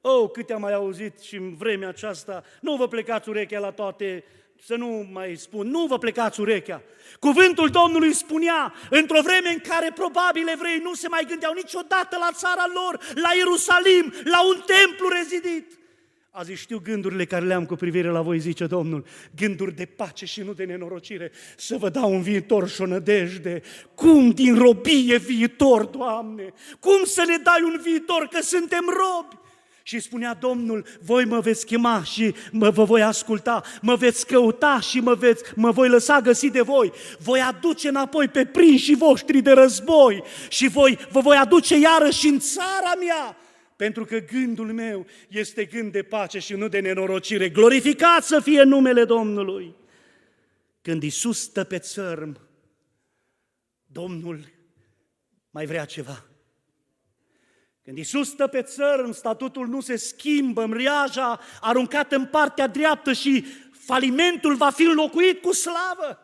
Oh, 0.00 0.30
câte 0.30 0.52
am 0.52 0.60
mai 0.60 0.72
auzit 0.72 1.20
și 1.20 1.36
în 1.36 1.54
vremea 1.54 1.88
aceasta, 1.88 2.44
nu 2.60 2.76
vă 2.76 2.88
plecați 2.88 3.28
urechea 3.28 3.58
la 3.58 3.70
toate, 3.70 4.24
să 4.64 4.74
nu 4.76 5.08
mai 5.12 5.36
spun, 5.36 5.68
nu 5.68 5.86
vă 5.86 5.98
plecați 5.98 6.40
urechea. 6.40 6.82
Cuvântul 7.18 7.68
Domnului 7.68 8.12
spunea, 8.12 8.74
într-o 8.90 9.20
vreme 9.22 9.48
în 9.48 9.58
care 9.68 9.92
probabil 9.94 10.48
evrei 10.48 10.80
nu 10.82 10.94
se 10.94 11.08
mai 11.08 11.24
gândeau 11.28 11.52
niciodată 11.52 12.16
la 12.20 12.30
țara 12.32 12.64
lor, 12.74 12.98
la 13.14 13.28
Ierusalim, 13.36 14.12
la 14.24 14.46
un 14.46 14.62
templu 14.66 15.08
rezidit. 15.08 15.78
Azi 16.30 16.52
știu 16.52 16.80
gândurile 16.84 17.24
care 17.24 17.44
le-am 17.44 17.66
cu 17.66 17.74
privire 17.74 18.08
la 18.08 18.20
voi, 18.20 18.38
zice 18.38 18.66
Domnul, 18.66 19.04
gânduri 19.36 19.74
de 19.74 19.84
pace 19.84 20.26
și 20.26 20.40
nu 20.40 20.52
de 20.52 20.64
nenorocire, 20.64 21.32
să 21.56 21.76
vă 21.76 21.88
dau 21.88 22.12
un 22.12 22.22
viitor 22.22 22.68
și 22.68 22.80
o 22.80 22.86
nădejde. 22.86 23.62
Cum 23.94 24.30
din 24.30 24.58
robie 24.58 25.16
viitor, 25.16 25.84
Doamne? 25.84 26.52
Cum 26.80 27.04
să 27.04 27.24
ne 27.26 27.36
dai 27.36 27.62
un 27.62 27.80
viitor, 27.82 28.28
că 28.30 28.42
suntem 28.42 28.84
robi? 28.86 29.41
Și 29.82 30.00
spunea 30.00 30.34
Domnul, 30.34 30.86
voi 31.00 31.24
mă 31.24 31.40
veți 31.40 31.66
chema 31.66 32.02
și 32.02 32.34
mă 32.50 32.70
vă 32.70 32.84
voi 32.84 33.02
asculta, 33.02 33.62
mă 33.80 33.94
veți 33.94 34.26
căuta 34.26 34.80
și 34.80 35.00
mă, 35.00 35.14
veți, 35.14 35.42
mă 35.54 35.70
voi 35.70 35.88
lăsa 35.88 36.20
găsi 36.20 36.50
de 36.50 36.60
voi. 36.60 36.92
Voi 37.18 37.40
aduce 37.40 37.88
înapoi 37.88 38.28
pe 38.28 38.44
prinșii 38.44 38.96
voștri 38.96 39.40
de 39.40 39.50
război 39.52 40.22
și 40.48 40.68
voi, 40.68 40.98
vă 41.10 41.20
voi 41.20 41.36
aduce 41.36 41.78
iarăși 41.78 42.26
în 42.26 42.38
țara 42.38 42.94
mea 42.98 43.36
pentru 43.76 44.04
că 44.04 44.18
gândul 44.18 44.72
meu 44.72 45.06
este 45.28 45.64
gând 45.64 45.92
de 45.92 46.02
pace 46.02 46.38
și 46.38 46.54
nu 46.54 46.68
de 46.68 46.80
nenorocire. 46.80 47.48
Glorificat 47.48 48.24
să 48.24 48.40
fie 48.40 48.62
numele 48.62 49.04
Domnului! 49.04 49.74
Când 50.82 51.02
Isus 51.02 51.40
stă 51.40 51.64
pe 51.64 51.78
țărm, 51.78 52.40
Domnul 53.86 54.52
mai 55.50 55.66
vrea 55.66 55.84
ceva. 55.84 56.31
Când 57.84 57.98
Isus 57.98 58.28
stă 58.28 58.46
pe 58.46 58.62
țărm, 58.62 59.12
statutul 59.12 59.68
nu 59.68 59.80
se 59.80 59.96
schimbă, 59.96 60.66
mriaja 60.66 61.40
aruncată 61.60 62.16
în 62.16 62.26
partea 62.26 62.66
dreaptă 62.66 63.12
și 63.12 63.44
falimentul 63.70 64.54
va 64.56 64.70
fi 64.70 64.82
înlocuit 64.82 65.42
cu 65.42 65.52
slavă. 65.52 66.18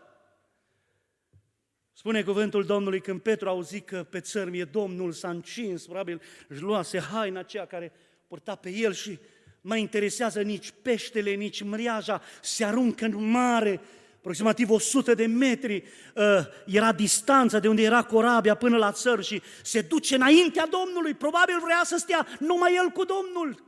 Spune 1.93 2.23
cuvântul 2.23 2.65
Domnului 2.65 3.01
când 3.01 3.21
Petru 3.21 3.49
a 3.49 3.51
auzit 3.51 3.87
că 3.87 4.07
pe 4.11 4.21
țărm 4.21 4.53
e 4.55 4.65
Domnul, 4.65 5.13
s-a 5.13 5.31
încins, 5.31 5.85
probabil 5.85 6.21
își 6.49 6.61
luase 6.61 7.01
haina 7.01 7.41
aceea 7.41 7.67
care 7.67 7.93
purta 8.27 8.55
pe 8.55 8.71
el 8.71 8.93
și 8.93 9.19
mai 9.61 9.81
interesează 9.81 10.43
nici 10.43 10.73
peștele, 10.83 11.31
nici 11.31 11.63
mriaja, 11.63 12.23
se 12.43 12.65
aruncă 12.65 13.05
în 13.05 13.31
mare, 13.31 13.81
aproximativ 14.19 14.71
100 14.71 15.15
de 15.15 15.27
metri 15.27 15.85
uh, 16.15 16.25
era 16.67 16.93
distanța 16.93 17.59
de 17.59 17.69
unde 17.69 17.83
era 17.83 18.03
corabia 18.03 18.55
până 18.55 18.77
la 18.77 18.93
țăr 18.93 19.23
și 19.23 19.43
se 19.63 19.81
duce 19.81 20.15
înaintea 20.15 20.67
Domnului, 20.67 21.15
probabil 21.15 21.61
vrea 21.63 21.81
să 21.85 21.97
stea 21.97 22.27
numai 22.39 22.75
el 22.75 22.89
cu 22.89 23.05
Domnul. 23.05 23.67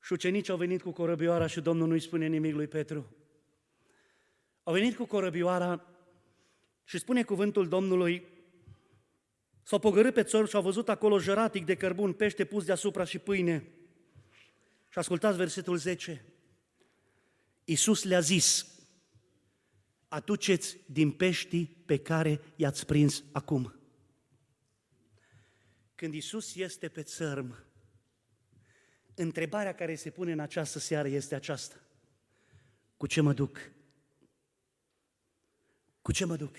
Și 0.00 0.12
ucenicii 0.12 0.52
au 0.52 0.58
venit 0.58 0.82
cu 0.82 0.90
corăbioara 0.90 1.46
și 1.46 1.60
Domnul 1.60 1.88
nu-i 1.88 2.00
spune 2.00 2.26
nimic 2.26 2.54
lui 2.54 2.66
Petru. 2.66 3.16
Au 4.62 4.72
venit 4.72 4.96
cu 4.96 5.04
corăbioara 5.04 5.86
și 6.84 6.98
spune 6.98 7.22
cuvântul 7.22 7.68
Domnului, 7.68 8.26
s-au 9.62 9.78
pogărât 9.78 10.14
pe 10.14 10.22
țăr 10.22 10.48
și 10.48 10.56
au 10.56 10.62
văzut 10.62 10.88
acolo 10.88 11.18
jăratic 11.18 11.64
de 11.64 11.74
cărbun, 11.74 12.12
pește 12.12 12.44
pus 12.44 12.64
deasupra 12.64 13.04
și 13.04 13.18
pâine. 13.18 13.68
Și 14.88 14.98
ascultați 14.98 15.36
versetul 15.36 15.76
10. 15.76 16.24
Iisus 17.68 18.02
le-a 18.04 18.20
zis, 18.20 18.66
aduceți 20.08 20.76
din 20.86 21.10
peștii 21.10 21.66
pe 21.66 21.98
care 21.98 22.40
i-ați 22.56 22.86
prins 22.86 23.22
acum. 23.32 23.74
Când 25.94 26.14
Iisus 26.14 26.54
este 26.54 26.88
pe 26.88 27.02
țărm, 27.02 27.64
întrebarea 29.14 29.74
care 29.74 29.94
se 29.94 30.10
pune 30.10 30.32
în 30.32 30.40
această 30.40 30.78
seară 30.78 31.08
este 31.08 31.34
aceasta. 31.34 31.80
Cu 32.96 33.06
ce 33.06 33.20
mă 33.20 33.32
duc? 33.32 33.70
Cu 36.02 36.12
ce 36.12 36.24
mă 36.24 36.36
duc? 36.36 36.56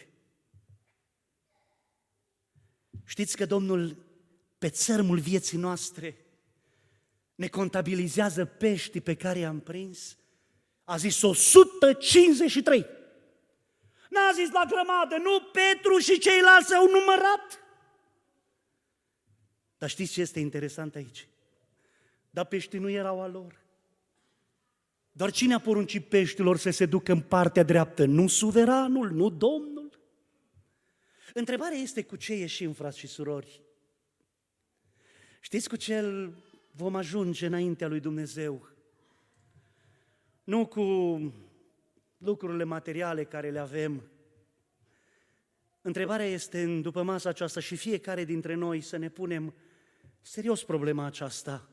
Știți 3.06 3.38
că 3.38 3.46
Domnul 3.46 4.06
pe 4.58 4.70
țărmul 4.70 5.20
vieții 5.20 5.58
noastre 5.58 6.26
ne 7.36 7.48
contabilizează 7.48 8.46
peștii 8.46 9.02
pe 9.02 9.16
care 9.16 9.40
i-am 9.40 9.60
prins? 9.60 10.18
A 10.88 10.98
zis 10.98 11.22
153. 11.22 12.86
N-a 14.10 14.32
zis 14.34 14.52
la 14.52 14.66
grămadă, 14.70 15.16
nu 15.18 15.42
Petru 15.42 15.98
și 15.98 16.20
ceilalți 16.20 16.74
au 16.74 16.86
numărat. 16.90 17.60
Dar 19.78 19.90
știți 19.90 20.12
ce 20.12 20.22
este 20.22 20.40
interesant 20.40 20.96
aici? 20.96 21.28
Dar 22.30 22.46
peștii 22.46 22.80
nu 22.80 22.90
erau 22.90 23.22
a 23.22 23.28
lor. 23.28 23.60
Doar 25.12 25.32
cine 25.32 25.54
a 25.54 25.60
poruncit 25.60 26.06
peștilor 26.06 26.58
să 26.58 26.70
se 26.70 26.86
ducă 26.86 27.12
în 27.12 27.22
partea 27.22 27.64
dreaptă? 27.64 28.06
Nu 28.06 28.28
suveranul, 28.28 29.12
nu 29.12 29.30
Domnul. 29.30 30.00
Întrebarea 31.34 31.78
este 31.78 32.04
cu 32.04 32.16
ce 32.16 32.34
ieșim, 32.34 32.74
frați 32.74 32.98
și 32.98 33.08
surori? 33.08 33.62
Știți 35.40 35.70
cu 35.70 35.76
ce 35.76 36.30
vom 36.72 36.96
ajunge 36.96 37.46
înaintea 37.46 37.88
lui 37.88 38.00
Dumnezeu? 38.00 38.77
Nu 40.48 40.66
cu 40.68 40.82
lucrurile 42.18 42.64
materiale 42.64 43.24
care 43.24 43.50
le 43.50 43.60
avem. 43.60 44.04
Întrebarea 45.82 46.26
este, 46.26 46.80
după 46.82 47.02
masa 47.02 47.30
aceasta, 47.30 47.60
și 47.60 47.76
fiecare 47.76 48.24
dintre 48.24 48.54
noi 48.54 48.82
să 48.82 48.98
ne 48.98 49.10
punem 49.10 49.54
serios 50.22 50.64
problema 50.64 51.06
aceasta. 51.06 51.70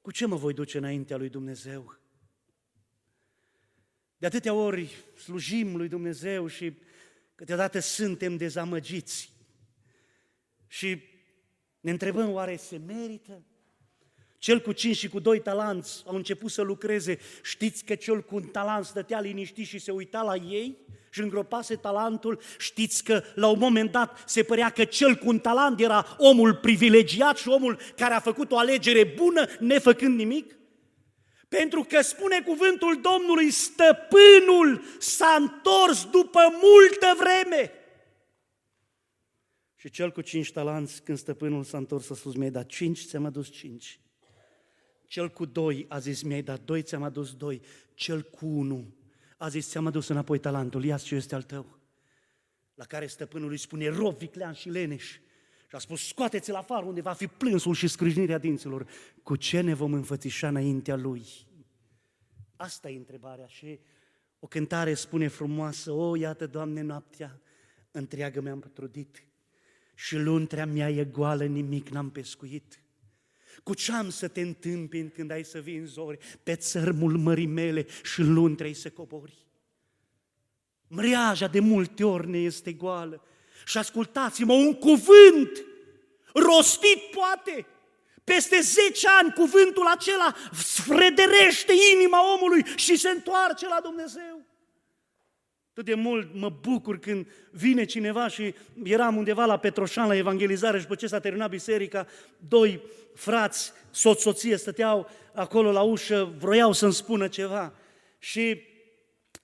Cu 0.00 0.10
ce 0.10 0.26
mă 0.26 0.36
voi 0.36 0.54
duce 0.54 0.78
înaintea 0.78 1.16
lui 1.16 1.28
Dumnezeu? 1.28 1.98
De 4.18 4.26
atâtea 4.26 4.54
ori 4.54 5.04
slujim 5.16 5.76
lui 5.76 5.88
Dumnezeu 5.88 6.46
și 6.46 6.78
câteodată 7.34 7.78
suntem 7.78 8.36
dezamăgiți 8.36 9.32
și 10.66 11.02
ne 11.80 11.90
întrebăm 11.90 12.30
oare 12.30 12.56
se 12.56 12.76
merită? 12.76 13.42
Cel 14.38 14.60
cu 14.60 14.72
cinci 14.72 14.96
și 14.96 15.08
cu 15.08 15.18
doi 15.18 15.40
talanți 15.40 16.02
au 16.06 16.14
început 16.14 16.50
să 16.50 16.62
lucreze. 16.62 17.18
Știți 17.42 17.84
că 17.84 17.94
cel 17.94 18.22
cu 18.22 18.34
un 18.34 18.42
talent 18.42 18.84
stătea 18.84 19.20
liniștit 19.20 19.66
și 19.66 19.78
se 19.78 19.90
uita 19.90 20.22
la 20.22 20.34
ei 20.34 20.78
și 21.10 21.20
îngropase 21.20 21.76
talentul? 21.76 22.40
Știți 22.58 23.04
că 23.04 23.22
la 23.34 23.48
un 23.48 23.58
moment 23.58 23.90
dat 23.90 24.22
se 24.26 24.42
părea 24.42 24.70
că 24.70 24.84
cel 24.84 25.16
cu 25.16 25.28
un 25.28 25.38
talent 25.38 25.80
era 25.80 26.16
omul 26.18 26.54
privilegiat 26.54 27.36
și 27.36 27.48
omul 27.48 27.78
care 27.96 28.14
a 28.14 28.20
făcut 28.20 28.50
o 28.50 28.58
alegere 28.58 29.04
bună, 29.04 29.46
nefăcând 29.60 30.16
nimic? 30.16 30.56
Pentru 31.48 31.82
că 31.82 32.00
spune 32.00 32.40
cuvântul 32.40 33.00
Domnului, 33.00 33.50
stăpânul 33.50 34.82
s-a 34.98 35.36
întors 35.38 36.04
după 36.04 36.40
multă 36.40 37.16
vreme. 37.18 37.72
Și 39.76 39.90
cel 39.90 40.10
cu 40.10 40.20
cinci 40.20 40.52
talanți, 40.52 41.02
când 41.02 41.18
stăpânul 41.18 41.64
s-a 41.64 41.78
întors, 41.78 42.10
a 42.10 42.14
spus, 42.14 42.34
mi-ai 42.34 42.50
dat 42.50 42.66
cinci, 42.66 43.06
ți-am 43.06 43.24
adus 43.24 43.50
cinci. 43.50 44.00
Cel 45.08 45.30
cu 45.30 45.44
doi 45.44 45.86
a 45.88 45.98
zis, 45.98 46.22
mi-ai 46.22 46.42
dat 46.42 46.60
doi, 46.64 46.82
ți-am 46.82 47.02
adus 47.02 47.34
doi. 47.34 47.60
Cel 47.94 48.22
cu 48.22 48.46
unu 48.46 48.94
a 49.36 49.48
zis, 49.48 49.68
ți-am 49.68 49.86
adus 49.86 50.08
înapoi 50.08 50.38
talentul, 50.38 50.84
ia 50.84 50.96
ce 50.96 51.14
este 51.14 51.34
al 51.34 51.42
tău. 51.42 51.78
La 52.74 52.84
care 52.84 53.06
stăpânul 53.06 53.50
îi 53.50 53.56
spune, 53.56 53.88
rob, 53.88 54.16
viclean 54.16 54.52
și 54.52 54.68
leneș. 54.68 55.04
Și 55.68 55.74
a 55.74 55.78
spus, 55.78 56.06
scoateți-l 56.06 56.54
afară 56.54 56.86
unde 56.86 57.00
va 57.00 57.12
fi 57.12 57.26
plânsul 57.26 57.74
și 57.74 57.88
scrâșnirea 57.88 58.38
dinților. 58.38 58.86
Cu 59.22 59.36
ce 59.36 59.60
ne 59.60 59.74
vom 59.74 59.92
înfățișa 59.92 60.48
înaintea 60.48 60.96
lui? 60.96 61.24
Asta 62.56 62.90
e 62.90 62.96
întrebarea 62.96 63.46
și 63.46 63.80
o 64.38 64.46
cântare 64.46 64.94
spune 64.94 65.28
frumoasă, 65.28 65.92
o, 65.92 66.16
iată, 66.16 66.46
Doamne, 66.46 66.80
noaptea 66.80 67.40
întreagă 67.90 68.40
mi-am 68.40 68.60
pătrudit 68.60 69.22
și 69.94 70.16
luntrea 70.16 70.66
mea 70.66 70.90
e 70.90 71.04
goală, 71.04 71.44
nimic 71.44 71.88
n-am 71.88 72.10
pescuit. 72.10 72.82
Cu 73.62 73.74
ce 73.74 73.92
am 73.92 74.10
să 74.10 74.28
te 74.28 74.40
întâmpin 74.40 75.10
când 75.14 75.30
ai 75.30 75.44
să 75.44 75.58
vii 75.58 75.76
în 75.76 75.86
zori 75.86 76.18
pe 76.42 76.56
țărmul 76.56 77.16
mării 77.16 77.46
mele 77.46 77.86
și 78.02 78.20
luntrei 78.22 78.74
să 78.74 78.90
cobori? 78.90 79.46
Mriaja 80.88 81.46
de 81.46 81.60
multe 81.60 82.04
ori 82.04 82.28
ne 82.28 82.38
este 82.38 82.72
goală 82.72 83.22
și 83.66 83.78
ascultați-mă, 83.78 84.52
un 84.52 84.74
cuvânt 84.74 85.64
rostit 86.34 86.98
poate, 87.10 87.66
peste 88.24 88.60
10 88.60 89.08
ani 89.08 89.32
cuvântul 89.32 89.86
acela 89.86 90.34
frederește 90.84 91.72
inima 91.94 92.34
omului 92.34 92.64
și 92.76 92.96
se 92.96 93.08
întoarce 93.08 93.68
la 93.68 93.80
Dumnezeu. 93.82 94.42
Atât 95.78 95.94
de 95.94 96.00
mult 96.00 96.34
mă 96.34 96.52
bucur 96.60 96.98
când 96.98 97.26
vine 97.50 97.84
cineva 97.84 98.28
și 98.28 98.54
eram 98.82 99.16
undeva 99.16 99.44
la 99.44 99.58
Petroșan 99.58 100.06
la 100.06 100.16
evangelizare 100.16 100.76
și 100.76 100.82
după 100.82 100.94
ce 100.94 101.06
s-a 101.06 101.18
terminat 101.18 101.50
biserica, 101.50 102.06
doi 102.48 102.82
frați, 103.14 103.72
soț-soție, 103.90 104.56
stăteau 104.56 105.08
acolo 105.34 105.72
la 105.72 105.80
ușă, 105.80 106.34
vroiau 106.38 106.72
să-mi 106.72 106.92
spună 106.92 107.28
ceva. 107.28 107.72
Și 108.18 108.62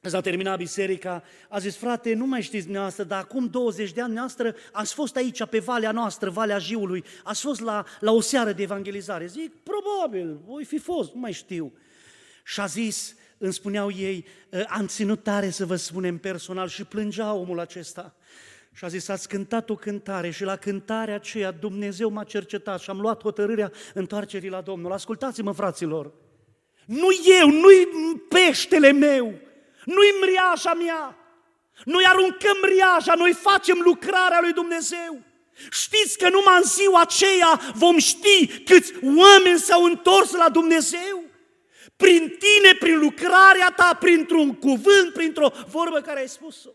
S-a 0.01 0.21
terminat 0.21 0.57
biserica, 0.57 1.23
a 1.49 1.59
zis, 1.59 1.77
frate, 1.77 2.15
nu 2.15 2.27
mai 2.27 2.43
știți 2.43 2.63
dumneavoastră, 2.63 3.05
dar 3.05 3.21
acum 3.21 3.47
20 3.47 3.93
de 3.93 4.01
ani 4.01 4.15
dumneavoastră 4.15 4.55
ați 4.73 4.95
fost 4.95 5.17
aici 5.17 5.45
pe 5.45 5.59
valea 5.59 5.91
noastră, 5.91 6.31
Valea 6.31 6.59
Jiului, 6.59 7.05
ați 7.23 7.41
fost 7.41 7.61
la, 7.61 7.85
la 8.01 8.13
o 8.13 8.21
seară 8.21 8.53
de 8.53 8.63
evangelizare. 8.63 9.27
Zic, 9.27 9.53
probabil, 9.63 10.41
voi 10.47 10.65
fi 10.65 10.79
fost, 10.79 11.13
nu 11.15 11.21
mai 11.21 11.33
știu. 11.33 11.73
Și 12.45 12.61
a 12.61 12.67
zis, 12.67 13.17
îmi 13.45 13.53
spuneau 13.53 13.91
ei, 13.93 14.27
ă, 14.53 14.65
am 14.69 14.87
ținut 14.87 15.23
tare 15.23 15.51
să 15.51 15.67
vă 15.67 15.77
spunem 15.77 16.19
personal 16.19 16.69
și 16.69 16.85
plângea 16.85 17.33
omul 17.33 17.61
acesta. 17.61 18.15
Și 18.73 18.85
a 18.85 18.89
zis, 18.89 19.09
ați 19.09 19.29
cântat 19.29 19.71
o 19.71 19.75
cântare 19.75 20.31
și 20.31 20.45
la 20.45 20.57
cântarea 20.57 21.15
aceea 21.15 21.51
Dumnezeu 21.51 22.11
m-a 22.11 22.25
cercetat 22.25 22.81
și 22.81 22.91
am 22.91 23.01
luat 23.01 23.23
hotărârea 23.23 23.73
întoarcerii 23.95 24.49
la 24.49 24.61
Domnul. 24.61 24.93
Ascultați-mă, 24.93 25.53
fraților, 25.53 26.13
nu 26.85 27.09
eu, 27.41 27.51
nu-i 27.51 27.89
peștele 28.29 28.93
meu, 28.93 29.25
nu-i 29.85 30.15
mriaja 30.21 30.75
mea, 30.75 31.19
noi 31.85 32.05
aruncăm 32.07 32.57
mriaja, 32.63 33.15
noi 33.15 33.33
facem 33.33 33.81
lucrarea 33.85 34.41
lui 34.41 34.53
Dumnezeu. 34.53 35.23
Știți 35.71 36.19
că 36.19 36.29
numai 36.29 36.57
în 36.57 36.63
ziua 36.63 37.01
aceea 37.01 37.61
vom 37.75 37.99
ști 37.99 38.63
câți 38.65 38.93
oameni 39.03 39.59
s-au 39.59 39.85
întors 39.85 40.33
la 40.33 40.49
Dumnezeu? 40.49 41.24
Prin 41.97 42.21
tine, 42.21 42.75
prin 42.79 42.99
lucrarea 42.99 43.73
ta, 43.77 43.97
printr-un 44.01 44.55
cuvânt, 44.55 45.13
printr-o 45.13 45.53
vorbă 45.67 46.01
care 46.01 46.21
ai 46.21 46.29
spus-o. 46.29 46.71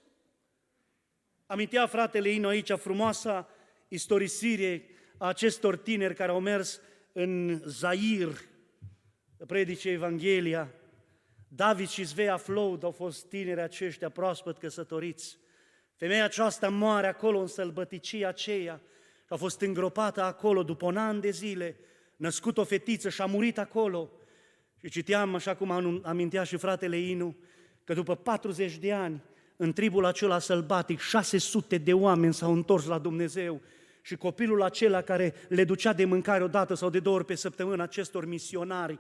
Amintea 1.46 1.88
fratele 1.88 2.30
Ino 2.30 2.48
aici 2.48 2.72
frumoasa 2.72 3.50
istorisire 3.88 4.90
a 5.18 5.28
acestor 5.28 5.78
tineri 5.78 6.16
care 6.16 6.32
au 6.32 6.40
mers 6.40 6.82
în 7.12 7.62
Zair, 7.66 8.42
predice 9.48 9.90
Evanghelia, 9.90 10.74
David 11.48 11.88
și 11.90 12.04
Zvea 12.04 12.38
Floud 12.38 12.84
au 12.84 12.92
fost 12.92 13.26
tineri 13.26 13.62
aceștia 13.62 14.10
proaspăt 14.10 14.58
căsătoriți. 14.58 15.38
Femeia 15.96 16.24
aceasta 16.24 16.70
moare 16.70 17.08
acolo 17.08 17.40
în 17.40 17.48
sălbăticia 17.48 18.28
aceea 18.28 18.82
a 19.28 19.36
fost 19.36 19.62
îngropată 19.62 20.22
acolo 20.22 20.64
după 20.64 20.86
un 20.86 20.98
an 20.98 21.20
de 21.20 21.30
zile, 21.30 21.78
născut 22.16 22.58
o 22.58 22.64
fetiță 22.64 23.10
și 23.10 23.22
a 23.22 23.26
murit 23.26 23.58
acolo. 23.58 24.12
Și 24.82 24.90
citeam, 24.90 25.36
așa 25.36 25.56
cum 25.56 26.02
amintea 26.04 26.44
și 26.44 26.58
fratele 26.58 26.98
Inu, 26.98 27.36
că 27.84 27.94
după 27.94 28.16
40 28.16 28.78
de 28.78 28.94
ani, 28.94 29.22
în 29.56 29.74
tribul 29.74 30.06
acela 30.06 30.40
sălbatic, 30.40 31.00
600 31.00 31.78
de 31.78 31.94
oameni 31.94 32.34
s-au 32.34 32.54
întors 32.54 32.86
la 32.86 32.98
Dumnezeu 32.98 33.62
și 34.02 34.16
copilul 34.16 34.62
acela 34.62 35.02
care 35.02 35.34
le 35.48 35.64
ducea 35.64 35.94
de 35.94 36.06
mâncare 36.06 36.44
o 36.44 36.48
dată 36.48 36.74
sau 36.74 36.90
de 36.90 37.00
două 37.00 37.16
ori 37.16 37.26
pe 37.26 37.36
săptămână 37.36 37.84
acestor 37.84 38.26
misionari, 38.26 39.00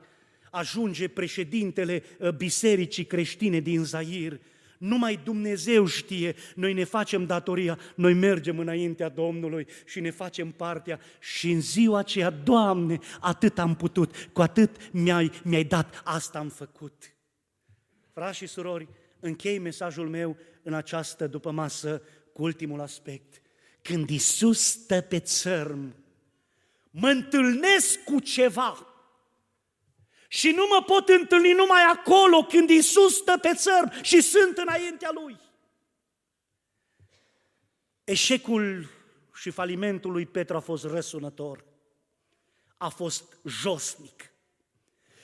ajunge 0.52 1.08
președintele 1.08 2.04
uh, 2.20 2.30
bisericii 2.30 3.06
creștine 3.06 3.60
din 3.60 3.84
Zair. 3.84 4.40
Numai 4.80 5.20
Dumnezeu 5.24 5.86
știe, 5.86 6.36
noi 6.56 6.74
ne 6.74 6.84
facem 6.84 7.26
datoria, 7.26 7.80
noi 7.96 8.14
mergem 8.14 8.60
înaintea 8.60 9.10
Domnului 9.10 9.68
și 9.86 10.00
ne 10.00 10.10
facem 10.12 10.52
partea 10.52 11.00
și 11.20 11.52
în 11.52 11.62
ziua 11.62 11.98
aceea, 12.00 12.30
Doamne, 12.30 13.00
atât 13.20 13.60
am 13.60 13.76
putut, 13.76 14.30
cu 14.34 14.42
atât 14.42 14.92
mi-ai, 14.92 15.32
mi-ai 15.44 15.64
dat, 15.64 16.02
asta 16.04 16.40
am 16.40 16.50
făcut. 16.50 17.16
Frați 18.14 18.38
și 18.38 18.48
surori, 18.48 18.88
închei 19.20 19.58
mesajul 19.58 20.10
meu 20.10 20.38
în 20.64 20.74
această 20.74 21.28
după 21.28 21.52
masă 21.52 22.02
cu 22.34 22.44
ultimul 22.44 22.82
aspect. 22.82 23.42
Când 23.82 24.10
Isus 24.10 24.60
stă 24.60 25.02
pe 25.02 25.20
țărm, 25.20 25.96
mă 26.92 27.08
întâlnesc 27.08 28.04
cu 28.04 28.20
ceva. 28.20 28.89
Și 30.32 30.52
nu 30.52 30.66
mă 30.70 30.84
pot 30.84 31.10
întâlni 31.10 31.52
numai 31.52 31.82
acolo 31.84 32.44
când 32.44 32.70
Isus 32.70 33.16
stă 33.16 33.38
pe 33.42 33.52
țărm 33.56 34.02
și 34.02 34.22
sunt 34.22 34.58
înaintea 34.58 35.12
Lui. 35.14 35.40
Eșecul 38.04 38.90
și 39.34 39.50
falimentul 39.50 40.12
lui 40.12 40.26
Petru 40.26 40.56
a 40.56 40.60
fost 40.60 40.84
răsunător. 40.84 41.66
A 42.78 42.90
fost 42.90 43.38
josnic. 43.46 44.32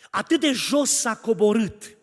Atât 0.10 0.40
de 0.40 0.52
jos 0.52 0.90
s-a 0.90 1.16
coborât. 1.16 1.98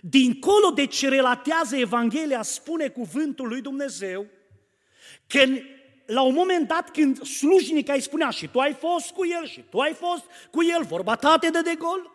Dincolo 0.00 0.70
de 0.70 0.86
ce 0.86 1.08
relatează 1.08 1.76
Evanghelia, 1.76 2.42
spune 2.42 2.88
cuvântul 2.88 3.48
lui 3.48 3.60
Dumnezeu, 3.60 4.26
că 5.26 5.44
la 6.10 6.22
un 6.22 6.34
moment 6.34 6.68
dat 6.68 6.90
când 6.90 7.24
slujnica 7.24 7.92
îi 7.92 8.00
spunea 8.00 8.30
și 8.30 8.48
tu 8.48 8.58
ai 8.58 8.72
fost 8.72 9.10
cu 9.10 9.26
el 9.26 9.46
și 9.46 9.60
tu 9.60 9.78
ai 9.78 9.92
fost 9.92 10.24
cu 10.50 10.62
el, 10.62 10.84
vorba 10.84 11.16
tate 11.16 11.50
de 11.50 11.60
de 11.60 11.74
gol, 11.78 12.10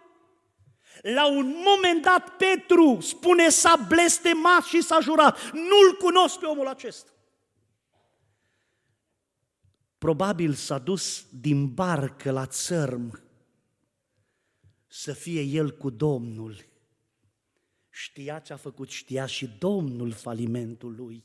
la 1.02 1.28
un 1.28 1.64
moment 1.66 2.02
dat 2.02 2.30
Petru 2.30 2.98
spune 3.02 3.50
s-a 3.50 3.86
blestemat 3.88 4.64
și 4.64 4.82
s-a 4.82 5.00
jurat, 5.00 5.52
nu-l 5.52 5.98
cunosc 6.00 6.40
pe 6.40 6.46
omul 6.46 6.68
acesta. 6.68 7.10
Probabil 9.98 10.54
s-a 10.54 10.78
dus 10.78 11.26
din 11.42 11.74
barcă 11.74 12.32
la 12.32 12.46
țărm 12.46 13.24
să 14.88 15.14
fie 15.14 15.42
el 15.42 15.78
cu 15.78 15.90
Domnul. 15.90 16.66
Știa 17.90 18.40
ce 18.40 18.54
a 18.54 18.58
făcut, 18.58 18.90
știa 18.90 19.26
și 19.26 19.50
Domnul 19.60 20.12
falimentul 20.12 20.96
lui. 20.96 21.24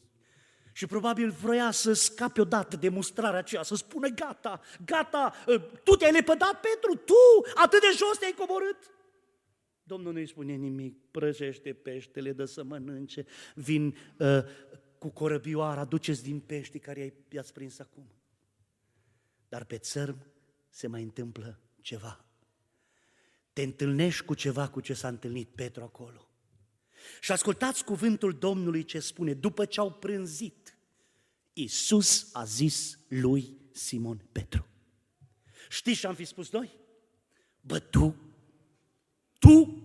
Și 0.73 0.87
probabil 0.87 1.31
vroia 1.31 1.71
să 1.71 1.93
scape 1.93 2.41
odată 2.41 2.77
de 2.77 2.89
mustrarea 2.89 3.39
aceea, 3.39 3.63
să 3.63 3.75
spună 3.75 4.09
gata, 4.09 4.61
gata, 4.85 5.33
ă, 5.47 5.59
tu 5.59 5.97
te-ai 5.97 6.13
lepădat, 6.13 6.61
Petru, 6.61 6.95
tu 7.05 7.51
atât 7.55 7.81
de 7.81 7.97
jos 7.97 8.19
te-ai 8.19 8.35
coborât. 8.39 8.91
Domnul 9.83 10.13
nu-i 10.13 10.29
spune 10.29 10.55
nimic, 10.55 10.99
prăjește 11.11 11.73
peștele, 11.73 12.33
dă 12.33 12.45
să 12.45 12.63
mănânce, 12.63 13.27
vin 13.55 13.97
uh, 14.19 14.45
cu 14.99 15.09
corăbioara, 15.09 15.85
duceți 15.85 16.23
din 16.23 16.41
pești 16.41 16.79
care 16.79 17.15
i-ați 17.29 17.53
prins 17.53 17.79
acum. 17.79 18.13
Dar 19.49 19.65
pe 19.65 19.79
țărm 19.79 20.27
se 20.69 20.87
mai 20.87 21.03
întâmplă 21.03 21.61
ceva. 21.81 22.25
Te 23.53 23.63
întâlnești 23.63 24.25
cu 24.25 24.35
ceva 24.35 24.69
cu 24.69 24.81
ce 24.81 24.95
s-a 24.95 25.09
întâlnit 25.09 25.49
Petru 25.49 25.83
acolo. 25.83 26.29
Și 27.21 27.33
ascultați 27.33 27.85
cuvântul 27.85 28.39
Domnului 28.39 28.85
ce 28.85 28.99
spune, 28.99 29.35
după 29.35 29.65
ce 29.65 29.81
au 29.81 29.93
prânzit, 29.93 30.60
Iisus 31.61 32.29
a 32.33 32.45
zis 32.45 32.99
lui 33.09 33.57
Simon 33.73 34.21
Petru. 34.33 34.67
Știți 35.69 36.01
ce 36.01 36.07
am 36.07 36.15
fi 36.15 36.25
spus 36.25 36.51
noi? 36.51 36.79
Bă, 37.61 37.79
tu, 37.79 38.17
tu, 39.39 39.83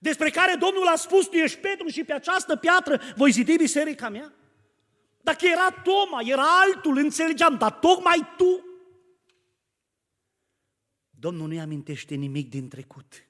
despre 0.00 0.30
care 0.30 0.56
Domnul 0.56 0.86
a 0.86 0.96
spus, 0.96 1.26
tu 1.26 1.36
ești 1.36 1.58
Petru 1.58 1.88
și 1.88 2.04
pe 2.04 2.12
această 2.12 2.56
piatră 2.56 3.00
voi 3.16 3.30
zidi 3.30 3.56
biserica 3.56 4.08
mea? 4.08 4.32
Dacă 5.22 5.46
era 5.46 5.70
Toma, 5.70 6.20
era 6.20 6.60
altul, 6.60 6.96
înțelegeam, 6.96 7.56
dar 7.56 7.72
tocmai 7.72 8.34
tu. 8.36 8.64
Domnul 11.10 11.46
nu-i 11.48 11.60
amintește 11.60 12.14
nimic 12.14 12.50
din 12.50 12.68
trecut. 12.68 13.26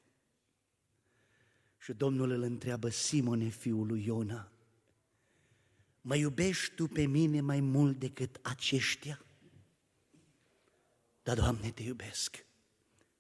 Și 1.79 1.93
Domnul 1.93 2.31
îl 2.31 2.43
întreabă, 2.43 2.89
Simone, 2.89 3.49
fiul 3.49 3.87
lui 3.87 4.05
Iona, 4.05 4.53
mă 6.03 6.17
iubești 6.17 6.75
tu 6.75 6.87
pe 6.87 7.07
mine 7.07 7.41
mai 7.41 7.61
mult 7.61 7.99
decât 7.99 8.39
aceștia? 8.43 9.25
Da, 11.23 11.35
Doamne, 11.35 11.71
te 11.75 11.83
iubesc. 11.83 12.45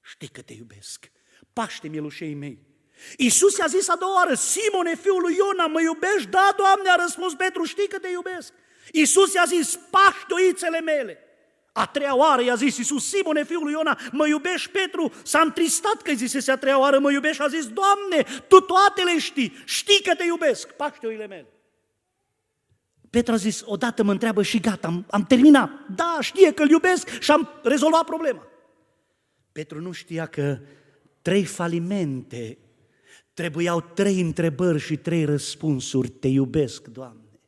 Știi 0.00 0.28
că 0.28 0.42
te 0.42 0.52
iubesc. 0.52 1.10
Paște 1.52 1.88
mielușei 1.88 2.34
mei. 2.34 2.58
Iisus 3.16 3.56
i-a 3.56 3.66
zis 3.66 3.88
a 3.88 3.96
doua 3.96 4.14
oară, 4.14 4.34
Simone, 4.34 4.94
fiul 4.94 5.20
lui 5.20 5.36
Iona, 5.36 5.66
mă 5.66 5.80
iubești? 5.80 6.30
Da, 6.30 6.54
Doamne, 6.56 6.90
a 6.90 6.94
răspuns 6.94 7.34
Petru, 7.34 7.64
știi 7.64 7.88
că 7.88 7.98
te 7.98 8.08
iubesc. 8.08 8.52
Iisus 8.92 9.34
i-a 9.34 9.44
zis, 9.44 9.78
paște 9.90 10.34
oițele 10.34 10.80
mele. 10.80 11.18
A 11.72 11.86
treia 11.86 12.16
oară 12.16 12.42
i-a 12.42 12.54
zis 12.54 12.76
Iisus, 12.76 13.08
Simone, 13.08 13.44
fiul 13.44 13.62
lui 13.62 13.72
Iona, 13.72 13.98
mă 14.12 14.26
iubești, 14.26 14.68
Petru? 14.70 15.12
S-a 15.24 15.40
întristat 15.40 16.02
că 16.02 16.10
îi 16.10 16.16
zisese 16.16 16.50
a 16.50 16.56
treia 16.56 16.78
oară, 16.78 16.98
mă 16.98 17.12
iubești 17.12 17.36
și 17.36 17.42
a 17.42 17.48
zis, 17.48 17.66
Doamne, 17.66 18.42
Tu 18.48 18.60
toate 18.60 19.02
le 19.02 19.18
știi, 19.18 19.62
știi 19.64 20.02
că 20.02 20.14
te 20.14 20.24
iubesc, 20.24 20.70
paște 20.70 21.06
oile 21.06 21.26
mele. 21.26 21.61
Petru 23.12 23.32
a 23.32 23.36
zis, 23.36 23.62
odată 23.64 24.02
mă 24.02 24.10
întreabă 24.10 24.42
și 24.42 24.60
gata, 24.60 24.86
am, 24.86 25.06
am 25.10 25.24
terminat. 25.24 25.70
Da, 25.94 26.18
știe 26.20 26.52
că 26.52 26.62
îl 26.62 26.70
iubesc 26.70 27.08
și 27.20 27.30
am 27.30 27.48
rezolvat 27.62 28.04
problema. 28.04 28.46
Petru 29.52 29.80
nu 29.80 29.92
știa 29.92 30.26
că 30.26 30.58
trei 31.22 31.44
falimente 31.44 32.58
trebuiau 33.34 33.80
trei 33.80 34.20
întrebări 34.20 34.78
și 34.78 34.96
trei 34.96 35.24
răspunsuri. 35.24 36.08
Te 36.08 36.28
iubesc, 36.28 36.86
Doamne. 36.86 37.40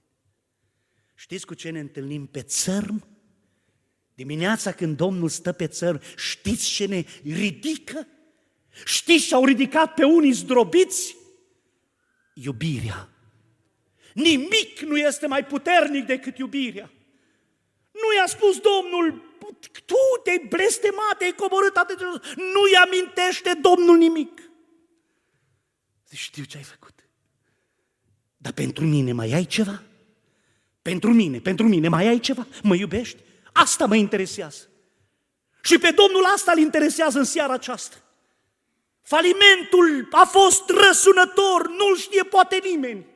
Știți 1.14 1.46
cu 1.46 1.54
ce 1.54 1.70
ne 1.70 1.80
întâlnim 1.80 2.26
pe 2.26 2.42
țărm? 2.42 3.06
Dimineața 4.14 4.72
când 4.72 4.96
Domnul 4.96 5.28
stă 5.28 5.52
pe 5.52 5.66
țărm, 5.66 6.00
știți 6.16 6.70
ce 6.70 6.86
ne 6.86 7.04
ridică? 7.22 8.06
Știți 8.84 9.26
ce 9.26 9.34
au 9.34 9.44
ridicat 9.44 9.94
pe 9.94 10.04
unii 10.04 10.32
zdrobiți? 10.32 11.16
Iubirea. 12.34 13.13
Nimic 14.14 14.78
nu 14.80 14.96
este 14.96 15.26
mai 15.26 15.46
puternic 15.46 16.06
decât 16.06 16.38
iubirea. 16.38 16.90
Nu 17.92 18.16
i-a 18.16 18.26
spus 18.26 18.58
Domnul, 18.58 19.36
tu 19.84 20.20
te-ai 20.22 20.46
blestemat, 20.48 21.16
te-ai 21.18 21.32
coborât 21.32 21.76
atât 21.76 21.98
de 21.98 22.04
Nu-i 22.36 22.76
amintește 22.84 23.58
Domnul 23.60 23.96
nimic. 23.96 24.40
Zici, 26.08 26.18
știu 26.18 26.44
ce 26.44 26.56
ai 26.56 26.62
făcut. 26.62 26.94
Dar 28.36 28.52
pentru 28.52 28.84
mine 28.84 29.12
mai 29.12 29.32
ai 29.32 29.44
ceva? 29.44 29.82
Pentru 30.82 31.12
mine, 31.12 31.38
pentru 31.38 31.68
mine, 31.68 31.88
mai 31.88 32.06
ai 32.06 32.18
ceva? 32.18 32.46
Mă 32.62 32.74
iubești? 32.74 33.22
Asta 33.52 33.86
mă 33.86 33.94
interesează. 33.96 34.68
Și 35.62 35.78
pe 35.78 35.90
Domnul 35.90 36.24
asta 36.24 36.52
îl 36.52 36.58
interesează 36.58 37.18
în 37.18 37.24
seara 37.24 37.52
aceasta. 37.52 37.96
Falimentul 39.02 40.08
a 40.10 40.24
fost 40.24 40.68
răsunător, 40.68 41.68
nu-l 41.68 41.96
știe 41.96 42.22
poate 42.22 42.60
nimeni. 42.64 43.06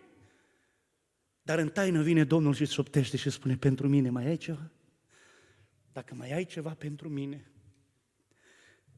Dar 1.49 1.59
în 1.59 1.68
taină 1.68 2.03
vine 2.03 2.24
Domnul 2.24 2.55
și 2.55 2.66
șoptește 2.66 3.16
și 3.16 3.30
spune, 3.30 3.57
pentru 3.57 3.88
mine 3.88 4.11
mai 4.11 4.26
ai 4.26 4.36
ceva? 4.36 4.70
Dacă 5.92 6.14
mai 6.14 6.32
ai 6.32 6.44
ceva 6.44 6.74
pentru 6.74 7.09
mine, 7.09 7.51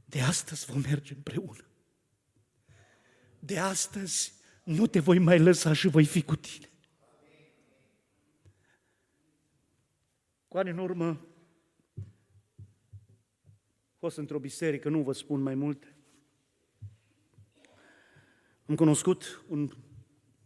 de 0.05 0.21
astăzi 0.21 0.67
vom 0.67 0.81
merge 0.81 1.15
împreună. 1.15 1.65
De 3.39 3.59
astăzi 3.59 4.33
nu 4.65 4.87
te 4.87 4.99
voi 4.99 5.19
mai 5.19 5.39
lăsa 5.39 5.73
și 5.73 5.89
voi 5.89 6.05
fi 6.05 6.23
cu 6.23 6.37
tine. 6.37 6.71
Cu 10.49 10.59
ani 10.59 10.71
în 10.71 10.79
urmă, 10.79 11.27
a 13.87 13.97
fost 13.99 14.17
într-o 14.17 14.39
biserică, 14.39 14.89
nu 14.89 15.03
vă 15.03 15.13
spun 15.13 15.41
mai 15.41 15.55
mult. 15.55 15.95
Am 18.67 18.75
cunoscut 18.75 19.45
un 19.49 19.71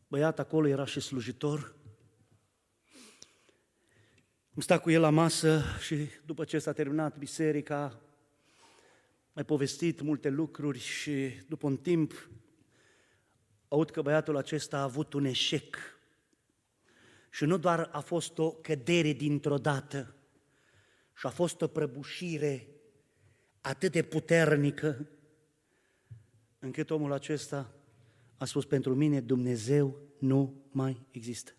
băiat 0.09 0.39
acolo, 0.39 0.67
era 0.67 0.85
și 0.85 1.01
slujitor. 1.01 1.83
Am 4.55 4.61
stat 4.61 4.83
cu 4.83 4.91
el 4.91 5.01
la 5.01 5.11
masă 5.11 5.63
și 5.81 6.09
după 6.27 6.45
ce 6.45 6.59
s-a 6.59 6.73
terminat 6.73 7.19
biserica, 7.19 8.01
mai 9.33 9.45
povestit 9.45 10.01
multe 10.01 10.29
lucruri 10.29 10.79
și 10.79 11.29
după 11.49 11.67
un 11.67 11.77
timp 11.77 12.31
aud 13.69 13.91
că 13.91 14.03
băiatul 14.03 14.37
acesta 14.37 14.79
a 14.79 14.83
avut 14.83 15.13
un 15.13 15.25
eșec 15.25 15.77
și 17.31 17.45
nu 17.45 17.57
doar 17.57 17.89
a 17.93 18.01
fost 18.01 18.39
o 18.39 18.51
cădere 18.51 19.13
dintr-o 19.13 19.59
dată, 19.59 20.15
și 21.15 21.27
a 21.27 21.31
fost 21.31 21.63
o 21.63 21.67
prăbușire 21.67 22.69
atât 23.61 23.93
de 23.93 24.03
puternică, 24.03 25.09
încât 26.59 26.91
omul 26.91 27.13
acesta 27.13 27.75
a 28.37 28.45
spus 28.45 28.65
pentru 28.65 28.95
mine, 28.95 29.21
Dumnezeu 29.21 30.01
nu 30.19 30.65
mai 30.71 31.07
există. 31.11 31.53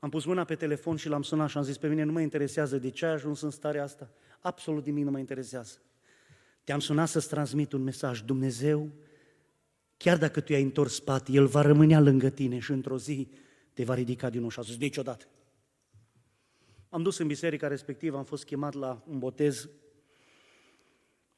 Am 0.00 0.10
pus 0.10 0.24
mâna 0.24 0.44
pe 0.44 0.54
telefon 0.54 0.96
și 0.96 1.08
l-am 1.08 1.22
sunat 1.22 1.48
și 1.48 1.56
am 1.56 1.62
zis, 1.62 1.76
pe 1.78 1.88
mine 1.88 2.02
nu 2.02 2.12
mă 2.12 2.20
interesează 2.20 2.78
de 2.78 2.90
ce 2.90 3.06
ai 3.06 3.12
ajuns 3.12 3.40
în 3.40 3.50
starea 3.50 3.82
asta, 3.82 4.10
absolut 4.40 4.84
nimic 4.84 5.04
nu 5.04 5.10
mă 5.10 5.18
interesează. 5.18 5.78
Te-am 6.64 6.80
sunat 6.80 7.08
să-ți 7.08 7.28
transmit 7.28 7.72
un 7.72 7.82
mesaj, 7.82 8.22
Dumnezeu, 8.22 8.90
chiar 9.96 10.18
dacă 10.18 10.40
tu 10.40 10.52
i-ai 10.52 10.62
întors 10.62 10.94
spate, 10.94 11.32
El 11.32 11.46
va 11.46 11.60
rămânea 11.60 12.00
lângă 12.00 12.28
tine 12.28 12.58
și 12.58 12.70
într-o 12.70 12.98
zi 12.98 13.28
te 13.72 13.84
va 13.84 13.94
ridica 13.94 14.30
din 14.30 14.40
nou 14.40 14.48
și 14.48 14.58
a 14.58 14.62
zis, 14.62 14.76
niciodată. 14.76 15.24
Am 16.88 17.02
dus 17.02 17.18
în 17.18 17.26
biserica 17.26 17.68
respectivă, 17.68 18.16
am 18.16 18.24
fost 18.24 18.44
chemat 18.44 18.74
la 18.74 19.02
un 19.08 19.18
botez, 19.18 19.68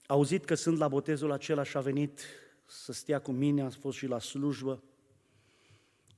auzit 0.06 0.44
că 0.44 0.54
sunt 0.54 0.78
la 0.78 0.88
botezul 0.88 1.32
acela 1.32 1.62
și 1.62 1.76
a 1.76 1.80
venit 1.80 2.20
să 2.66 2.92
stea 2.92 3.20
cu 3.20 3.32
mine, 3.32 3.62
a 3.62 3.70
fost 3.70 3.96
și 3.96 4.06
la 4.06 4.18
slujbă. 4.18 4.82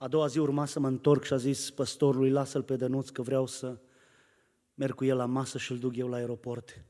A 0.05 0.09
doua 0.09 0.27
zi 0.27 0.39
urma 0.39 0.65
să 0.65 0.81
mă 0.81 0.89
întorc 0.89 1.25
și 1.25 1.33
a 1.33 1.37
zis 1.37 1.71
păstorului, 1.71 2.31
lasă-l 2.31 2.63
pe 2.63 2.77
Dănuț 2.77 3.09
că 3.09 3.23
vreau 3.23 3.47
să 3.47 3.79
merg 4.75 4.95
cu 4.95 5.05
el 5.05 5.17
la 5.17 5.25
masă 5.25 5.59
și 5.59 5.73
îl 5.73 5.79
duc 5.79 5.97
eu 5.97 6.09
la 6.09 6.17
aeroport. 6.17 6.85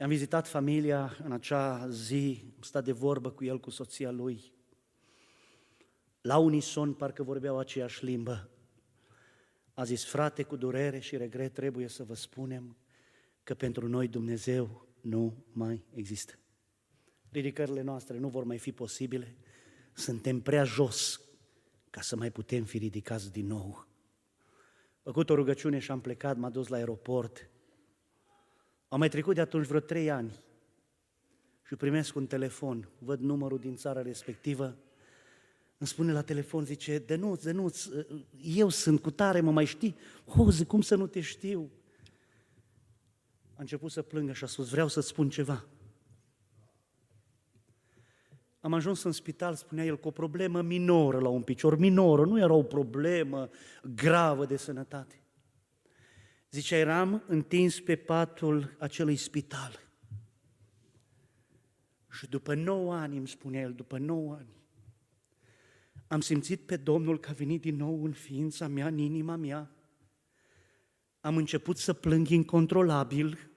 I-am 0.00 0.08
vizitat 0.08 0.48
familia 0.48 1.16
în 1.24 1.32
acea 1.32 1.88
zi, 1.88 2.52
am 2.56 2.62
stat 2.62 2.84
de 2.84 2.92
vorbă 2.92 3.30
cu 3.30 3.44
el, 3.44 3.60
cu 3.60 3.70
soția 3.70 4.10
lui. 4.10 4.52
La 6.20 6.36
unison 6.36 6.94
parcă 6.94 7.22
vorbeau 7.22 7.58
aceeași 7.58 8.04
limbă. 8.04 8.50
A 9.74 9.84
zis, 9.84 10.04
frate, 10.04 10.42
cu 10.42 10.56
durere 10.56 10.98
și 10.98 11.16
regret 11.16 11.54
trebuie 11.54 11.88
să 11.88 12.04
vă 12.04 12.14
spunem 12.14 12.76
că 13.42 13.54
pentru 13.54 13.88
noi 13.88 14.08
Dumnezeu 14.08 14.86
nu 15.00 15.44
mai 15.52 15.84
există. 15.94 16.38
Ridicările 17.30 17.82
noastre 17.82 18.18
nu 18.18 18.28
vor 18.28 18.44
mai 18.44 18.58
fi 18.58 18.72
posibile, 18.72 19.36
suntem 19.92 20.40
prea 20.40 20.64
jos 20.64 21.22
ca 21.98 22.04
să 22.04 22.16
mai 22.16 22.30
putem 22.30 22.64
fi 22.64 22.78
ridicați 22.78 23.32
din 23.32 23.46
nou. 23.46 23.86
Făcut 25.02 25.30
o 25.30 25.34
rugăciune 25.34 25.78
și 25.78 25.90
am 25.90 26.00
plecat, 26.00 26.36
m-a 26.36 26.50
dus 26.50 26.68
la 26.68 26.76
aeroport. 26.76 27.50
Au 28.88 28.98
mai 28.98 29.08
trecut 29.08 29.34
de 29.34 29.40
atunci 29.40 29.66
vreo 29.66 29.80
trei 29.80 30.10
ani 30.10 30.40
și 31.66 31.76
primesc 31.76 32.14
un 32.14 32.26
telefon, 32.26 32.88
văd 32.98 33.20
numărul 33.20 33.58
din 33.58 33.76
țara 33.76 34.02
respectivă, 34.02 34.64
îmi 35.78 35.88
spune 35.88 36.12
la 36.12 36.22
telefon, 36.22 36.64
zice, 36.64 36.98
Denuț, 36.98 37.42
Denuț, 37.42 37.86
eu 38.42 38.68
sunt 38.68 39.00
cu 39.00 39.10
tare, 39.10 39.40
mă 39.40 39.50
mai 39.50 39.64
știi? 39.64 39.96
O, 40.24 40.50
zic, 40.50 40.66
cum 40.66 40.80
să 40.80 40.94
nu 40.94 41.06
te 41.06 41.20
știu? 41.20 41.70
A 43.54 43.60
început 43.60 43.90
să 43.90 44.02
plângă 44.02 44.32
și 44.32 44.44
a 44.44 44.46
spus, 44.46 44.68
vreau 44.68 44.88
să-ți 44.88 45.08
spun 45.08 45.30
ceva. 45.30 45.64
Am 48.60 48.72
ajuns 48.72 49.02
în 49.02 49.12
spital, 49.12 49.54
spunea 49.54 49.84
el, 49.84 49.98
cu 49.98 50.08
o 50.08 50.10
problemă 50.10 50.62
minoră 50.62 51.18
la 51.18 51.28
un 51.28 51.42
picior, 51.42 51.78
minoră, 51.78 52.24
nu 52.24 52.38
era 52.38 52.52
o 52.52 52.62
problemă 52.62 53.50
gravă 53.94 54.46
de 54.46 54.56
sănătate. 54.56 55.22
Zicea, 56.50 56.76
eram 56.76 57.22
întins 57.26 57.80
pe 57.80 57.96
patul 57.96 58.76
acelui 58.78 59.16
spital. 59.16 59.86
Și 62.10 62.28
după 62.28 62.54
nouă 62.54 62.94
ani, 62.94 63.16
îmi 63.16 63.28
spunea 63.28 63.60
el, 63.60 63.72
după 63.72 63.98
nouă 63.98 64.34
ani, 64.34 64.56
am 66.06 66.20
simțit 66.20 66.60
pe 66.60 66.76
Domnul 66.76 67.18
că 67.18 67.30
a 67.30 67.32
venit 67.32 67.60
din 67.60 67.76
nou 67.76 68.04
în 68.04 68.12
ființa 68.12 68.68
mea, 68.68 68.86
în 68.86 68.98
inima 68.98 69.36
mea. 69.36 69.70
Am 71.20 71.36
început 71.36 71.76
să 71.76 71.92
plâng 71.92 72.28
incontrolabil. 72.28 73.50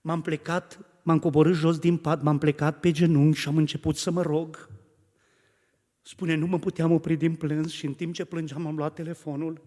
M-am 0.00 0.22
plecat, 0.22 0.95
m-am 1.06 1.18
coborât 1.18 1.54
jos 1.54 1.78
din 1.78 1.96
pat, 1.96 2.22
m-am 2.22 2.38
plecat 2.38 2.80
pe 2.80 2.90
genunchi 2.90 3.38
și 3.38 3.48
am 3.48 3.56
început 3.56 3.96
să 3.96 4.10
mă 4.10 4.22
rog. 4.22 4.68
Spune, 6.02 6.34
nu 6.34 6.46
mă 6.46 6.58
puteam 6.58 6.92
opri 6.92 7.16
din 7.16 7.34
plâns 7.34 7.72
și 7.72 7.86
în 7.86 7.92
timp 7.92 8.14
ce 8.14 8.24
plângeam 8.24 8.66
am 8.66 8.76
luat 8.76 8.94
telefonul 8.94 9.60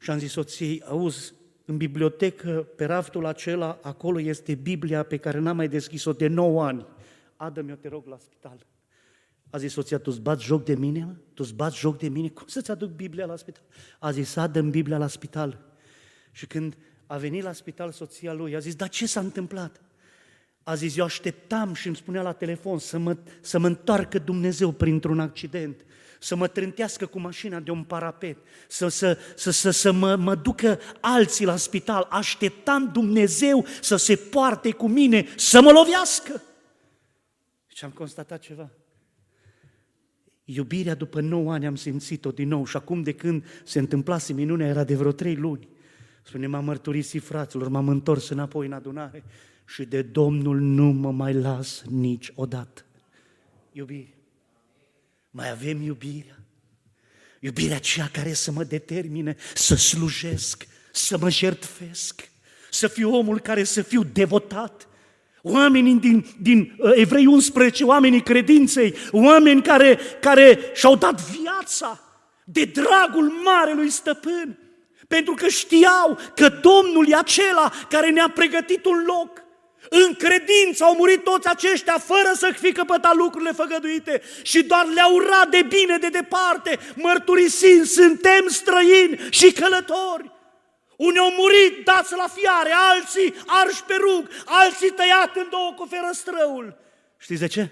și 0.00 0.10
am 0.10 0.18
zis 0.18 0.30
soției, 0.30 0.82
auzi, 0.82 1.32
în 1.64 1.76
bibliotecă, 1.76 2.68
pe 2.76 2.84
raftul 2.84 3.26
acela, 3.26 3.78
acolo 3.82 4.20
este 4.20 4.54
Biblia 4.54 5.02
pe 5.02 5.16
care 5.16 5.38
n-am 5.38 5.56
mai 5.56 5.68
deschis-o 5.68 6.12
de 6.12 6.26
9 6.26 6.64
ani. 6.64 6.86
Adă-mi-o, 7.36 7.74
te 7.74 7.88
rog, 7.88 8.06
la 8.06 8.18
spital. 8.18 8.66
A 9.50 9.58
zis 9.58 9.72
soția, 9.72 9.98
tu-ți 9.98 10.20
bați 10.20 10.44
joc 10.44 10.64
de 10.64 10.74
mine? 10.74 11.20
Tu-ți 11.34 11.54
bați 11.54 11.78
joc 11.78 11.98
de 11.98 12.08
mine? 12.08 12.28
Cum 12.28 12.46
să-ți 12.46 12.70
aduc 12.70 12.90
Biblia 12.90 13.26
la 13.26 13.36
spital? 13.36 13.62
A 13.98 14.10
zis, 14.10 14.36
adă 14.36 14.62
Biblia 14.62 14.98
la 14.98 15.06
spital. 15.06 15.60
Și 16.32 16.46
când 16.46 16.76
a 17.06 17.16
venit 17.16 17.42
la 17.42 17.52
spital 17.52 17.90
soția 17.90 18.32
lui, 18.32 18.54
a 18.54 18.58
zis, 18.58 18.74
dar 18.74 18.88
ce 18.88 19.06
s-a 19.06 19.20
întâmplat? 19.20 19.82
A 20.68 20.74
zis, 20.74 20.96
eu 20.96 21.04
așteptam 21.04 21.74
și 21.74 21.86
îmi 21.86 21.96
spunea 21.96 22.22
la 22.22 22.32
telefon 22.32 22.78
să 22.78 22.98
mă, 22.98 23.16
să 23.40 23.58
mă 23.58 23.66
întoarcă 23.66 24.18
Dumnezeu 24.18 24.72
printr-un 24.72 25.20
accident, 25.20 25.84
să 26.18 26.36
mă 26.36 26.46
trântească 26.46 27.06
cu 27.06 27.20
mașina 27.20 27.60
de 27.60 27.70
un 27.70 27.84
parapet, 27.84 28.36
să, 28.66 28.88
să, 28.88 29.18
să, 29.36 29.50
să, 29.50 29.70
să 29.70 29.92
mă, 29.92 30.16
mă 30.16 30.34
ducă 30.34 30.78
alții 31.00 31.44
la 31.44 31.56
spital. 31.56 32.06
Așteptam 32.10 32.90
Dumnezeu 32.92 33.66
să 33.80 33.96
se 33.96 34.16
poarte 34.16 34.70
cu 34.70 34.88
mine, 34.88 35.26
să 35.36 35.60
mă 35.60 35.70
lovească. 35.70 36.42
Și 37.66 37.84
am 37.84 37.90
constatat 37.90 38.40
ceva. 38.40 38.70
Iubirea 40.44 40.94
după 40.94 41.20
9 41.20 41.52
ani 41.52 41.66
am 41.66 41.76
simțit-o 41.76 42.30
din 42.30 42.48
nou 42.48 42.66
și 42.66 42.76
acum 42.76 43.02
de 43.02 43.12
când 43.12 43.44
se 43.64 43.78
întâmplase 43.78 44.32
minunea 44.32 44.66
era 44.66 44.84
de 44.84 44.94
vreo 44.94 45.12
trei 45.12 45.34
luni. 45.34 45.68
Spune, 46.22 46.46
m-am 46.46 46.64
mărturisit 46.64 47.22
fraților, 47.22 47.68
m-am 47.68 47.88
întors 47.88 48.28
înapoi 48.28 48.66
în 48.66 48.72
adunare 48.72 49.24
și 49.68 49.84
de 49.84 50.02
Domnul 50.02 50.60
nu 50.60 50.84
mă 50.84 51.12
mai 51.12 51.34
las 51.34 51.82
niciodată. 51.90 52.84
Iubire. 53.72 54.14
Mai 55.30 55.50
avem 55.50 55.82
iubirea. 55.82 56.38
Iubirea 57.40 57.76
aceea 57.76 58.08
care 58.12 58.32
să 58.32 58.50
mă 58.50 58.64
determine 58.64 59.36
să 59.54 59.74
slujesc, 59.74 60.66
să 60.92 61.18
mă 61.18 61.30
jertfesc, 61.30 62.30
să 62.70 62.88
fiu 62.88 63.14
omul 63.14 63.40
care 63.40 63.64
să 63.64 63.82
fiu 63.82 64.02
devotat, 64.02 64.88
Oamenii 65.42 65.94
din, 65.94 66.26
din 66.40 66.74
uh, 66.78 66.90
Evrei 66.94 67.26
11, 67.26 67.84
oamenii 67.84 68.22
credinței, 68.22 68.94
oameni 69.10 69.62
care, 69.62 69.98
care 70.20 70.58
și-au 70.74 70.96
dat 70.96 71.20
viața 71.20 72.00
de 72.44 72.64
dragul 72.64 73.32
Marelui 73.44 73.90
Stăpân, 73.90 74.58
pentru 75.08 75.34
că 75.34 75.48
știau 75.48 76.18
că 76.34 76.48
Domnul 76.48 77.08
e 77.08 77.16
acela 77.16 77.72
care 77.88 78.10
ne-a 78.10 78.30
pregătit 78.34 78.84
un 78.84 79.04
loc. 79.06 79.46
În 79.88 80.14
credință 80.14 80.84
au 80.84 80.94
murit 80.94 81.24
toți 81.24 81.48
aceștia 81.48 81.98
fără 81.98 82.32
să 82.34 82.54
fi 82.60 82.72
căpătat 82.72 83.14
lucrurile 83.14 83.52
făgăduite 83.52 84.22
și 84.42 84.62
doar 84.62 84.86
le-au 84.86 85.14
urat 85.14 85.48
de 85.50 85.62
bine 85.62 85.98
de 85.98 86.08
departe, 86.08 86.78
mărturisind, 86.94 87.84
suntem 87.84 88.48
străini 88.48 89.18
și 89.30 89.52
călători. 89.52 90.32
Unii 90.96 91.18
au 91.18 91.30
murit 91.38 91.84
dați 91.84 92.14
la 92.16 92.28
fiare, 92.28 92.70
alții 92.72 93.34
arși 93.46 93.84
pe 93.84 93.94
rug, 93.94 94.28
alții 94.44 94.90
tăiat 94.90 95.36
în 95.36 95.46
două 95.50 95.74
cu 95.76 95.86
ferăstrăul. 95.90 96.78
Știți 97.18 97.40
de 97.40 97.46
ce? 97.46 97.70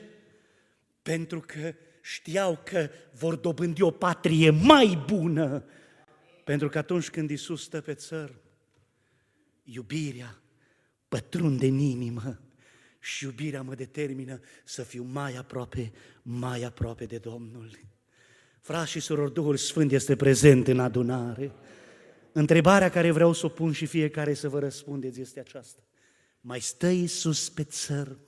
Pentru 1.03 1.41
că 1.47 1.75
știau 2.03 2.61
că 2.65 2.89
vor 3.19 3.35
dobândi 3.35 3.83
o 3.83 3.91
patrie 3.91 4.51
mai 4.51 5.05
bună. 5.07 5.65
Pentru 6.45 6.69
că 6.69 6.79
atunci 6.79 7.11
când 7.11 7.31
Isus 7.31 7.63
stă 7.63 7.81
pe 7.81 7.95
țăr, 7.95 8.35
iubirea 9.63 10.39
pătrunde 11.17 11.67
în 11.67 11.79
inimă 11.79 12.41
și 13.01 13.25
iubirea 13.25 13.63
mă 13.63 13.75
determină 13.75 14.41
să 14.65 14.83
fiu 14.83 15.03
mai 15.03 15.37
aproape, 15.37 15.93
mai 16.23 16.63
aproape 16.63 17.05
de 17.05 17.19
Domnul. 17.19 17.71
Frați 18.61 18.91
și 18.91 19.01
surori, 19.01 19.33
Duhul 19.33 19.57
Sfânt 19.57 19.93
este 19.93 20.17
prezent 20.17 20.69
în 20.69 20.81
adunare. 20.81 21.53
Întrebarea 22.33 22.91
care 22.91 23.11
vreau 23.11 23.33
să 23.33 23.47
o 23.47 23.49
pun 23.49 23.73
și 23.73 23.87
fiecare 23.87 24.35
să 24.35 24.49
vă 24.49 24.59
răspundeți 24.59 25.21
este 25.21 25.41
aceasta. 25.41 25.83
Mai 26.41 26.61
stă 26.61 26.87
Iisus 26.87 27.49
pe 27.49 27.65
țărm? 27.65 28.19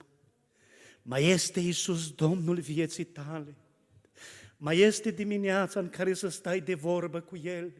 Mai 1.03 1.24
este 1.24 1.61
Iisus 1.61 2.11
Domnul 2.11 2.61
vieții 2.61 3.05
tale? 3.05 3.55
Mai 4.57 4.78
este 4.78 5.11
dimineața 5.11 5.80
în 5.80 5.89
care 5.89 6.14
să 6.14 6.28
stai 6.28 6.61
de 6.61 6.74
vorbă 6.74 7.20
cu 7.20 7.36
El? 7.36 7.72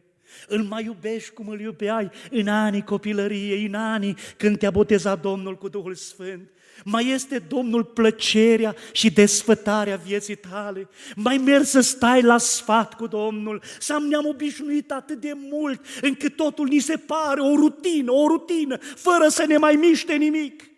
Îl 0.47 0.63
mai 0.63 0.83
iubești 0.83 1.31
cum 1.31 1.47
îl 1.47 1.59
iubeai 1.59 2.11
în 2.31 2.47
anii 2.47 2.83
copilăriei, 2.83 3.65
în 3.65 3.73
anii 3.73 4.15
când 4.37 4.57
te-a 4.57 4.71
botezat 4.71 5.21
Domnul 5.21 5.57
cu 5.57 5.67
Duhul 5.67 5.95
Sfânt? 5.95 6.49
Mai 6.83 7.09
este 7.09 7.39
Domnul 7.39 7.83
plăcerea 7.83 8.75
și 8.91 9.11
desfătarea 9.11 9.95
vieții 9.95 10.35
tale? 10.35 10.89
Mai 11.15 11.37
mergi 11.37 11.69
să 11.69 11.79
stai 11.79 12.21
la 12.21 12.37
sfat 12.37 12.93
cu 12.93 13.07
Domnul? 13.07 13.61
Să 13.79 13.97
ne-am 14.09 14.25
obișnuit 14.25 14.91
atât 14.91 15.19
de 15.19 15.33
mult 15.35 15.85
încât 16.01 16.35
totul 16.35 16.67
ni 16.67 16.79
se 16.79 16.97
pare 16.97 17.41
o 17.41 17.55
rutină, 17.55 18.11
o 18.11 18.27
rutină, 18.27 18.77
fără 18.77 19.27
să 19.27 19.45
ne 19.47 19.57
mai 19.57 19.73
miște 19.73 20.13
nimic. 20.13 20.69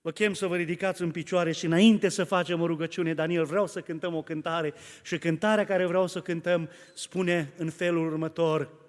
Vă 0.00 0.10
chem 0.10 0.32
să 0.32 0.46
vă 0.46 0.56
ridicați 0.56 1.02
în 1.02 1.10
picioare 1.10 1.52
și 1.52 1.64
înainte 1.64 2.08
să 2.08 2.24
facem 2.24 2.60
o 2.60 2.66
rugăciune, 2.66 3.14
Daniel, 3.14 3.44
vreau 3.44 3.66
să 3.66 3.80
cântăm 3.80 4.14
o 4.14 4.22
cântare 4.22 4.74
și 5.02 5.18
cântarea 5.18 5.64
care 5.64 5.86
vreau 5.86 6.06
să 6.06 6.20
cântăm 6.20 6.68
spune 6.94 7.52
în 7.56 7.70
felul 7.70 8.06
următor– 8.06 8.68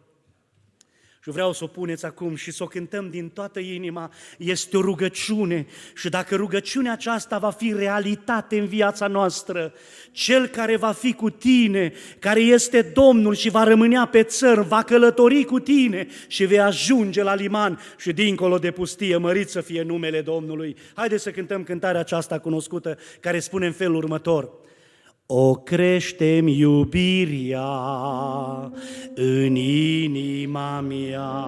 și 1.30 1.36
vreau 1.36 1.54
să 1.54 1.64
o 1.64 1.68
puneți 1.68 2.06
acum 2.06 2.36
și 2.36 2.52
să 2.52 2.64
o 2.64 2.66
cântăm 2.66 3.10
din 3.10 3.30
toată 3.30 3.60
inima. 3.60 4.12
Este 4.38 4.78
o 4.78 4.82
rugăciune 4.82 5.66
și 5.96 6.10
dacă 6.10 6.36
rugăciunea 6.36 6.92
aceasta 6.92 7.38
va 7.38 7.50
fi 7.50 7.74
realitate 7.74 8.60
în 8.60 8.66
viața 8.66 9.08
noastră, 9.08 9.74
cel 10.12 10.48
care 10.48 10.78
va 10.78 10.92
fi 10.92 11.14
cu 11.14 11.30
tine, 11.30 11.94
care 12.20 12.40
este 12.40 12.82
Domnul 12.82 13.36
și 13.36 13.50
va 13.50 13.64
rămânea 13.64 14.06
pe 14.06 14.24
țăr, 14.24 14.60
va 14.60 14.84
călători 14.84 15.44
cu 15.44 15.60
tine 15.60 16.08
și 16.28 16.46
vei 16.46 16.60
ajunge 16.60 17.24
la 17.24 17.36
liman 17.36 17.80
și 17.98 18.14
dincolo 18.14 18.58
de 18.58 18.72
pustie, 18.72 19.18
mărit 19.18 19.50
să 19.50 19.62
fie 19.62 19.82
numele 19.82 20.22
Domnului. 20.22 20.76
Haideți 20.94 21.24
să 21.24 21.32
cântăm 21.32 21.64
cântarea 21.64 22.00
aceasta 22.00 22.40
cunoscută 22.40 22.98
care 23.20 23.40
spune 23.40 23.66
în 23.66 23.74
felul 23.74 23.96
următor. 23.96 24.50
O 25.32 25.56
creștem 25.56 26.48
iubirea 26.48 27.62
în 29.16 29.56
inima 29.56 30.80
mea. 30.80 31.46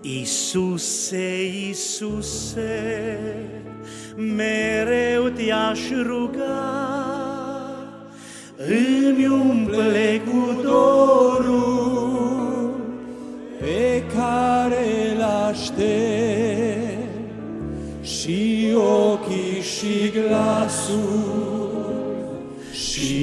Iisuse, 0.00 1.44
Iisuse, 1.66 3.18
mereu 4.16 5.28
te-aș 5.28 5.80
ruga, 6.06 6.70
îmi 8.56 9.26
umple 9.26 10.20
cu 10.24 10.60
dorul 10.62 11.60
pe 13.58 14.02
care 14.14 15.16
l-aștept 15.18 15.78
și 18.02 18.74
ochii 18.74 19.60
și 19.60 20.10
glasul 20.10 21.59
și 23.04 23.22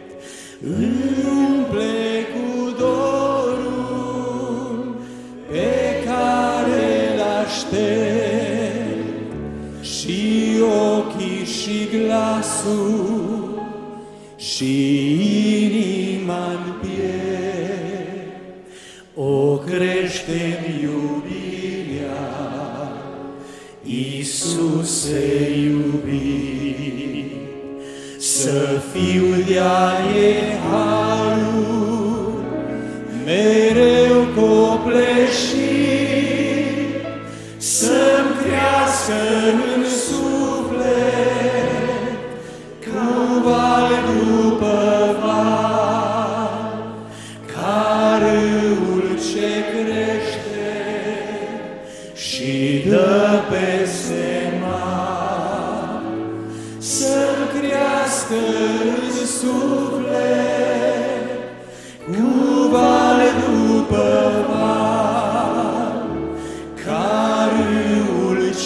îmi 0.60 1.24
umple 1.26 2.26
cu 2.32 2.46
dorul 2.78 3.96
pe 5.50 5.72
care 6.04 6.86
l-aștept 7.18 8.54
și 9.82 10.20
ochii 10.60 11.44
și 11.44 11.78
glasul 11.96 13.62
și 14.36 14.72
inima 15.64 16.44
în 16.46 16.64
piept. 16.80 17.02
O 19.14 19.56
crește 19.56 20.42
iubirea, 20.82 22.24
Iisuse 23.82 25.50
iubit, 25.64 26.13
să 28.44 28.80
fiu 28.92 29.26
de-a 29.46 29.88
e 30.16 30.34
harul, 30.68 32.42
mereu 33.24 34.16
copleșit, 34.36 35.64
să-mi 37.56 38.34
crească 38.42 39.12
în 39.48 39.73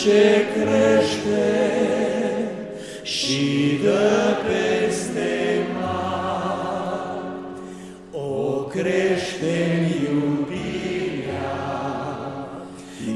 ce 0.09 0.45
crește 0.53 1.47
și 3.03 3.79
dă 3.83 4.37
peste 4.47 5.67
mare. 5.81 7.19
O 8.13 8.53
crește 8.53 9.57
iubirea, 10.03 11.57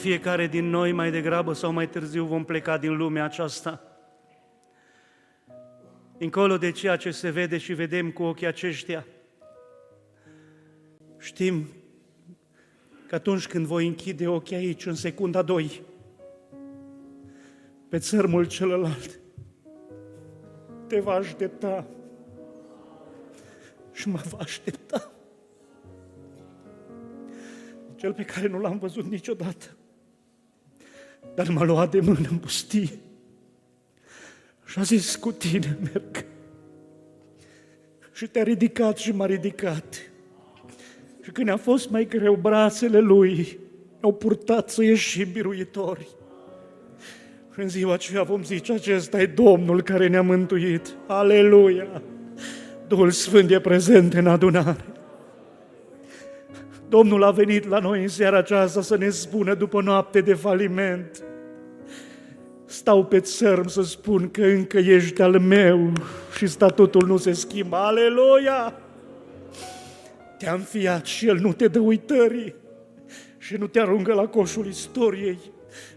fiecare 0.00 0.46
din 0.46 0.64
noi, 0.64 0.92
mai 0.92 1.10
degrabă 1.10 1.52
sau 1.52 1.72
mai 1.72 1.88
târziu, 1.88 2.24
vom 2.24 2.44
pleca 2.44 2.78
din 2.78 2.96
lumea 2.96 3.24
aceasta. 3.24 3.82
Încolo 6.18 6.58
de 6.58 6.70
ceea 6.70 6.96
ce 6.96 7.10
se 7.10 7.30
vede 7.30 7.58
și 7.58 7.72
vedem 7.72 8.10
cu 8.10 8.22
ochii 8.22 8.46
aceștia, 8.46 9.06
știm 11.18 11.68
că 13.06 13.14
atunci 13.14 13.46
când 13.46 13.66
voi 13.66 13.86
închide 13.86 14.28
ochii 14.28 14.56
aici, 14.56 14.86
în 14.86 14.94
secunda 14.94 15.42
doi, 15.42 15.82
pe 17.88 17.98
țărmul 17.98 18.46
celălalt, 18.46 19.20
te 20.86 21.00
va 21.00 21.12
aștepta 21.12 21.86
și 23.92 24.08
mă 24.08 24.22
va 24.30 24.38
aștepta. 24.40 25.12
Cel 27.96 28.14
pe 28.14 28.24
care 28.24 28.46
nu 28.46 28.58
l-am 28.58 28.78
văzut 28.78 29.04
niciodată, 29.04 29.76
dar 31.34 31.48
m-a 31.48 31.64
luat 31.64 31.90
de 31.90 32.00
mână 32.00 32.28
în 32.30 32.36
pustie 32.36 32.90
și 34.70 34.78
a 34.78 34.82
zis, 34.82 35.16
cu 35.16 35.32
tine 35.32 35.78
merg. 35.80 36.24
Și 38.12 38.26
te-a 38.26 38.42
ridicat 38.42 38.96
și 38.96 39.12
m-a 39.12 39.26
ridicat. 39.26 40.10
Și 41.22 41.30
când 41.30 41.48
a 41.48 41.56
fost 41.56 41.90
mai 41.90 42.06
greu, 42.06 42.34
brațele 42.34 42.98
lui 42.98 43.58
au 44.00 44.14
purtat 44.14 44.70
să 44.70 44.82
ieșim 44.82 45.28
biruitori. 45.32 46.08
Și 47.52 47.60
în 47.60 47.68
ziua 47.68 47.92
aceea 47.92 48.22
vom 48.22 48.44
zice, 48.44 48.72
acesta 48.72 49.20
e 49.20 49.26
Domnul 49.26 49.82
care 49.82 50.08
ne-a 50.08 50.22
mântuit. 50.22 50.94
Aleluia! 51.06 52.02
Duhul 52.88 53.10
Sfânt 53.10 53.50
e 53.50 53.60
prezent 53.60 54.14
în 54.14 54.26
adunare. 54.26 54.84
Domnul 56.90 57.22
a 57.22 57.30
venit 57.30 57.68
la 57.68 57.78
noi 57.78 58.02
în 58.02 58.08
seara 58.08 58.38
aceasta 58.38 58.80
să 58.80 58.96
ne 58.96 59.08
spună 59.08 59.54
după 59.54 59.82
noapte 59.82 60.20
de 60.20 60.34
faliment. 60.34 61.22
Stau 62.64 63.04
pe 63.04 63.20
țărm 63.20 63.66
să 63.66 63.82
spun 63.82 64.30
că 64.30 64.44
încă 64.44 64.78
ești 64.78 65.22
al 65.22 65.38
meu 65.38 65.92
și 66.36 66.46
statutul 66.46 67.06
nu 67.06 67.16
se 67.16 67.32
schimbă. 67.32 67.76
Aleluia! 67.76 68.74
Te-a 70.38 70.52
înfiat 70.52 71.06
și 71.06 71.26
El 71.26 71.38
nu 71.38 71.52
te 71.52 71.68
dă 71.68 71.78
uitării 71.78 72.54
și 73.38 73.56
nu 73.56 73.66
te 73.66 73.80
aruncă 73.80 74.12
la 74.12 74.26
coșul 74.26 74.66
istoriei. 74.66 75.38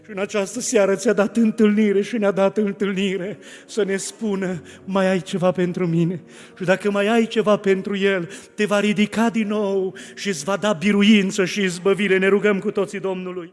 Și 0.04 0.10
în 0.10 0.18
această 0.18 0.60
seară 0.60 0.94
ți-a 0.94 1.12
dat 1.12 1.36
întâlnire 1.36 2.02
și 2.02 2.18
ne-a 2.18 2.30
dat 2.30 2.56
întâlnire 2.56 3.38
să 3.66 3.84
ne 3.84 3.96
spună, 3.96 4.62
mai 4.84 5.10
ai 5.10 5.20
ceva 5.20 5.50
pentru 5.50 5.86
mine. 5.86 6.22
Și 6.58 6.64
dacă 6.64 6.90
mai 6.90 7.06
ai 7.06 7.26
ceva 7.26 7.56
pentru 7.56 7.96
El, 7.96 8.30
te 8.54 8.64
va 8.64 8.80
ridica 8.80 9.30
din 9.30 9.46
nou 9.46 9.94
și 10.14 10.28
îți 10.28 10.44
va 10.44 10.56
da 10.56 10.72
biruință 10.72 11.44
și 11.44 11.62
izbăvire. 11.62 12.18
Ne 12.18 12.28
rugăm 12.28 12.58
cu 12.58 12.70
toții 12.70 13.00
Domnului. 13.00 13.52